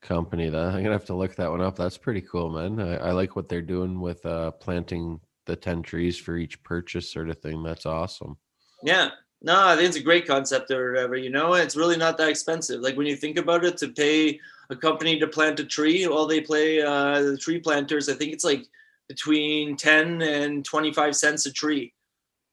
company. 0.05 0.49
That 0.49 0.67
I'm 0.67 0.83
gonna 0.83 0.93
have 0.93 1.05
to 1.07 1.15
look 1.15 1.35
that 1.37 1.51
one 1.51 1.61
up. 1.61 1.77
That's 1.77 1.99
pretty 1.99 2.21
cool, 2.21 2.51
man. 2.51 2.81
I, 2.81 3.09
I 3.09 3.11
like 3.11 3.35
what 3.35 3.49
they're 3.49 3.61
doing 3.63 4.01
with 4.01 4.25
uh 4.25 4.53
planting 4.53 5.21
the 5.47 5.57
ten 5.57 5.83
trees 5.83 6.17
for 6.17 6.37
each 6.37 6.63
purchase, 6.63 7.11
sort 7.11 7.29
of 7.31 7.39
thing. 7.39 7.63
That's 7.63 7.87
awesome. 7.87 8.37
Yeah. 8.83 9.11
No, 9.45 9.67
I 9.67 9.77
think 9.77 9.89
it's 9.89 9.99
a 9.99 10.03
great 10.03 10.27
concept 10.27 10.71
or 10.71 10.93
whatever, 10.93 11.17
you 11.17 11.29
know, 11.29 11.53
it's 11.53 11.77
really 11.77 11.99
not 11.99 12.17
that 12.17 12.31
expensive. 12.31 12.81
Like 12.81 12.97
when 12.97 13.07
you 13.07 13.15
think 13.15 13.37
about 13.37 13.63
it, 13.63 13.77
to 13.79 13.89
pay 13.89 14.41
a 14.71 14.77
company 14.77 15.19
to 15.19 15.27
plant 15.27 15.61
a 15.61 15.67
tree, 15.67 16.07
while 16.07 16.27
they 16.27 16.41
play 16.41 16.81
uh, 16.81 17.21
the 17.21 17.37
tree 17.37 17.61
planters, 17.61 18.09
I 18.09 18.15
think 18.15 18.33
it's 18.33 18.45
like 18.45 18.65
between 19.07 19.77
10 19.77 20.23
and 20.23 20.65
25 20.65 21.15
cents 21.15 21.45
a 21.45 21.53
tree. 21.53 21.93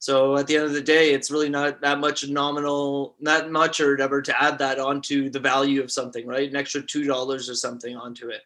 So 0.02 0.36
at 0.36 0.48
the 0.48 0.56
end 0.56 0.66
of 0.66 0.74
the 0.74 0.82
day, 0.82 1.14
it's 1.14 1.30
really 1.30 1.48
not 1.48 1.80
that 1.82 2.00
much 2.00 2.28
nominal, 2.28 3.16
not 3.20 3.52
much 3.52 3.80
or 3.80 3.92
whatever 3.92 4.20
to 4.20 4.44
add 4.44 4.58
that 4.58 4.80
onto 4.80 5.30
the 5.30 5.40
value 5.40 5.80
of 5.84 5.92
something, 5.92 6.26
right? 6.26 6.50
An 6.50 6.56
extra 6.56 6.82
$2 6.82 7.32
or 7.32 7.40
something 7.40 7.96
onto 7.96 8.30
it. 8.30 8.42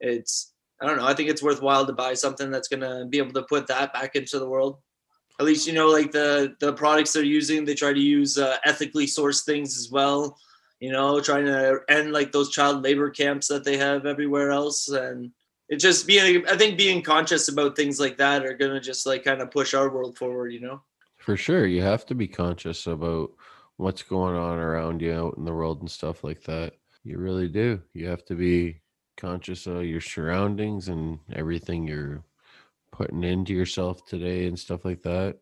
It's, 0.00 0.52
I 0.80 0.86
don't 0.86 0.96
know, 0.96 1.06
I 1.06 1.14
think 1.14 1.30
it's 1.30 1.42
worthwhile 1.42 1.86
to 1.86 1.92
buy 1.92 2.14
something 2.14 2.50
that's 2.50 2.68
to 2.68 3.06
be 3.08 3.18
able 3.18 3.32
to 3.34 3.44
put 3.44 3.68
that 3.68 3.92
back 3.92 4.16
into 4.16 4.40
the 4.40 4.48
world 4.48 4.78
at 5.40 5.46
least 5.46 5.66
you 5.66 5.72
know 5.72 5.88
like 5.88 6.12
the 6.12 6.54
the 6.60 6.72
products 6.72 7.12
they're 7.12 7.24
using 7.24 7.64
they 7.64 7.74
try 7.74 7.92
to 7.92 8.00
use 8.00 8.38
uh, 8.38 8.56
ethically 8.64 9.06
sourced 9.06 9.44
things 9.44 9.78
as 9.78 9.90
well 9.90 10.36
you 10.78 10.92
know 10.92 11.20
trying 11.20 11.46
to 11.46 11.80
end 11.88 12.12
like 12.12 12.32
those 12.32 12.50
child 12.50 12.82
labor 12.82 13.10
camps 13.10 13.48
that 13.48 13.64
they 13.64 13.76
have 13.76 14.04
everywhere 14.06 14.50
else 14.50 14.88
and 14.88 15.32
it 15.72 15.80
just 15.80 16.06
being 16.06 16.46
i 16.46 16.56
think 16.56 16.76
being 16.76 17.02
conscious 17.02 17.48
about 17.48 17.74
things 17.74 17.98
like 17.98 18.16
that 18.18 18.44
are 18.44 18.56
to 18.56 18.78
just 18.78 19.06
like 19.06 19.24
kind 19.24 19.40
of 19.40 19.50
push 19.50 19.72
our 19.72 19.88
world 19.88 20.16
forward 20.18 20.52
you 20.52 20.60
know 20.60 20.82
For 21.22 21.36
sure, 21.36 21.66
you 21.66 21.82
have 21.82 22.04
to 22.06 22.16
be 22.16 22.26
conscious 22.26 22.88
about 22.88 23.30
what's 23.76 24.02
going 24.02 24.34
on 24.34 24.58
around 24.58 25.00
you 25.00 25.12
out 25.14 25.36
in 25.38 25.44
the 25.44 25.52
world 25.52 25.78
and 25.80 25.90
stuff 25.90 26.24
like 26.24 26.42
that. 26.44 26.74
You 27.04 27.18
really 27.18 27.46
do. 27.46 27.80
You 27.94 28.08
have 28.08 28.24
to 28.24 28.34
be 28.34 28.82
conscious 29.16 29.68
of 29.68 29.84
your 29.84 30.00
surroundings 30.00 30.88
and 30.88 31.20
everything 31.32 31.86
you're 31.86 32.24
putting 32.90 33.22
into 33.22 33.54
yourself 33.54 34.04
today 34.04 34.46
and 34.46 34.58
stuff 34.58 34.84
like 34.84 35.02
that. 35.02 35.38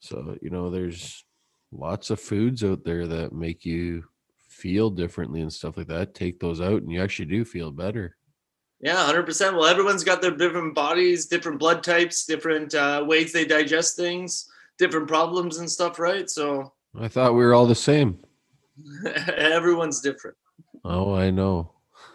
So, 0.00 0.38
you 0.40 0.48
know, 0.48 0.70
there's 0.70 1.22
lots 1.70 2.08
of 2.08 2.18
foods 2.18 2.64
out 2.64 2.82
there 2.84 3.06
that 3.06 3.32
make 3.34 3.66
you 3.66 4.04
feel 4.48 4.88
differently 4.88 5.42
and 5.42 5.52
stuff 5.52 5.76
like 5.76 5.88
that. 5.88 6.14
Take 6.14 6.40
those 6.40 6.62
out 6.62 6.80
and 6.80 6.90
you 6.90 7.02
actually 7.02 7.26
do 7.26 7.44
feel 7.44 7.70
better. 7.70 8.16
Yeah 8.84 9.10
100% 9.10 9.54
well 9.54 9.64
everyone's 9.64 10.04
got 10.04 10.22
their 10.22 10.30
different 10.36 10.74
bodies 10.74 11.26
different 11.26 11.58
blood 11.58 11.82
types 11.82 12.24
different 12.26 12.74
uh, 12.74 13.02
ways 13.06 13.32
they 13.32 13.44
digest 13.44 13.96
things 13.96 14.48
different 14.78 15.08
problems 15.08 15.58
and 15.58 15.68
stuff 15.70 15.98
right 15.98 16.30
so 16.30 16.72
I 17.00 17.08
thought 17.08 17.32
we 17.34 17.44
were 17.44 17.54
all 17.54 17.66
the 17.66 17.74
same. 17.74 18.18
everyone's 19.36 20.00
different 20.00 20.36
Oh, 20.84 21.14
I 21.14 21.30
know. 21.30 21.72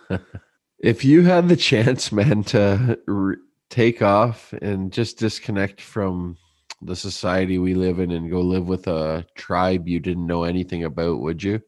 if 0.79 1.03
you 1.03 1.23
had 1.23 1.49
the 1.49 1.55
chance, 1.55 2.12
man, 2.12 2.43
to 2.45 2.99
re- 3.08 3.38
take 3.71 4.03
off 4.03 4.53
and 4.62 4.93
just 4.93 5.17
disconnect 5.17 5.82
from 5.82 6.38
the 6.84 6.95
society 6.95 7.58
we 7.58 7.73
live 7.73 7.99
in 7.99 8.12
and 8.12 8.29
go 8.29 8.41
live 8.41 8.67
with 8.67 8.86
a 8.88 9.25
tribe 9.36 9.88
you 9.88 9.99
didn't 9.99 10.27
know 10.27 10.43
anything 10.43 10.84
about, 10.84 11.19
would 11.19 11.41
you? 11.43 11.62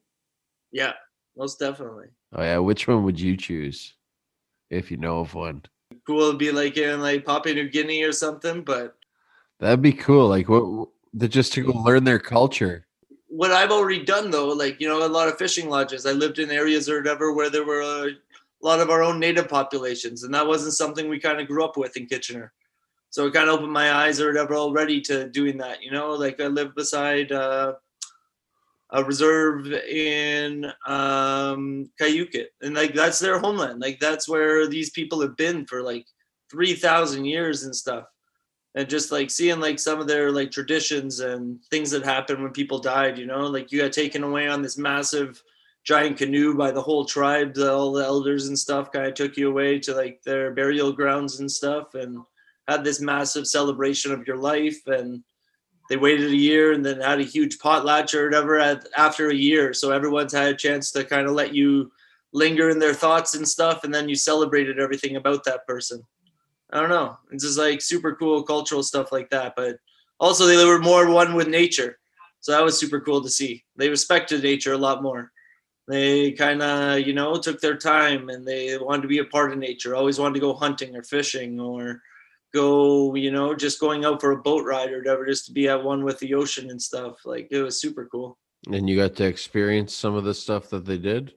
yeah 0.72 0.94
most 1.36 1.60
definitely 1.60 2.08
Oh, 2.34 2.44
yeah. 2.44 2.60
Which 2.60 2.88
one 2.88 3.04
would 3.04 3.20
you 3.20 3.36
choose 3.36 3.94
if 4.72 4.90
you 4.90 4.98
know 4.98 5.20
of 5.20 5.36
one? 5.36 5.62
cool 6.08 6.32
to 6.32 6.38
be 6.38 6.52
like 6.52 6.78
in 6.78 7.00
like 7.00 7.24
papua 7.26 7.54
new 7.54 7.70
guinea 7.70 8.02
or 8.02 8.12
something 8.12 8.64
but 8.64 8.96
That'd 9.62 9.84
be 9.84 9.94
cool. 9.94 10.28
Like, 10.28 10.50
what, 10.50 10.90
the, 11.14 11.28
just 11.28 11.54
to 11.54 11.64
go 11.64 11.72
learn 11.72 12.04
their 12.04 12.20
culture. 12.20 12.88
what 13.28 13.52
I've 13.52 13.72
already 13.72 14.04
done 14.04 14.32
though, 14.32 14.48
like 14.48 14.82
you 14.82 14.90
know, 14.90 15.06
a 15.06 15.08
lot 15.08 15.28
of 15.28 15.38
fishing 15.38 15.70
lodges. 15.70 16.08
I 16.08 16.14
lived 16.14 16.40
in 16.40 16.50
areas 16.50 16.90
or 16.90 16.98
whatever 16.98 17.32
where 17.32 17.52
there 17.52 17.64
were 17.64 17.82
a 17.82 18.10
lot 18.64 18.80
of 18.80 18.90
our 18.90 19.04
own 19.04 19.20
native 19.20 19.48
populations, 19.48 20.24
and 20.24 20.34
that 20.34 20.48
wasn't 20.48 20.74
something 20.74 21.08
we 21.08 21.20
kind 21.20 21.40
of 21.40 21.48
grew 21.48 21.64
up 21.64 21.78
with 21.78 21.96
in 21.96 22.08
Kitchener. 22.08 22.52
So 23.12 23.28
it 23.28 23.34
kind 23.34 23.50
of 23.50 23.56
opened 23.56 23.72
my 23.72 23.94
eyes 23.94 24.20
or 24.20 24.28
whatever 24.28 24.56
already 24.56 25.00
to 25.02 25.30
doing 25.30 25.58
that. 25.60 25.84
You 25.84 25.92
know, 25.92 26.12
like 26.14 26.42
I 26.42 26.48
live 26.48 26.74
beside 26.74 27.32
uh, 27.32 27.74
a 28.92 29.04
reserve 29.04 29.72
in 29.72 30.72
um. 30.86 31.90
And 32.00 32.76
like 32.76 32.94
that's 32.94 33.20
their 33.20 33.40
homeland. 33.40 33.82
Like 33.82 34.00
that's 34.00 34.28
where 34.28 34.68
these 34.68 34.90
people 34.92 35.22
have 35.22 35.38
been 35.38 35.66
for 35.66 35.82
like 35.82 36.06
3000 36.52 37.26
years 37.26 37.64
and 37.64 37.76
stuff. 37.76 38.06
And 38.76 38.90
just 38.90 39.12
like 39.12 39.30
seeing 39.30 39.60
like 39.60 39.80
some 39.80 40.00
of 40.00 40.08
their 40.08 40.32
like 40.32 40.52
traditions 40.52 41.20
and 41.20 41.60
things 41.70 41.92
that 41.92 42.06
happened 42.06 42.42
when 42.42 42.54
people 42.54 42.80
died, 42.80 43.18
you 43.18 43.26
know, 43.26 43.42
like 43.48 43.72
you 43.72 43.82
got 43.82 43.92
taken 43.92 44.24
away 44.24 44.48
on 44.48 44.62
this 44.62 44.78
massive 44.78 45.42
giant 45.84 46.18
canoe 46.18 46.56
by 46.56 46.72
the 46.72 46.82
whole 46.82 47.06
tribe, 47.06 47.54
the, 47.54 47.72
all 47.72 47.92
the 47.92 48.04
elders 48.04 48.48
and 48.48 48.58
stuff 48.58 48.92
kind 48.92 49.08
of 49.08 49.14
took 49.14 49.36
you 49.36 49.50
away 49.50 49.80
to 49.80 49.94
like 49.94 50.22
their 50.24 50.52
burial 50.52 50.92
grounds 50.94 51.40
and 51.40 51.52
stuff 51.52 51.96
and 51.96 52.18
had 52.68 52.84
this 52.84 53.02
massive 53.02 53.48
celebration 53.48 54.12
of 54.12 54.26
your 54.28 54.38
life 54.38 54.80
and 54.88 55.24
they 55.90 55.98
waited 55.98 56.32
a 56.32 56.36
year 56.36 56.72
and 56.74 56.86
then 56.86 57.02
had 57.02 57.20
a 57.20 57.24
huge 57.24 57.58
potlatch 57.58 58.14
or 58.14 58.26
whatever 58.26 58.60
at, 58.60 58.88
after 58.98 59.30
a 59.30 59.36
year. 59.36 59.74
So 59.74 59.92
everyone's 59.92 60.34
had 60.34 60.54
a 60.54 60.56
chance 60.56 60.92
to 60.92 61.04
kind 61.04 61.28
of 61.28 61.34
let 61.34 61.54
you 61.54 61.92
linger 62.34 62.70
in 62.70 62.80
their 62.80 62.94
thoughts 62.94 63.36
and 63.36 63.48
stuff, 63.48 63.84
and 63.84 63.94
then 63.94 64.08
you 64.08 64.16
celebrated 64.16 64.80
everything 64.80 65.18
about 65.18 65.44
that 65.44 65.68
person. 65.68 66.02
I 66.72 66.80
don't 66.80 66.90
know. 66.90 67.18
It's 67.32 67.44
just 67.44 67.60
like 67.60 67.82
super 67.82 68.16
cool 68.16 68.44
cultural 68.44 68.84
stuff 68.84 69.12
like 69.12 69.30
that. 69.32 69.54
But 69.56 69.78
also 70.20 70.46
they 70.46 70.64
were 70.66 70.80
more 70.80 71.10
one 71.10 71.34
with 71.34 71.48
nature. 71.48 71.98
So 72.40 72.54
that 72.54 72.64
was 72.64 72.80
super 72.80 73.02
cool 73.02 73.22
to 73.22 73.30
see. 73.30 73.64
They 73.76 73.90
respected 73.90 74.44
nature 74.44 74.74
a 74.74 74.78
lot 74.78 75.04
more. 75.04 75.32
They 75.88 76.32
kind 76.32 76.62
of, 76.62 77.00
you 77.02 77.14
know, 77.14 77.38
took 77.38 77.60
their 77.60 77.76
time 77.76 78.30
and 78.30 78.48
they 78.48 78.78
wanted 78.78 79.02
to 79.02 79.08
be 79.08 79.18
a 79.18 79.26
part 79.26 79.52
of 79.52 79.58
nature. 79.58 79.96
Always 79.96 80.20
wanted 80.20 80.36
to 80.36 80.40
go 80.40 80.54
hunting 80.54 80.96
or 80.96 81.04
fishing 81.04 81.60
or 81.60 82.02
go, 82.54 83.16
you 83.16 83.32
know, 83.32 83.56
just 83.56 83.80
going 83.80 84.06
out 84.06 84.22
for 84.22 84.32
a 84.32 84.42
boat 84.42 84.66
ride 84.66 84.92
or 84.92 85.00
whatever, 85.00 85.26
just 85.26 85.46
to 85.48 85.52
be 85.52 85.68
at 85.68 85.84
one 85.84 86.04
with 86.04 86.20
the 86.20 86.34
ocean 86.34 86.70
and 86.70 86.82
stuff. 86.82 87.26
Like 87.26 87.48
it 87.52 87.62
was 87.62 87.80
super 87.80 88.06
cool. 88.06 88.38
And 88.72 88.90
you 88.90 88.96
got 88.96 89.16
to 89.16 89.26
experience 89.26 89.96
some 89.96 90.16
of 90.16 90.24
the 90.24 90.34
stuff 90.34 90.70
that 90.70 90.86
they 90.86 90.98
did. 90.98 91.34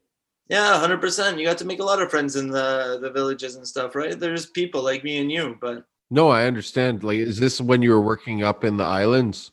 Yeah, 0.48 0.78
hundred 0.78 1.00
percent. 1.00 1.38
You 1.38 1.46
got 1.46 1.58
to 1.58 1.64
make 1.64 1.80
a 1.80 1.84
lot 1.84 2.02
of 2.02 2.10
friends 2.10 2.36
in 2.36 2.48
the 2.48 2.98
the 3.00 3.10
villages 3.10 3.56
and 3.56 3.66
stuff, 3.66 3.94
right? 3.94 4.18
There's 4.18 4.46
people 4.46 4.82
like 4.82 5.02
me 5.02 5.18
and 5.18 5.32
you, 5.32 5.56
but 5.60 5.84
no, 6.10 6.28
I 6.28 6.44
understand. 6.44 7.02
Like, 7.02 7.18
is 7.18 7.38
this 7.38 7.60
when 7.60 7.80
you 7.80 7.90
were 7.90 8.00
working 8.00 8.42
up 8.42 8.62
in 8.62 8.76
the 8.76 8.84
islands? 8.84 9.52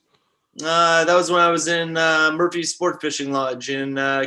Uh, 0.62 1.06
that 1.06 1.16
was 1.16 1.32
when 1.32 1.40
I 1.40 1.50
was 1.50 1.68
in 1.70 1.96
uh, 1.96 2.32
Murphy's 2.34 2.74
Sport 2.74 3.00
Fishing 3.00 3.32
Lodge 3.32 3.70
in 3.70 3.98
uh, 3.98 4.26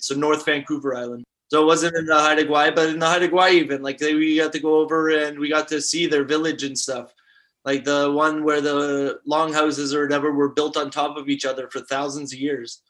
so 0.00 0.14
North 0.14 0.44
Vancouver 0.46 0.96
Island. 0.96 1.24
So 1.48 1.62
it 1.62 1.66
wasn't 1.66 1.96
in 1.96 2.04
the 2.04 2.18
Haida 2.18 2.44
Gwaii, 2.44 2.74
but 2.74 2.90
in 2.90 2.98
the 2.98 3.06
Haida 3.06 3.28
Gwaii 3.28 3.52
even 3.52 3.82
like 3.82 3.96
they, 3.96 4.14
we 4.14 4.36
got 4.36 4.52
to 4.52 4.60
go 4.60 4.76
over 4.76 5.08
and 5.08 5.38
we 5.38 5.48
got 5.48 5.66
to 5.68 5.80
see 5.80 6.06
their 6.06 6.24
village 6.24 6.62
and 6.62 6.78
stuff. 6.78 7.14
Like 7.64 7.84
the 7.84 8.12
one 8.12 8.44
where 8.44 8.60
the 8.60 9.20
longhouses 9.24 9.94
or 9.94 10.02
whatever 10.02 10.30
were 10.32 10.50
built 10.50 10.76
on 10.76 10.90
top 10.90 11.16
of 11.16 11.28
each 11.28 11.46
other 11.46 11.68
for 11.70 11.80
thousands 11.80 12.32
of 12.32 12.38
years. 12.38 12.82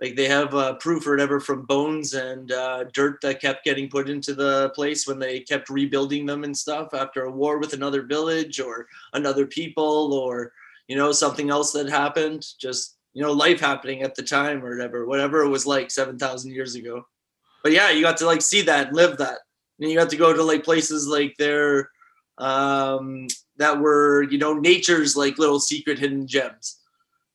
Like 0.00 0.14
they 0.14 0.28
have 0.28 0.54
uh, 0.54 0.74
proof 0.74 1.06
or 1.06 1.12
whatever 1.12 1.40
from 1.40 1.64
bones 1.64 2.14
and 2.14 2.52
uh, 2.52 2.84
dirt 2.92 3.20
that 3.22 3.40
kept 3.40 3.64
getting 3.64 3.88
put 3.88 4.08
into 4.08 4.34
the 4.34 4.70
place 4.70 5.06
when 5.06 5.18
they 5.18 5.40
kept 5.40 5.70
rebuilding 5.70 6.26
them 6.26 6.44
and 6.44 6.56
stuff 6.56 6.94
after 6.94 7.24
a 7.24 7.30
war 7.30 7.58
with 7.58 7.72
another 7.72 8.02
village 8.02 8.60
or 8.60 8.86
another 9.14 9.46
people 9.46 10.12
or 10.12 10.52
you 10.86 10.96
know 10.96 11.12
something 11.12 11.50
else 11.50 11.72
that 11.72 11.88
happened. 11.88 12.46
Just 12.60 12.98
you 13.14 13.22
know 13.22 13.32
life 13.32 13.58
happening 13.58 14.02
at 14.02 14.14
the 14.14 14.22
time 14.22 14.64
or 14.64 14.76
whatever, 14.76 15.06
whatever 15.06 15.42
it 15.42 15.48
was 15.48 15.66
like 15.66 15.90
seven 15.90 16.18
thousand 16.18 16.52
years 16.52 16.74
ago 16.74 17.06
but 17.66 17.72
yeah, 17.72 17.90
you 17.90 18.00
got 18.00 18.16
to 18.18 18.26
like 18.26 18.42
see 18.42 18.62
that, 18.62 18.92
live 18.92 19.16
that, 19.18 19.38
and 19.80 19.90
you 19.90 19.96
got 19.96 20.08
to 20.10 20.16
go 20.16 20.32
to 20.32 20.40
like 20.44 20.62
places 20.62 21.08
like 21.08 21.34
there 21.36 21.90
um, 22.38 23.26
that 23.56 23.80
were 23.80 24.22
you 24.22 24.38
know 24.38 24.54
nature's 24.54 25.16
like 25.16 25.36
little 25.36 25.58
secret 25.58 25.98
hidden 25.98 26.28
gems. 26.28 26.78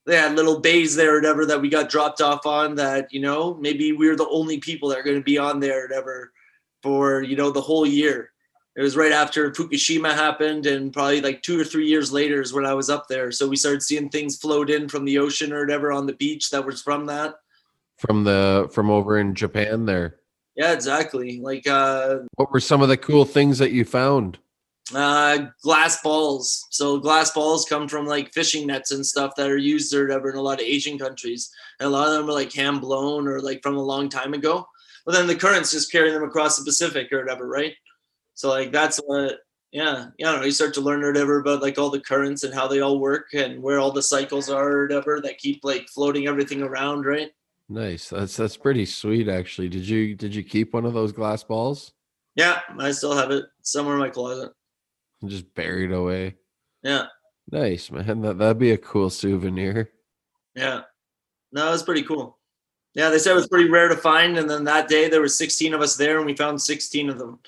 They 0.05 0.15
had 0.15 0.37
little 0.37 0.61
bays 0.61 0.95
there, 0.95 1.15
or 1.15 1.17
whatever, 1.17 1.45
that 1.47 1.59
we 1.59 1.67
got 1.67 1.89
dropped 1.89 2.21
off 2.21 2.45
on. 2.45 2.75
That 2.75 3.11
you 3.11 3.19
know 3.19 3.55
maybe 3.55 3.91
we 3.91 4.07
are 4.07 4.15
the 4.15 4.29
only 4.29 4.57
people 4.57 4.87
that 4.87 4.99
are 4.99 5.03
going 5.03 5.17
to 5.17 5.21
be 5.21 5.37
on 5.37 5.59
there, 5.59 5.81
or 5.81 5.87
whatever, 5.89 6.31
for 6.81 7.23
you 7.23 7.35
know 7.35 7.51
the 7.51 7.59
whole 7.59 7.85
year. 7.85 8.31
It 8.77 8.81
was 8.81 8.95
right 8.95 9.11
after 9.11 9.51
Fukushima 9.51 10.13
happened, 10.13 10.65
and 10.65 10.93
probably 10.93 11.19
like 11.19 11.41
two 11.41 11.59
or 11.59 11.65
three 11.65 11.89
years 11.89 12.13
later 12.13 12.39
is 12.39 12.53
when 12.53 12.65
I 12.65 12.73
was 12.73 12.89
up 12.89 13.09
there. 13.09 13.33
So 13.33 13.49
we 13.49 13.57
started 13.57 13.83
seeing 13.83 14.07
things 14.07 14.37
float 14.37 14.69
in 14.69 14.87
from 14.87 15.03
the 15.03 15.17
ocean 15.17 15.51
or 15.51 15.59
whatever 15.59 15.91
on 15.91 16.05
the 16.05 16.13
beach 16.13 16.51
that 16.51 16.65
was 16.65 16.81
from 16.81 17.07
that. 17.07 17.35
From 17.97 18.23
the 18.23 18.69
from 18.71 18.89
over 18.89 19.19
in 19.19 19.35
Japan 19.35 19.85
there. 19.85 20.20
Yeah, 20.55 20.73
exactly. 20.73 21.39
Like, 21.39 21.65
uh, 21.67 22.19
what 22.35 22.51
were 22.51 22.59
some 22.59 22.81
of 22.81 22.89
the 22.89 22.97
cool 22.97 23.25
things 23.25 23.57
that 23.59 23.71
you 23.71 23.85
found? 23.85 24.37
Uh, 24.93 25.45
glass 25.61 26.01
balls. 26.01 26.67
So 26.69 26.99
glass 26.99 27.31
balls 27.31 27.65
come 27.65 27.87
from 27.87 28.05
like 28.05 28.33
fishing 28.33 28.67
nets 28.67 28.91
and 28.91 29.05
stuff 29.05 29.35
that 29.37 29.49
are 29.49 29.57
used 29.57 29.93
or 29.93 30.05
whatever 30.05 30.29
in 30.29 30.35
a 30.35 30.41
lot 30.41 30.59
of 30.59 30.65
Asian 30.65 30.99
countries, 30.99 31.49
and 31.79 31.87
a 31.87 31.89
lot 31.89 32.07
of 32.07 32.13
them 32.13 32.29
are 32.29 32.33
like 32.33 32.53
hand 32.53 32.81
blown 32.81 33.27
or 33.27 33.39
like 33.39 33.63
from 33.63 33.77
a 33.77 33.81
long 33.81 34.09
time 34.09 34.33
ago. 34.33 34.67
But 35.05 35.13
then 35.13 35.27
the 35.27 35.35
currents 35.35 35.71
just 35.71 35.91
carry 35.91 36.11
them 36.11 36.23
across 36.23 36.57
the 36.57 36.65
Pacific 36.65 37.11
or 37.11 37.19
whatever, 37.19 37.47
right? 37.47 37.73
So 38.33 38.49
like 38.49 38.71
that's 38.71 38.97
what, 39.05 39.39
yeah, 39.71 40.07
you 40.17 40.25
know, 40.25 40.43
you 40.43 40.51
start 40.51 40.73
to 40.75 40.81
learn 40.81 41.03
or 41.03 41.07
whatever 41.11 41.39
about 41.39 41.61
like 41.61 41.77
all 41.77 41.89
the 41.89 42.01
currents 42.01 42.43
and 42.43 42.53
how 42.53 42.67
they 42.67 42.81
all 42.81 42.99
work 42.99 43.27
and 43.33 43.61
where 43.63 43.79
all 43.79 43.91
the 43.91 44.01
cycles 44.01 44.49
are 44.49 44.71
or 44.71 44.81
whatever 44.83 45.21
that 45.21 45.37
keep 45.37 45.61
like 45.63 45.87
floating 45.87 46.27
everything 46.27 46.61
around, 46.61 47.05
right? 47.05 47.31
Nice. 47.71 48.09
That's 48.09 48.35
that's 48.35 48.57
pretty 48.57 48.85
sweet 48.85 49.29
actually. 49.29 49.69
Did 49.69 49.87
you 49.87 50.13
did 50.13 50.35
you 50.35 50.43
keep 50.43 50.73
one 50.73 50.85
of 50.85 50.93
those 50.93 51.13
glass 51.13 51.41
balls? 51.41 51.93
Yeah, 52.35 52.59
I 52.77 52.91
still 52.91 53.15
have 53.15 53.31
it 53.31 53.45
somewhere 53.61 53.95
in 53.95 54.01
my 54.01 54.09
closet. 54.09 54.51
Just 55.25 55.53
buried 55.55 55.93
away. 55.93 56.35
Yeah. 56.83 57.05
Nice, 57.49 57.89
man. 57.89 58.21
That 58.21 58.37
that'd 58.37 58.59
be 58.59 58.71
a 58.71 58.77
cool 58.77 59.09
souvenir. 59.09 59.89
Yeah. 60.53 60.81
No, 61.53 61.69
it 61.69 61.71
was 61.71 61.83
pretty 61.83 62.03
cool. 62.03 62.37
Yeah, 62.93 63.09
they 63.09 63.19
said 63.19 63.31
it 63.31 63.35
was 63.35 63.47
pretty 63.47 63.69
rare 63.69 63.87
to 63.87 63.95
find, 63.95 64.37
and 64.37 64.49
then 64.49 64.65
that 64.65 64.89
day 64.89 65.07
there 65.07 65.21
were 65.21 65.29
16 65.29 65.73
of 65.73 65.79
us 65.79 65.95
there, 65.95 66.17
and 66.17 66.25
we 66.25 66.35
found 66.35 66.61
16 66.61 67.09
of 67.09 67.17
them. 67.17 67.39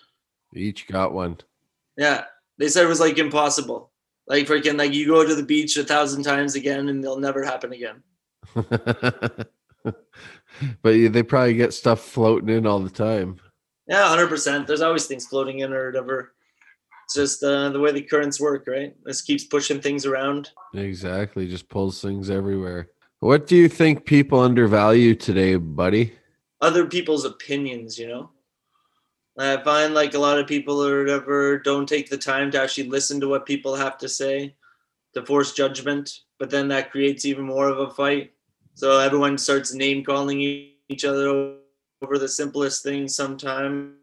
each 0.56 0.88
got 0.88 1.12
one. 1.12 1.38
Yeah, 1.98 2.24
they 2.58 2.70
said 2.70 2.86
it 2.86 2.90
was 2.90 3.02
like 3.02 3.18
impossible. 3.18 3.92
Like 4.26 4.48
freaking, 4.48 4.78
like 4.78 4.94
you 4.94 5.06
go 5.06 5.28
to 5.28 5.36
the 5.36 5.44
beach 5.44 5.76
a 5.76 5.84
thousand 5.84 6.24
times 6.24 6.56
again, 6.56 6.88
and 6.88 7.04
they'll 7.04 7.20
never 7.20 7.44
happen 7.44 7.74
again. 7.74 8.04
but 9.84 9.94
they 10.84 11.24
probably 11.24 11.56
get 11.56 11.74
stuff 11.74 12.02
floating 12.02 12.50
in 12.50 12.66
all 12.66 12.80
the 12.80 12.90
time. 12.90 13.40
Yeah, 13.88 14.08
hundred 14.08 14.28
percent. 14.28 14.68
There's 14.68 14.82
always 14.82 15.06
things 15.06 15.28
floating 15.28 15.60
in 15.60 15.74
or 15.74 15.88
whatever. 15.88 16.34
It's 17.06 17.16
just 17.16 17.44
uh, 17.44 17.70
the 17.70 17.80
way 17.80 17.92
the 17.92 18.02
currents 18.02 18.40
work, 18.40 18.66
right? 18.68 18.96
This 19.04 19.22
keeps 19.22 19.44
pushing 19.44 19.82
things 19.82 20.06
around. 20.06 20.52
Exactly, 20.74 21.48
just 21.48 21.68
pulls 21.68 22.02
things 22.02 22.30
everywhere. 22.30 22.90
What 23.20 23.48
do 23.48 23.56
you 23.56 23.70
think 23.70 24.06
people 24.06 24.40
undervalue 24.40 25.16
today, 25.16 25.56
buddy? 25.56 26.14
Other 26.62 26.86
people's 26.86 27.26
opinions, 27.26 27.98
you 27.98 28.08
know. 28.08 28.30
I 29.38 29.58
find 29.64 29.94
like 29.94 30.14
a 30.14 30.20
lot 30.20 30.40
of 30.40 30.48
people 30.48 30.86
or 30.86 31.00
whatever 31.00 31.58
don't 31.58 31.90
take 31.90 32.10
the 32.10 32.18
time 32.18 32.52
to 32.52 32.62
actually 32.62 32.90
listen 32.90 33.20
to 33.20 33.28
what 33.28 33.46
people 33.46 33.76
have 33.76 33.98
to 34.00 34.08
say 34.08 34.56
to 35.14 35.26
force 35.26 35.54
judgment, 35.54 36.20
but 36.40 36.50
then 36.50 36.68
that 36.68 36.92
creates 36.92 37.26
even 37.26 37.46
more 37.46 37.70
of 37.70 37.80
a 37.80 37.90
fight. 37.92 38.32
So 38.76 39.00
everyone 39.00 39.38
starts 39.38 39.74
name 39.74 40.04
calling 40.04 40.42
each 40.90 41.06
other 41.06 41.56
over 42.02 42.18
the 42.18 42.28
simplest 42.28 42.84
things 42.84 43.16
sometimes 43.16 43.94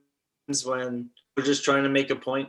when 0.64 1.10
we're 1.36 1.44
just 1.44 1.64
trying 1.64 1.82
to 1.82 1.88
make 1.88 2.10
a 2.10 2.16
point. 2.16 2.48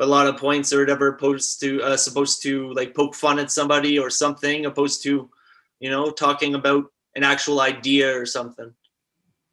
A 0.00 0.06
lot 0.06 0.26
of 0.26 0.36
points 0.36 0.72
are 0.72 0.80
whatever 0.80 1.08
opposed 1.08 1.60
to 1.60 1.80
uh, 1.82 1.96
supposed 1.96 2.42
to 2.42 2.72
like 2.72 2.94
poke 2.94 3.14
fun 3.14 3.38
at 3.38 3.52
somebody 3.52 3.98
or 4.00 4.10
something, 4.10 4.66
opposed 4.66 5.02
to, 5.04 5.30
you 5.78 5.90
know, 5.90 6.10
talking 6.10 6.54
about 6.56 6.86
an 7.14 7.22
actual 7.22 7.60
idea 7.60 8.12
or 8.18 8.26
something. 8.26 8.72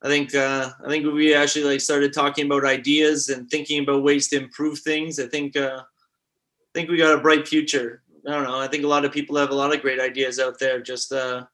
I 0.02 0.08
think 0.08 0.34
uh, 0.34 0.72
I 0.84 0.90
think 0.90 1.06
we 1.06 1.36
actually 1.36 1.66
like 1.66 1.82
started 1.82 2.14
talking 2.14 2.48
about 2.48 2.66
ideas 2.66 3.30
and 3.30 3.50
thinking 3.50 3.84
about 3.84 4.02
ways 4.02 4.28
to 4.30 4.38
improve 4.38 4.80
things. 4.80 5.20
I 5.20 5.28
think 5.28 5.56
uh, 5.56 5.82
I 5.82 6.72
think 6.74 6.90
we 6.90 6.98
got 6.98 7.18
a 7.18 7.22
bright 7.22 7.48
future. 7.48 8.02
I 8.28 8.32
don't 8.32 8.44
know. 8.44 8.60
I 8.60 8.68
think 8.68 8.84
a 8.84 8.88
lot 8.88 9.06
of 9.06 9.12
people 9.12 9.38
have 9.38 9.52
a 9.52 9.56
lot 9.56 9.74
of 9.74 9.82
great 9.82 10.00
ideas 10.00 10.40
out 10.40 10.58
there. 10.58 10.82
Just 10.82 11.12
uh, 11.12 11.46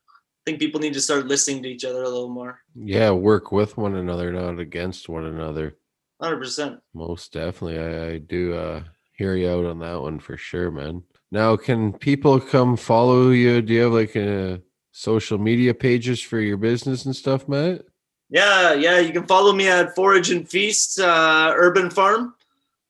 think 0.46 0.60
people 0.60 0.80
need 0.80 0.94
to 0.94 1.02
start 1.02 1.28
listening 1.28 1.64
to 1.64 1.70
each 1.70 1.86
other 1.86 2.04
a 2.04 2.10
little 2.10 2.30
more. 2.30 2.62
Yeah, 2.76 3.12
work 3.12 3.52
with 3.52 3.78
one 3.78 3.96
another, 3.96 4.32
not 4.32 4.60
against 4.60 5.10
one 5.10 5.26
another. 5.26 5.76
Hundred 6.22 6.38
percent. 6.38 6.80
Most 6.94 7.34
definitely, 7.34 7.80
I, 7.80 8.14
I 8.14 8.18
do 8.20 8.54
uh, 8.54 8.84
hear 9.14 9.36
you 9.36 9.50
out 9.50 9.66
on 9.66 9.80
that 9.80 10.02
one 10.02 10.20
for 10.20 10.38
sure, 10.38 10.72
man. 10.72 11.04
Now, 11.32 11.58
can 11.58 11.92
people 11.92 12.40
come 12.40 12.78
follow 12.78 13.32
you? 13.32 13.62
Do 13.62 13.74
you 13.74 13.82
have 13.82 13.92
like 13.92 14.16
a 14.16 14.62
social 14.92 15.38
media 15.38 15.74
pages 15.74 16.22
for 16.22 16.40
your 16.40 16.58
business 16.58 17.06
and 17.06 17.16
stuff, 17.16 17.50
Matt? 17.50 17.82
Yeah, 18.30 18.74
yeah. 18.74 19.00
You 19.00 19.12
can 19.12 19.26
follow 19.26 19.52
me 19.52 19.68
at 19.68 19.96
Forage 19.96 20.32
and 20.32 20.48
Feast 20.48 21.00
uh, 21.00 21.54
Urban 21.56 21.90
Farm. 21.90 22.36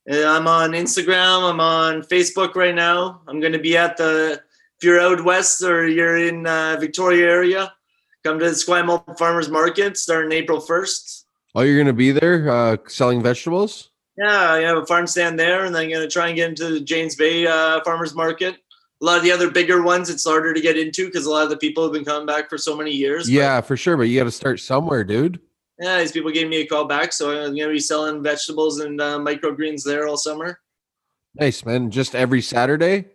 I'm 0.07 0.47
on 0.47 0.71
Instagram. 0.71 1.49
I'm 1.49 1.59
on 1.59 2.01
Facebook 2.03 2.55
right 2.55 2.75
now. 2.75 3.21
I'm 3.27 3.39
going 3.39 3.53
to 3.53 3.59
be 3.59 3.75
at 3.75 3.97
the 3.97 4.41
if 4.77 4.83
you're 4.83 4.99
out 4.99 5.23
west 5.23 5.61
or 5.63 5.87
you're 5.87 6.17
in 6.17 6.45
uh, 6.45 6.77
Victoria 6.79 7.27
area, 7.27 7.73
come 8.23 8.39
to 8.39 8.45
the 8.45 8.51
Esquimalt 8.51 9.17
Farmers 9.17 9.49
Market 9.49 9.97
starting 9.97 10.31
April 10.31 10.61
1st. 10.61 11.23
Oh, 11.55 11.61
you're 11.61 11.77
going 11.77 11.87
to 11.87 11.93
be 11.93 12.11
there 12.11 12.49
uh, 12.49 12.77
selling 12.87 13.21
vegetables? 13.21 13.89
Yeah, 14.17 14.51
I 14.51 14.59
have 14.61 14.77
a 14.77 14.85
farm 14.85 15.07
stand 15.07 15.39
there, 15.39 15.65
and 15.65 15.75
then 15.75 15.83
I'm 15.83 15.89
going 15.89 16.01
to 16.01 16.11
try 16.11 16.27
and 16.27 16.35
get 16.35 16.49
into 16.49 16.69
the 16.69 16.79
James 16.79 17.15
Bay 17.15 17.47
uh, 17.47 17.81
Farmers 17.83 18.15
Market 18.15 18.57
a 19.01 19.05
lot 19.05 19.17
of 19.17 19.23
the 19.23 19.31
other 19.31 19.51
bigger 19.51 19.81
ones, 19.81 20.09
it's 20.09 20.25
harder 20.25 20.53
to 20.53 20.61
get 20.61 20.77
into 20.77 21.05
because 21.05 21.25
a 21.25 21.29
lot 21.29 21.43
of 21.43 21.49
the 21.49 21.57
people 21.57 21.83
have 21.83 21.91
been 21.91 22.05
coming 22.05 22.25
back 22.25 22.49
for 22.49 22.57
so 22.57 22.75
many 22.75 22.91
years. 22.91 23.29
Yeah, 23.29 23.61
for 23.61 23.75
sure. 23.75 23.97
But 23.97 24.03
you 24.03 24.19
got 24.19 24.25
to 24.25 24.31
start 24.31 24.59
somewhere, 24.59 25.03
dude. 25.03 25.39
yeah, 25.79 25.99
these 25.99 26.11
people 26.11 26.31
gave 26.31 26.47
me 26.47 26.61
a 26.61 26.65
call 26.65 26.85
back, 26.85 27.11
so 27.11 27.31
I'm 27.31 27.55
gonna 27.55 27.71
be 27.71 27.79
selling 27.79 28.23
vegetables 28.23 28.79
and 28.79 29.01
uh, 29.01 29.19
microgreens 29.19 29.83
there 29.83 30.07
all 30.07 30.17
summer. 30.17 30.59
Nice, 31.35 31.65
man. 31.65 31.91
Just 31.91 32.15
every 32.15 32.41
Saturday. 32.41 33.05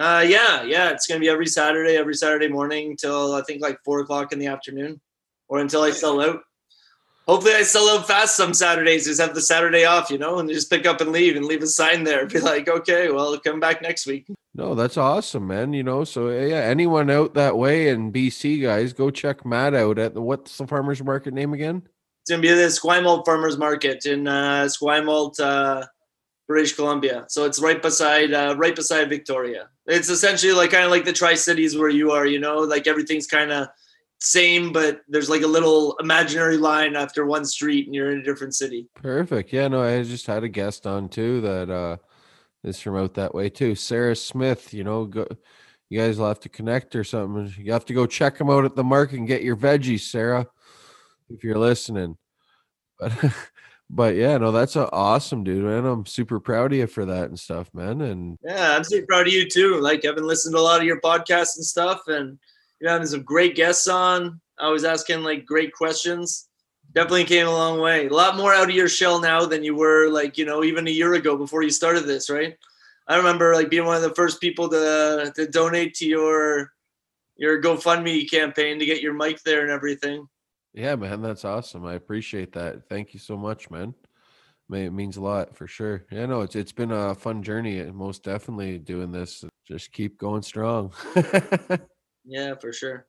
Uh, 0.00 0.24
yeah, 0.26 0.62
yeah, 0.62 0.88
it's 0.88 1.06
gonna 1.06 1.20
be 1.20 1.28
every 1.28 1.46
Saturday, 1.46 1.96
every 1.96 2.14
Saturday 2.14 2.48
morning 2.48 2.96
till 2.96 3.34
I 3.34 3.42
think 3.42 3.60
like 3.60 3.78
four 3.84 4.00
o'clock 4.00 4.32
in 4.32 4.38
the 4.38 4.46
afternoon, 4.46 4.98
or 5.48 5.58
until 5.58 5.82
I 5.82 5.90
sell 5.90 6.22
out. 6.22 6.40
Hopefully, 7.28 7.52
I 7.52 7.62
sell 7.62 7.86
out 7.90 8.06
fast 8.06 8.34
some 8.34 8.54
Saturdays. 8.54 9.04
Just 9.04 9.20
have 9.20 9.34
the 9.34 9.42
Saturday 9.42 9.84
off, 9.84 10.08
you 10.10 10.16
know, 10.16 10.38
and 10.38 10.48
just 10.48 10.70
pick 10.70 10.86
up 10.86 11.02
and 11.02 11.12
leave 11.12 11.36
and 11.36 11.44
leave 11.44 11.62
a 11.62 11.66
sign 11.66 12.02
there. 12.02 12.24
Be 12.26 12.40
like, 12.40 12.66
okay, 12.66 13.10
well, 13.10 13.38
come 13.40 13.60
back 13.60 13.82
next 13.82 14.06
week. 14.06 14.26
No, 14.54 14.74
that's 14.74 14.96
awesome, 14.96 15.46
man. 15.46 15.74
You 15.74 15.82
know, 15.82 16.04
so 16.04 16.30
yeah, 16.30 16.60
anyone 16.60 17.10
out 17.10 17.34
that 17.34 17.58
way 17.58 17.88
in 17.88 18.10
BC, 18.10 18.62
guys, 18.62 18.94
go 18.94 19.10
check 19.10 19.44
Matt 19.44 19.74
out 19.74 19.98
at 19.98 20.14
the 20.14 20.22
what's 20.22 20.56
the 20.56 20.66
farmers 20.66 21.04
market 21.04 21.34
name 21.34 21.52
again? 21.52 21.82
It's 22.22 22.30
gonna 22.30 22.40
be 22.40 22.48
the 22.48 22.62
Esquimalt 22.62 23.26
Farmers 23.26 23.58
Market 23.58 24.06
in 24.06 24.26
uh, 24.26 24.66
uh, 24.66 25.84
British 26.50 26.74
Columbia. 26.74 27.26
So 27.28 27.44
it's 27.44 27.60
right 27.60 27.80
beside, 27.80 28.34
uh, 28.34 28.56
right 28.58 28.74
beside 28.74 29.08
Victoria. 29.08 29.68
It's 29.86 30.08
essentially 30.08 30.52
like 30.52 30.72
kind 30.72 30.84
of 30.84 30.90
like 30.90 31.04
the 31.04 31.12
Tri 31.12 31.34
Cities 31.34 31.78
where 31.78 31.88
you 31.88 32.10
are. 32.10 32.26
You 32.26 32.40
know, 32.40 32.56
like 32.56 32.88
everything's 32.88 33.28
kind 33.28 33.52
of 33.52 33.68
same, 34.18 34.72
but 34.72 35.02
there's 35.06 35.30
like 35.30 35.42
a 35.42 35.46
little 35.46 35.96
imaginary 36.00 36.56
line 36.56 36.96
after 36.96 37.24
one 37.24 37.44
street, 37.44 37.86
and 37.86 37.94
you're 37.94 38.10
in 38.10 38.18
a 38.18 38.24
different 38.24 38.56
city. 38.56 38.88
Perfect. 38.96 39.52
Yeah, 39.52 39.68
no, 39.68 39.80
I 39.80 40.02
just 40.02 40.26
had 40.26 40.42
a 40.42 40.48
guest 40.48 40.88
on 40.88 41.08
too 41.08 41.40
that 41.42 41.70
uh 41.70 41.98
is 42.64 42.80
from 42.80 42.96
out 42.96 43.14
that 43.14 43.32
way 43.32 43.48
too. 43.48 43.76
Sarah 43.76 44.16
Smith, 44.16 44.74
you 44.74 44.82
know, 44.82 45.04
go 45.04 45.28
you 45.88 46.00
guys 46.00 46.18
will 46.18 46.26
have 46.26 46.40
to 46.40 46.48
connect 46.48 46.96
or 46.96 47.04
something. 47.04 47.54
You 47.64 47.72
have 47.72 47.84
to 47.84 47.94
go 47.94 48.06
check 48.06 48.38
them 48.38 48.50
out 48.50 48.64
at 48.64 48.74
the 48.74 48.82
market 48.82 49.20
and 49.20 49.28
get 49.28 49.44
your 49.44 49.56
veggies, 49.56 50.00
Sarah, 50.00 50.48
if 51.28 51.44
you're 51.44 51.58
listening. 51.58 52.16
But 52.98 53.12
but 53.92 54.14
yeah, 54.14 54.38
no, 54.38 54.52
that's 54.52 54.76
a 54.76 54.88
awesome, 54.92 55.42
dude, 55.42 55.64
man. 55.64 55.84
I'm 55.84 56.06
super 56.06 56.38
proud 56.38 56.72
of 56.72 56.78
you 56.78 56.86
for 56.86 57.04
that 57.06 57.28
and 57.28 57.38
stuff, 57.38 57.68
man. 57.74 58.00
And 58.02 58.38
Yeah, 58.42 58.76
I'm 58.76 58.84
super 58.84 59.06
proud 59.06 59.26
of 59.26 59.32
you 59.32 59.48
too. 59.48 59.80
Like 59.80 60.04
I've 60.04 60.14
been 60.14 60.26
listening 60.26 60.54
to 60.54 60.60
a 60.60 60.62
lot 60.62 60.80
of 60.80 60.86
your 60.86 61.00
podcasts 61.00 61.56
and 61.56 61.64
stuff, 61.64 62.02
and 62.06 62.38
you're 62.80 62.90
having 62.90 63.08
some 63.08 63.22
great 63.22 63.56
guests 63.56 63.88
on. 63.88 64.40
I 64.58 64.68
was 64.68 64.84
asking 64.84 65.24
like 65.24 65.44
great 65.44 65.72
questions. 65.72 66.48
Definitely 66.92 67.24
came 67.24 67.48
a 67.48 67.50
long 67.50 67.80
way. 67.80 68.06
A 68.06 68.12
lot 68.12 68.36
more 68.36 68.54
out 68.54 68.68
of 68.68 68.74
your 68.74 68.88
shell 68.88 69.20
now 69.20 69.44
than 69.44 69.64
you 69.64 69.74
were 69.74 70.08
like, 70.08 70.38
you 70.38 70.44
know, 70.44 70.62
even 70.62 70.86
a 70.86 70.92
year 70.92 71.14
ago 71.14 71.36
before 71.36 71.62
you 71.62 71.70
started 71.70 72.04
this, 72.04 72.30
right? 72.30 72.56
I 73.08 73.16
remember 73.16 73.54
like 73.54 73.70
being 73.70 73.86
one 73.86 73.96
of 73.96 74.02
the 74.02 74.14
first 74.14 74.40
people 74.40 74.68
to 74.68 75.32
to 75.34 75.46
donate 75.48 75.94
to 75.94 76.06
your 76.06 76.72
your 77.36 77.60
GoFundMe 77.60 78.30
campaign 78.30 78.78
to 78.78 78.86
get 78.86 79.02
your 79.02 79.14
mic 79.14 79.42
there 79.42 79.62
and 79.62 79.70
everything. 79.70 80.28
Yeah, 80.74 80.94
man, 80.96 81.22
that's 81.22 81.44
awesome. 81.44 81.84
I 81.84 81.94
appreciate 81.94 82.52
that. 82.52 82.88
Thank 82.88 83.14
you 83.14 83.20
so 83.20 83.36
much, 83.36 83.70
man. 83.70 83.94
It 84.72 84.92
means 84.92 85.16
a 85.16 85.20
lot 85.20 85.56
for 85.56 85.66
sure. 85.66 86.04
Yeah, 86.12 86.26
no, 86.26 86.42
it's 86.42 86.54
it's 86.54 86.70
been 86.70 86.92
a 86.92 87.14
fun 87.14 87.42
journey. 87.42 87.80
and 87.80 87.94
Most 87.94 88.22
definitely 88.22 88.78
doing 88.78 89.10
this. 89.10 89.44
Just 89.66 89.90
keep 89.92 90.16
going 90.18 90.42
strong. 90.42 90.92
Yeah, 92.24 92.54
for 92.54 92.72
sure. 92.72 93.06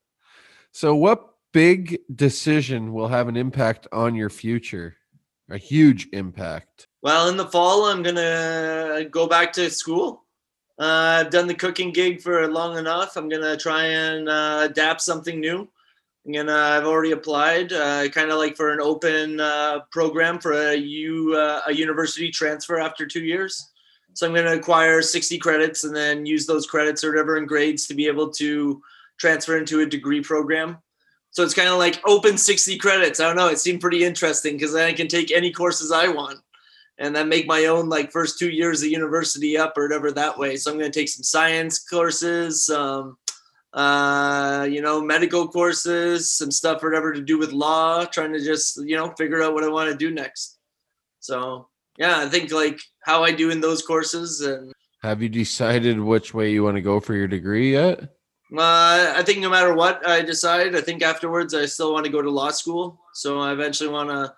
So, 0.71 0.95
what 0.95 1.33
big 1.51 1.99
decision 2.15 2.93
will 2.93 3.07
have 3.07 3.27
an 3.27 3.37
impact 3.37 3.87
on 3.91 4.15
your 4.15 4.29
future? 4.29 4.95
A 5.49 5.57
huge 5.57 6.07
impact. 6.13 6.87
Well, 7.01 7.27
in 7.27 7.37
the 7.37 7.47
fall, 7.47 7.85
I'm 7.85 8.03
gonna 8.03 9.05
go 9.11 9.27
back 9.27 9.51
to 9.53 9.69
school. 9.69 10.23
Uh, 10.79 11.19
I've 11.19 11.29
done 11.29 11.47
the 11.47 11.53
cooking 11.53 11.91
gig 11.91 12.21
for 12.21 12.47
long 12.47 12.77
enough. 12.77 13.17
I'm 13.17 13.27
gonna 13.27 13.57
try 13.57 13.83
and 13.85 14.29
uh, 14.29 14.67
adapt 14.69 15.01
something 15.01 15.39
new. 15.39 15.69
I'm 16.25 16.31
gonna. 16.31 16.53
I've 16.53 16.85
already 16.85 17.11
applied, 17.11 17.73
uh, 17.73 18.07
kind 18.09 18.29
of 18.29 18.37
like 18.37 18.55
for 18.55 18.71
an 18.71 18.79
open 18.79 19.39
uh, 19.39 19.79
program 19.91 20.39
for 20.39 20.53
a 20.53 20.75
U 20.75 21.35
uh, 21.35 21.61
a 21.67 21.73
university 21.73 22.29
transfer 22.29 22.79
after 22.79 23.07
two 23.07 23.23
years. 23.23 23.71
So 24.13 24.27
I'm 24.27 24.35
gonna 24.35 24.53
acquire 24.53 25.01
60 25.01 25.39
credits 25.39 25.83
and 25.83 25.95
then 25.95 26.25
use 26.25 26.45
those 26.45 26.67
credits 26.67 27.03
or 27.03 27.11
whatever 27.11 27.37
in 27.37 27.45
grades 27.47 27.87
to 27.87 27.95
be 27.95 28.07
able 28.07 28.29
to 28.33 28.81
transfer 29.17 29.57
into 29.57 29.81
a 29.81 29.85
degree 29.85 30.21
program. 30.21 30.77
So 31.31 31.43
it's 31.43 31.53
kind 31.53 31.69
of 31.69 31.77
like 31.77 32.01
open 32.05 32.37
60 32.37 32.77
credits. 32.77 33.19
I 33.19 33.25
don't 33.25 33.37
know. 33.37 33.47
It 33.47 33.59
seemed 33.59 33.81
pretty 33.81 34.03
interesting 34.03 34.57
because 34.57 34.73
then 34.73 34.87
I 34.87 34.93
can 34.93 35.07
take 35.07 35.31
any 35.31 35.51
courses 35.51 35.91
I 35.91 36.09
want 36.09 36.39
and 36.97 37.15
then 37.15 37.29
make 37.29 37.47
my 37.47 37.65
own 37.65 37.87
like 37.87 38.11
first 38.11 38.37
two 38.37 38.49
years 38.49 38.83
of 38.83 38.89
university 38.89 39.57
up 39.57 39.77
or 39.77 39.83
whatever 39.83 40.11
that 40.11 40.37
way. 40.37 40.57
So 40.57 40.69
I'm 40.69 40.77
going 40.77 40.91
to 40.91 40.99
take 40.99 41.07
some 41.07 41.23
science 41.23 41.79
courses, 41.79 42.65
some 42.65 43.17
uh, 43.73 44.67
you 44.69 44.81
know, 44.81 45.01
medical 45.01 45.47
courses, 45.47 46.31
some 46.31 46.51
stuff 46.51 46.83
whatever 46.83 47.13
to 47.13 47.21
do 47.21 47.37
with 47.37 47.53
law, 47.53 48.05
trying 48.05 48.33
to 48.33 48.39
just, 48.39 48.83
you 48.83 48.95
know, 48.95 49.13
figure 49.17 49.41
out 49.41 49.53
what 49.53 49.63
I 49.63 49.69
want 49.69 49.89
to 49.89 49.97
do 49.97 50.11
next. 50.11 50.59
So 51.19 51.69
yeah, 51.97 52.19
I 52.19 52.27
think 52.27 52.51
like 52.51 52.79
how 53.03 53.23
I 53.23 53.31
do 53.31 53.49
in 53.49 53.61
those 53.61 53.81
courses 53.81 54.41
and 54.41 54.73
Have 55.03 55.21
you 55.21 55.29
decided 55.29 55.99
which 55.99 56.33
way 56.33 56.51
you 56.51 56.63
want 56.63 56.75
to 56.75 56.81
go 56.81 56.99
for 56.99 57.13
your 57.13 57.27
degree 57.27 57.71
yet? 57.73 58.01
Uh, 58.53 59.13
I 59.15 59.23
think 59.25 59.39
no 59.39 59.49
matter 59.49 59.73
what 59.73 60.05
I 60.07 60.21
decide, 60.21 60.75
I 60.75 60.81
think 60.81 61.01
afterwards 61.01 61.53
I 61.53 61.65
still 61.65 61.93
want 61.93 62.05
to 62.05 62.11
go 62.11 62.21
to 62.21 62.29
law 62.29 62.51
school. 62.51 62.99
So 63.13 63.39
I 63.39 63.53
eventually 63.53 63.89
want 63.89 64.09
to 64.09 64.33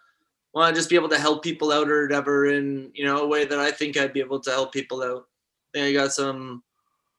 want 0.53 0.75
to 0.75 0.79
just 0.79 0.89
be 0.89 0.95
able 0.95 1.09
to 1.09 1.17
help 1.17 1.43
people 1.43 1.71
out 1.71 1.89
or 1.89 2.03
whatever 2.03 2.45
in 2.45 2.91
you 2.93 3.05
know 3.05 3.23
a 3.23 3.27
way 3.27 3.45
that 3.45 3.59
I 3.59 3.71
think 3.71 3.97
I'd 3.97 4.13
be 4.13 4.19
able 4.19 4.39
to 4.41 4.51
help 4.51 4.71
people 4.71 5.01
out. 5.01 5.25
I 5.73 5.79
think 5.79 5.88
I 5.88 5.99
got 5.99 6.13
some, 6.13 6.63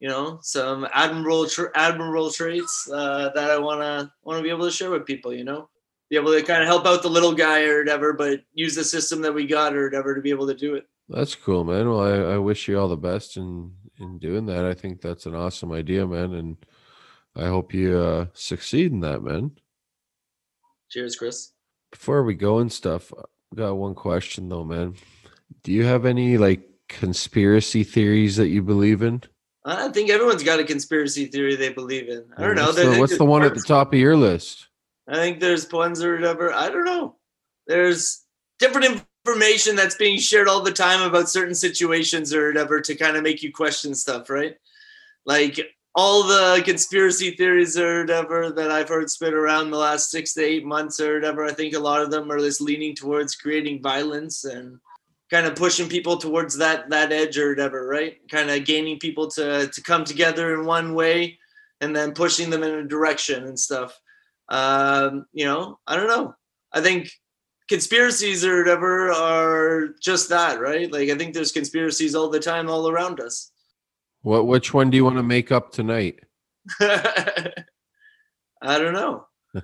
you 0.00 0.08
know, 0.08 0.38
some 0.42 0.86
admirable 0.92 1.48
tra- 1.48 1.70
admirable 1.74 2.30
traits 2.30 2.88
uh, 2.92 3.30
that 3.34 3.50
I 3.50 3.58
want 3.58 3.80
to 3.80 4.10
want 4.22 4.38
to 4.38 4.42
be 4.42 4.50
able 4.50 4.66
to 4.66 4.70
share 4.70 4.90
with 4.90 5.06
people. 5.06 5.32
You 5.32 5.44
know, 5.44 5.68
be 6.10 6.16
able 6.16 6.32
to 6.32 6.42
kind 6.42 6.62
of 6.62 6.68
help 6.68 6.86
out 6.86 7.02
the 7.02 7.08
little 7.08 7.34
guy 7.34 7.64
or 7.64 7.78
whatever, 7.78 8.12
but 8.12 8.40
use 8.52 8.74
the 8.74 8.84
system 8.84 9.22
that 9.22 9.32
we 9.32 9.46
got 9.46 9.74
or 9.74 9.84
whatever 9.84 10.14
to 10.14 10.20
be 10.20 10.30
able 10.30 10.46
to 10.46 10.54
do 10.54 10.74
it. 10.74 10.86
That's 11.08 11.34
cool, 11.34 11.64
man. 11.64 11.88
Well, 11.88 12.00
I, 12.00 12.34
I 12.34 12.38
wish 12.38 12.66
you 12.68 12.78
all 12.78 12.88
the 12.88 12.96
best 12.96 13.36
in 13.36 13.72
in 13.98 14.18
doing 14.18 14.46
that. 14.46 14.64
I 14.64 14.74
think 14.74 15.00
that's 15.00 15.26
an 15.26 15.34
awesome 15.34 15.72
idea, 15.72 16.06
man, 16.06 16.34
and 16.34 16.56
I 17.36 17.46
hope 17.46 17.74
you 17.74 17.98
uh, 17.98 18.26
succeed 18.32 18.92
in 18.92 19.00
that, 19.00 19.22
man. 19.22 19.52
Cheers, 20.90 21.16
Chris. 21.16 21.52
Before 21.90 22.24
we 22.24 22.34
go 22.34 22.58
and 22.58 22.72
stuff, 22.72 23.12
I 23.16 23.22
got 23.56 23.74
one 23.74 23.94
question 23.94 24.48
though, 24.48 24.64
man. 24.64 24.94
Do 25.62 25.72
you 25.72 25.84
have 25.84 26.06
any 26.06 26.38
like 26.38 26.68
conspiracy 26.88 27.84
theories 27.84 28.36
that 28.36 28.48
you 28.48 28.62
believe 28.62 29.02
in? 29.02 29.22
I 29.64 29.88
think 29.88 30.10
everyone's 30.10 30.42
got 30.42 30.60
a 30.60 30.64
conspiracy 30.64 31.26
theory 31.26 31.56
they 31.56 31.70
believe 31.70 32.08
in. 32.08 32.24
I 32.36 32.42
don't 32.42 32.56
know. 32.56 32.70
The, 32.70 32.98
what's 32.98 33.16
the 33.16 33.24
one 33.24 33.42
at 33.42 33.54
the 33.54 33.62
top 33.62 33.92
of 33.92 33.98
your 33.98 34.16
list? 34.16 34.68
I 35.08 35.14
think 35.16 35.40
there's 35.40 35.70
ones 35.70 36.02
or 36.02 36.14
whatever. 36.14 36.52
I 36.52 36.68
don't 36.68 36.84
know. 36.84 37.16
There's 37.66 38.24
different 38.58 39.02
information 39.26 39.74
that's 39.74 39.96
being 39.96 40.18
shared 40.18 40.48
all 40.48 40.62
the 40.62 40.72
time 40.72 41.02
about 41.02 41.30
certain 41.30 41.54
situations 41.54 42.34
or 42.34 42.48
whatever 42.48 42.80
to 42.80 42.94
kind 42.94 43.16
of 43.16 43.22
make 43.22 43.42
you 43.42 43.52
question 43.52 43.94
stuff, 43.94 44.28
right? 44.28 44.56
Like 45.24 45.58
all 45.94 46.24
the 46.24 46.62
conspiracy 46.64 47.30
theories 47.30 47.78
or 47.78 48.00
whatever 48.00 48.50
that 48.50 48.70
I've 48.70 48.88
heard 48.88 49.10
spit 49.10 49.32
around 49.32 49.70
the 49.70 49.78
last 49.78 50.10
six 50.10 50.34
to 50.34 50.42
eight 50.42 50.66
months 50.66 51.00
or 51.00 51.14
whatever. 51.14 51.44
I 51.44 51.52
think 51.52 51.74
a 51.74 51.78
lot 51.78 52.02
of 52.02 52.10
them 52.10 52.30
are 52.30 52.38
just 52.38 52.60
leaning 52.60 52.94
towards 52.94 53.36
creating 53.36 53.82
violence 53.82 54.44
and 54.44 54.78
kind 55.30 55.46
of 55.46 55.56
pushing 55.56 55.88
people 55.88 56.16
towards 56.16 56.58
that 56.58 56.90
that 56.90 57.12
edge 57.12 57.38
or 57.38 57.50
whatever, 57.50 57.86
right? 57.86 58.16
Kind 58.30 58.50
of 58.50 58.64
gaining 58.64 58.98
people 58.98 59.28
to 59.32 59.68
to 59.68 59.82
come 59.82 60.04
together 60.04 60.54
in 60.54 60.66
one 60.66 60.94
way 60.94 61.38
and 61.80 61.94
then 61.94 62.12
pushing 62.12 62.50
them 62.50 62.62
in 62.62 62.74
a 62.74 62.84
direction 62.84 63.44
and 63.44 63.58
stuff 63.58 63.98
um, 64.48 65.26
you 65.32 65.44
know, 65.44 65.78
I 65.86 65.96
don't 65.96 66.08
know. 66.08 66.34
I 66.72 66.80
think 66.80 67.10
conspiracies 67.68 68.44
or 68.44 68.58
whatever 68.58 69.12
are 69.12 69.88
just 70.00 70.28
that, 70.28 70.60
right? 70.60 70.90
Like 70.90 71.08
I 71.08 71.16
think 71.16 71.34
there's 71.34 71.52
conspiracies 71.52 72.14
all 72.14 72.28
the 72.28 72.40
time, 72.40 72.68
all 72.68 72.88
around 72.88 73.20
us. 73.20 73.50
What 74.22 74.46
which 74.46 74.72
one 74.74 74.90
do 74.90 74.96
you 74.96 75.04
want 75.04 75.16
to 75.16 75.22
make 75.22 75.52
up 75.52 75.72
tonight? 75.72 76.20
I 76.80 77.52
don't 78.62 78.94
know. 78.94 79.26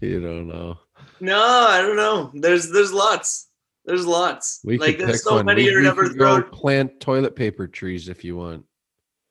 You 0.00 0.20
don't 0.20 0.48
know. 0.48 0.80
No, 1.20 1.40
I 1.40 1.80
don't 1.80 1.96
know. 1.96 2.30
There's 2.34 2.70
there's 2.70 2.92
lots. 2.92 3.48
There's 3.84 4.06
lots. 4.06 4.60
We 4.64 4.78
like 4.78 4.96
could 4.96 5.08
there's 5.08 5.18
pick 5.18 5.22
so 5.22 5.34
one. 5.36 5.46
many 5.46 5.64
we, 5.64 5.70
you're 5.70 5.80
we 5.80 5.86
never 5.86 6.08
thrown. 6.08 6.44
plant 6.44 7.00
toilet 7.00 7.36
paper 7.36 7.66
trees 7.66 8.08
if 8.08 8.24
you 8.24 8.36
want. 8.36 8.64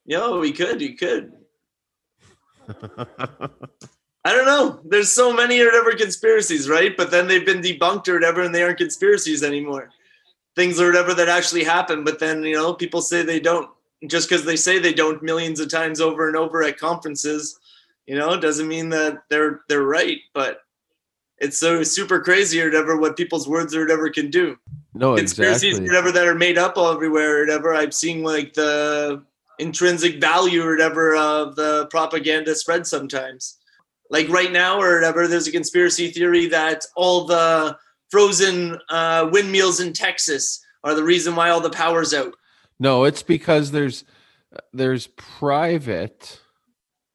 Yo, 0.05 0.39
we 0.39 0.51
could, 0.51 0.81
you 0.81 0.95
could. 0.95 1.31
I 4.25 4.31
don't 4.31 4.45
know. 4.45 4.79
There's 4.85 5.11
so 5.11 5.33
many 5.33 5.59
or 5.59 5.65
whatever 5.65 5.93
conspiracies, 5.93 6.69
right? 6.69 6.95
But 6.95 7.11
then 7.11 7.27
they've 7.27 7.45
been 7.45 7.61
debunked 7.61 8.07
or 8.07 8.13
whatever, 8.13 8.41
and 8.41 8.53
they 8.53 8.63
aren't 8.63 8.77
conspiracies 8.77 9.43
anymore. 9.43 9.89
Things 10.55 10.79
or 10.79 10.85
whatever 10.85 11.13
that 11.15 11.29
actually 11.29 11.63
happen, 11.63 12.03
but 12.03 12.19
then 12.19 12.43
you 12.43 12.53
know 12.53 12.73
people 12.73 13.01
say 13.01 13.23
they 13.23 13.39
don't 13.39 13.69
just 14.07 14.29
because 14.29 14.45
they 14.45 14.55
say 14.55 14.77
they 14.77 14.93
don't 14.93 15.23
millions 15.23 15.59
of 15.59 15.69
times 15.69 15.99
over 15.99 16.27
and 16.27 16.37
over 16.37 16.63
at 16.63 16.77
conferences. 16.77 17.59
You 18.05 18.17
know, 18.17 18.39
doesn't 18.39 18.67
mean 18.67 18.89
that 18.89 19.23
they're 19.29 19.61
they're 19.67 19.83
right. 19.83 20.19
But 20.33 20.59
it's 21.43 21.59
so 21.59 21.83
super 21.83 22.19
crazy 22.19 22.61
or 22.61 22.65
whatever 22.65 22.97
what 22.97 23.17
people's 23.17 23.47
words 23.47 23.75
or 23.75 23.81
whatever 23.81 24.09
can 24.09 24.29
do 24.29 24.57
no, 24.95 25.15
conspiracies 25.15 25.79
exactly. 25.79 25.87
whatever 25.87 26.11
that 26.11 26.27
are 26.27 26.35
made 26.35 26.57
up 26.57 26.77
all 26.77 26.91
everywhere 26.91 27.37
or 27.37 27.39
whatever. 27.41 27.73
I'm 27.73 27.91
seeing 27.91 28.23
like 28.23 28.53
the 28.53 29.23
intrinsic 29.59 30.21
value 30.21 30.63
or 30.63 30.71
whatever 30.71 31.15
of 31.15 31.55
the 31.55 31.87
propaganda 31.87 32.53
spread 32.55 32.85
sometimes. 32.85 33.57
Like 34.09 34.29
right 34.29 34.51
now 34.51 34.79
or 34.79 34.95
whatever, 34.95 35.27
there's 35.27 35.47
a 35.47 35.51
conspiracy 35.51 36.11
theory 36.11 36.47
that 36.47 36.85
all 36.95 37.25
the 37.25 37.75
frozen 38.09 38.79
uh, 38.89 39.29
windmills 39.31 39.79
in 39.79 39.93
Texas 39.93 40.63
are 40.83 40.93
the 40.93 41.03
reason 41.03 41.35
why 41.35 41.49
all 41.49 41.61
the 41.61 41.69
power's 41.69 42.13
out. 42.13 42.35
No, 42.79 43.05
it's 43.05 43.23
because 43.23 43.71
there's 43.71 44.03
there's 44.71 45.07
private. 45.07 46.39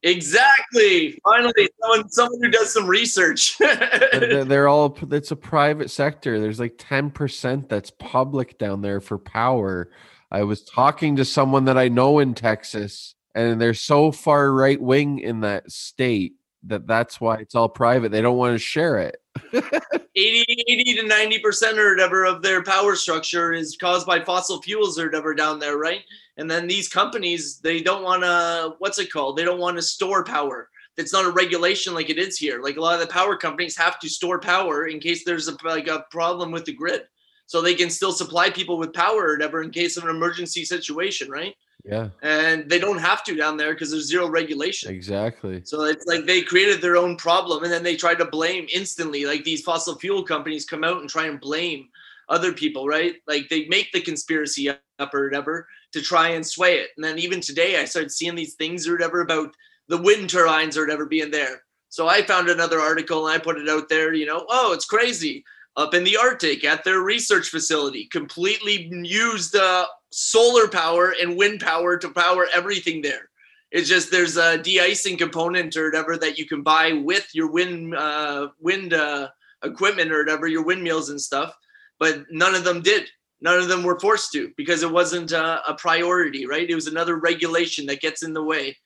Exactly. 0.08 1.18
Finally, 1.24 1.68
someone 1.80 2.10
someone 2.10 2.42
who 2.42 2.50
does 2.50 2.72
some 2.72 2.86
research. 2.86 3.58
they're, 4.12 4.68
all 4.68 4.96
it's 5.10 5.30
a 5.30 5.36
private 5.36 5.90
sector. 5.90 6.40
There's 6.40 6.60
like 6.60 6.76
10% 6.78 7.68
that's 7.68 7.90
public 7.98 8.58
down 8.58 8.82
there 8.82 9.00
for 9.00 9.18
power. 9.18 9.90
I 10.30 10.42
was 10.42 10.62
talking 10.62 11.16
to 11.16 11.24
someone 11.24 11.64
that 11.66 11.78
I 11.78 11.88
know 11.88 12.18
in 12.18 12.34
Texas 12.34 13.14
and 13.34 13.60
they're 13.60 13.74
so 13.74 14.10
far 14.12 14.52
right 14.52 14.80
wing 14.80 15.20
in 15.20 15.40
that 15.40 15.70
state 15.70 16.34
that 16.64 16.86
that's 16.86 17.20
why 17.20 17.36
it's 17.36 17.54
all 17.54 17.68
private. 17.68 18.10
They 18.10 18.20
don't 18.20 18.36
want 18.36 18.54
to 18.54 18.58
share 18.58 18.98
it. 18.98 19.16
80, 19.52 20.44
80 20.66 20.94
to 20.94 21.02
90% 21.02 21.78
or 21.78 21.90
whatever 21.90 22.24
of 22.24 22.42
their 22.42 22.62
power 22.62 22.96
structure 22.96 23.52
is 23.52 23.76
caused 23.80 24.06
by 24.06 24.24
fossil 24.24 24.60
fuels 24.62 24.98
or 24.98 25.06
whatever 25.06 25.34
down 25.34 25.58
there, 25.58 25.78
right? 25.78 26.02
And 26.36 26.50
then 26.50 26.66
these 26.66 26.88
companies, 26.88 27.58
they 27.58 27.80
don't 27.80 28.02
want 28.02 28.22
to, 28.22 28.74
what's 28.78 28.98
it 28.98 29.12
called? 29.12 29.36
They 29.36 29.44
don't 29.44 29.60
want 29.60 29.76
to 29.76 29.82
store 29.82 30.24
power. 30.24 30.68
It's 30.96 31.12
not 31.12 31.24
a 31.24 31.30
regulation 31.30 31.94
like 31.94 32.10
it 32.10 32.18
is 32.18 32.38
here. 32.38 32.60
Like 32.60 32.76
a 32.76 32.80
lot 32.80 32.94
of 32.94 33.00
the 33.00 33.12
power 33.12 33.36
companies 33.36 33.76
have 33.76 33.98
to 34.00 34.08
store 34.08 34.40
power 34.40 34.86
in 34.86 34.98
case 34.98 35.24
there's 35.24 35.48
a, 35.48 35.56
like 35.64 35.86
a 35.86 36.04
problem 36.10 36.50
with 36.50 36.64
the 36.64 36.72
grid. 36.72 37.02
So 37.46 37.62
they 37.62 37.74
can 37.74 37.88
still 37.88 38.12
supply 38.12 38.50
people 38.50 38.78
with 38.78 38.92
power 38.92 39.28
or 39.28 39.32
whatever 39.32 39.62
in 39.62 39.70
case 39.70 39.96
of 39.96 40.04
an 40.04 40.10
emergency 40.10 40.64
situation, 40.64 41.30
right? 41.30 41.54
Yeah. 41.84 42.08
And 42.22 42.68
they 42.68 42.78
don't 42.78 42.98
have 42.98 43.24
to 43.24 43.36
down 43.36 43.56
there 43.56 43.72
because 43.72 43.90
there's 43.90 44.08
zero 44.08 44.28
regulation. 44.28 44.90
Exactly. 44.90 45.62
So 45.64 45.84
it's 45.84 46.06
like 46.06 46.26
they 46.26 46.42
created 46.42 46.82
their 46.82 46.96
own 46.96 47.16
problem 47.16 47.62
and 47.62 47.72
then 47.72 47.82
they 47.82 47.96
try 47.96 48.14
to 48.14 48.24
blame 48.24 48.66
instantly. 48.72 49.24
Like 49.24 49.44
these 49.44 49.62
fossil 49.62 49.96
fuel 49.96 50.22
companies 50.22 50.66
come 50.66 50.84
out 50.84 51.00
and 51.00 51.08
try 51.08 51.26
and 51.26 51.40
blame 51.40 51.88
other 52.28 52.52
people, 52.52 52.86
right? 52.86 53.14
Like 53.26 53.48
they 53.48 53.66
make 53.66 53.92
the 53.92 54.00
conspiracy 54.00 54.68
up 54.68 55.14
or 55.14 55.24
whatever 55.24 55.66
to 55.92 56.02
try 56.02 56.30
and 56.30 56.46
sway 56.46 56.78
it. 56.78 56.90
And 56.96 57.04
then 57.04 57.18
even 57.18 57.40
today 57.40 57.80
I 57.80 57.84
started 57.84 58.12
seeing 58.12 58.34
these 58.34 58.54
things 58.54 58.86
or 58.86 58.92
whatever 58.92 59.20
about 59.22 59.54
the 59.88 60.00
wind 60.00 60.28
turbines 60.28 60.76
or 60.76 60.82
whatever 60.82 61.06
being 61.06 61.30
there. 61.30 61.62
So 61.88 62.06
I 62.06 62.22
found 62.22 62.50
another 62.50 62.80
article 62.80 63.26
and 63.26 63.34
I 63.34 63.42
put 63.42 63.56
it 63.56 63.68
out 63.68 63.88
there, 63.88 64.12
you 64.12 64.26
know, 64.26 64.44
oh, 64.50 64.74
it's 64.74 64.84
crazy 64.84 65.44
up 65.76 65.94
in 65.94 66.04
the 66.04 66.16
Arctic 66.16 66.64
at 66.64 66.84
their 66.84 67.00
research 67.00 67.48
facility, 67.48 68.06
completely 68.06 68.90
used 69.04 69.56
uh, 69.56 69.86
solar 70.10 70.68
power 70.68 71.14
and 71.20 71.36
wind 71.36 71.60
power 71.60 71.96
to 71.98 72.08
power 72.10 72.46
everything 72.54 73.02
there. 73.02 73.30
It's 73.70 73.88
just 73.88 74.10
there's 74.10 74.36
a 74.36 74.56
de-icing 74.58 75.18
component 75.18 75.76
or 75.76 75.86
whatever 75.86 76.16
that 76.16 76.38
you 76.38 76.46
can 76.46 76.62
buy 76.62 76.92
with 76.92 77.28
your 77.34 77.50
wind 77.50 77.94
uh, 77.94 78.48
wind 78.60 78.94
uh, 78.94 79.28
equipment 79.62 80.10
or 80.10 80.20
whatever, 80.20 80.46
your 80.46 80.64
windmills 80.64 81.10
and 81.10 81.20
stuff. 81.20 81.54
But 81.98 82.24
none 82.30 82.54
of 82.54 82.64
them 82.64 82.80
did. 82.80 83.08
None 83.40 83.58
of 83.58 83.68
them 83.68 83.82
were 83.82 84.00
forced 84.00 84.32
to 84.32 84.50
because 84.56 84.82
it 84.82 84.90
wasn't 84.90 85.32
uh, 85.32 85.60
a 85.68 85.74
priority, 85.74 86.46
right? 86.46 86.68
It 86.68 86.74
was 86.74 86.86
another 86.86 87.16
regulation 87.16 87.86
that 87.86 88.00
gets 88.00 88.22
in 88.22 88.32
the 88.32 88.42
way 88.42 88.76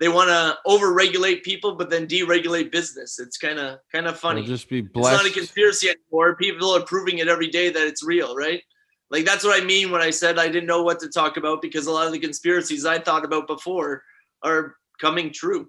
they 0.00 0.08
want 0.08 0.28
to 0.28 0.58
over-regulate 0.66 1.44
people 1.44 1.76
but 1.76 1.90
then 1.90 2.06
deregulate 2.06 2.72
business 2.72 3.18
it's 3.18 3.36
kind 3.36 3.58
of 3.58 3.78
kind 3.92 4.06
of 4.06 4.18
funny 4.18 4.42
It'll 4.42 4.54
just 4.54 4.68
be 4.68 4.80
blessed. 4.80 5.14
it's 5.14 5.22
not 5.22 5.30
a 5.30 5.34
conspiracy 5.34 5.88
anymore 5.88 6.36
people 6.36 6.70
are 6.70 6.84
proving 6.84 7.18
it 7.18 7.28
every 7.28 7.48
day 7.48 7.70
that 7.70 7.86
it's 7.86 8.04
real 8.04 8.36
right 8.36 8.62
like 9.10 9.24
that's 9.24 9.44
what 9.44 9.60
i 9.60 9.64
mean 9.64 9.90
when 9.90 10.00
i 10.02 10.10
said 10.10 10.38
i 10.38 10.46
didn't 10.48 10.66
know 10.66 10.82
what 10.82 10.98
to 11.00 11.08
talk 11.08 11.36
about 11.36 11.60
because 11.62 11.86
a 11.86 11.90
lot 11.92 12.06
of 12.06 12.12
the 12.12 12.18
conspiracies 12.18 12.84
i 12.86 12.98
thought 12.98 13.24
about 13.24 13.46
before 13.46 14.02
are 14.42 14.76
coming 15.00 15.30
true 15.32 15.68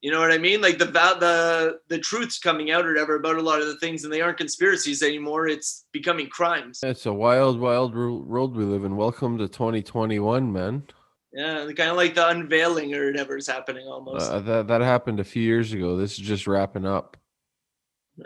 you 0.00 0.10
know 0.12 0.20
what 0.20 0.30
i 0.30 0.38
mean 0.38 0.60
like 0.60 0.78
the 0.78 0.84
the 0.84 1.78
the 1.88 1.98
truth's 1.98 2.38
coming 2.38 2.70
out 2.70 2.86
or 2.86 2.90
whatever 2.92 3.16
about 3.16 3.36
a 3.36 3.42
lot 3.42 3.60
of 3.60 3.66
the 3.66 3.76
things 3.78 4.04
and 4.04 4.12
they 4.12 4.20
aren't 4.20 4.38
conspiracies 4.38 5.02
anymore 5.02 5.48
it's 5.48 5.86
becoming 5.92 6.28
crimes 6.28 6.78
It's 6.82 7.06
a 7.06 7.12
wild, 7.12 7.58
wild 7.58 7.94
world 7.96 8.56
we 8.56 8.64
live 8.64 8.84
in. 8.84 8.94
Welcome 8.96 9.38
to 9.38 9.48
2021, 9.48 10.52
man. 10.52 10.84
yeah 11.32 11.66
kind 11.76 11.90
of 11.90 11.96
like 11.96 12.14
the 12.14 12.28
unveiling 12.28 12.94
or 12.94 13.06
whatever 13.06 13.36
is 13.36 13.48
happening 13.48 13.86
almost 13.88 14.30
Uh, 14.30 14.38
that 14.40 14.68
that 14.68 14.80
happened 14.82 15.18
a 15.18 15.24
few 15.24 15.42
years 15.42 15.72
ago. 15.72 15.96
This 15.96 16.12
is 16.12 16.18
just 16.32 16.46
wrapping 16.46 16.86
up. 16.86 17.16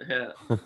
yeah 0.08 0.32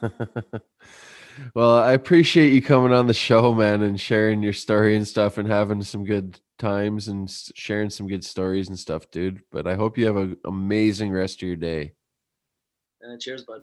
well, 1.55 1.77
I 1.77 1.93
appreciate 1.93 2.53
you 2.53 2.63
coming 2.63 2.93
on 2.93 3.07
the 3.07 3.15
show, 3.15 3.55
man, 3.55 3.83
and 3.83 4.01
sharing 4.01 4.43
your 4.43 4.53
story 4.53 4.97
and 4.97 5.07
stuff, 5.07 5.39
and 5.39 5.49
having 5.49 5.83
some 5.83 6.05
good 6.05 6.41
times 6.59 7.09
and 7.09 7.31
sharing 7.55 7.91
some 7.91 8.07
good 8.07 8.25
stories 8.25 8.69
and 8.69 8.79
stuff, 8.79 9.11
dude. 9.11 9.43
But 9.51 9.67
I 9.67 9.75
hope 9.75 9.99
you 9.99 10.07
have 10.07 10.17
an 10.17 10.37
amazing 10.45 11.13
rest 11.13 11.43
of 11.43 11.49
your 11.49 11.57
day. 11.57 11.93
Uh, 13.05 13.17
cheers 13.19 13.45
bud 13.45 13.63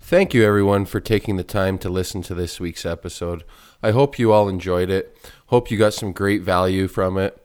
Thank 0.00 0.34
you, 0.34 0.44
everyone, 0.44 0.84
for 0.84 1.00
taking 1.00 1.36
the 1.36 1.44
time 1.44 1.78
to 1.78 1.88
listen 1.88 2.20
to 2.22 2.34
this 2.34 2.60
week's 2.60 2.84
episode. 2.84 3.42
I 3.82 3.92
hope 3.92 4.18
you 4.18 4.32
all 4.32 4.50
enjoyed 4.50 4.90
it. 4.90 5.16
Hope 5.46 5.70
you 5.70 5.78
got 5.78 5.94
some 5.94 6.12
great 6.12 6.42
value 6.42 6.88
from 6.88 7.16
it. 7.16 7.40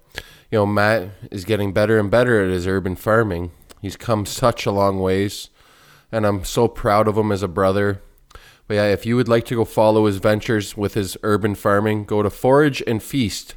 You 0.51 0.59
know, 0.59 0.65
Matt 0.65 1.09
is 1.31 1.45
getting 1.45 1.71
better 1.71 1.97
and 1.97 2.11
better 2.11 2.43
at 2.43 2.51
his 2.51 2.67
urban 2.67 2.97
farming. 2.97 3.51
He's 3.81 3.95
come 3.95 4.25
such 4.25 4.65
a 4.65 4.71
long 4.71 4.99
ways, 4.99 5.49
and 6.11 6.25
I'm 6.25 6.43
so 6.43 6.67
proud 6.67 7.07
of 7.07 7.17
him 7.17 7.31
as 7.31 7.43
a 7.43 7.47
brother. 7.47 8.01
But 8.69 8.75
yeah, 8.75 8.93
if 8.93 9.03
you 9.03 9.15
would 9.15 9.27
like 9.27 9.45
to 9.45 9.55
go 9.55 9.65
follow 9.65 10.05
his 10.05 10.17
ventures 10.17 10.77
with 10.77 10.93
his 10.93 11.17
urban 11.23 11.55
farming, 11.55 12.03
go 12.03 12.21
to 12.21 12.29
Forage 12.29 12.83
and 12.85 13.01
Feast 13.01 13.55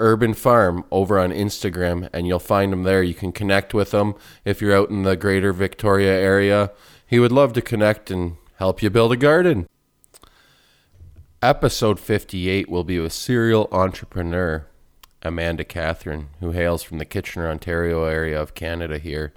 Urban 0.00 0.34
Farm 0.34 0.84
over 0.90 1.16
on 1.16 1.30
Instagram, 1.30 2.08
and 2.12 2.26
you'll 2.26 2.40
find 2.40 2.72
him 2.72 2.82
there. 2.82 3.00
You 3.00 3.14
can 3.14 3.30
connect 3.30 3.72
with 3.72 3.94
him 3.94 4.16
if 4.44 4.60
you're 4.60 4.76
out 4.76 4.90
in 4.90 5.04
the 5.04 5.14
greater 5.14 5.52
Victoria 5.52 6.10
area. 6.10 6.72
He 7.06 7.20
would 7.20 7.30
love 7.30 7.52
to 7.52 7.62
connect 7.62 8.10
and 8.10 8.36
help 8.56 8.82
you 8.82 8.90
build 8.90 9.12
a 9.12 9.16
garden. 9.16 9.68
Episode 11.40 12.00
58 12.00 12.68
will 12.68 12.82
be 12.82 12.98
with 12.98 13.12
serial 13.12 13.68
entrepreneur 13.70 14.66
Amanda 15.22 15.62
Catherine, 15.62 16.30
who 16.40 16.50
hails 16.50 16.82
from 16.82 16.98
the 16.98 17.04
Kitchener, 17.04 17.48
Ontario 17.48 18.06
area 18.06 18.42
of 18.42 18.56
Canada 18.56 18.98
here. 18.98 19.32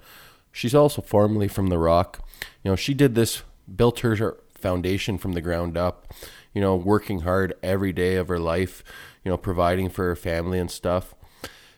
She's 0.50 0.74
also 0.74 1.00
formerly 1.00 1.46
from 1.46 1.68
The 1.68 1.78
Rock. 1.78 2.28
You 2.64 2.72
know, 2.72 2.76
she 2.76 2.92
did 2.92 3.14
this, 3.14 3.44
built 3.72 4.00
her 4.00 4.41
foundation 4.62 5.18
from 5.18 5.32
the 5.32 5.40
ground 5.40 5.76
up, 5.76 6.12
you 6.54 6.60
know, 6.60 6.76
working 6.76 7.20
hard 7.20 7.54
every 7.62 7.92
day 7.92 8.16
of 8.16 8.28
her 8.28 8.38
life, 8.38 8.82
you 9.24 9.30
know, 9.30 9.36
providing 9.36 9.88
for 9.88 10.04
her 10.06 10.16
family 10.16 10.58
and 10.58 10.70
stuff. 10.70 11.14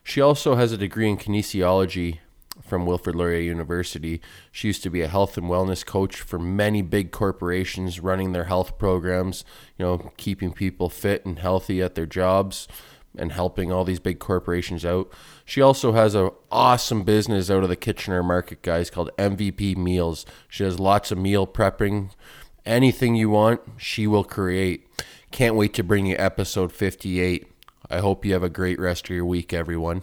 She 0.02 0.20
also 0.20 0.54
has 0.54 0.70
a 0.70 0.78
degree 0.78 1.08
in 1.08 1.16
kinesiology 1.16 2.18
from 2.62 2.86
Wilfrid 2.86 3.16
Laurier 3.16 3.40
University. 3.40 4.20
She 4.52 4.68
used 4.68 4.82
to 4.82 4.90
be 4.90 5.02
a 5.02 5.08
health 5.08 5.36
and 5.36 5.46
wellness 5.46 5.84
coach 5.84 6.20
for 6.20 6.38
many 6.38 6.82
big 6.82 7.10
corporations 7.10 8.00
running 8.00 8.32
their 8.32 8.44
health 8.44 8.78
programs, 8.78 9.44
you 9.78 9.84
know, 9.84 10.12
keeping 10.16 10.52
people 10.52 10.88
fit 10.88 11.24
and 11.24 11.38
healthy 11.38 11.82
at 11.82 11.94
their 11.94 12.06
jobs 12.06 12.68
and 13.16 13.32
helping 13.32 13.70
all 13.70 13.84
these 13.84 14.00
big 14.00 14.18
corporations 14.18 14.84
out. 14.84 15.10
She 15.44 15.60
also 15.60 15.92
has 15.92 16.14
an 16.14 16.30
awesome 16.50 17.04
business 17.04 17.50
out 17.50 17.62
of 17.62 17.68
the 17.68 17.76
Kitchener 17.76 18.22
market, 18.22 18.62
guys, 18.62 18.90
called 18.90 19.10
MVP 19.18 19.76
Meals. 19.76 20.26
She 20.48 20.64
has 20.64 20.80
lots 20.80 21.12
of 21.12 21.18
meal 21.18 21.46
prepping. 21.46 22.10
Anything 22.66 23.14
you 23.14 23.28
want, 23.28 23.60
she 23.76 24.06
will 24.06 24.24
create. 24.24 24.86
Can't 25.30 25.54
wait 25.54 25.74
to 25.74 25.82
bring 25.82 26.06
you 26.06 26.16
episode 26.18 26.72
58. 26.72 27.46
I 27.90 27.98
hope 27.98 28.24
you 28.24 28.32
have 28.32 28.42
a 28.42 28.48
great 28.48 28.78
rest 28.78 29.10
of 29.10 29.14
your 29.14 29.26
week, 29.26 29.52
everyone. 29.52 30.02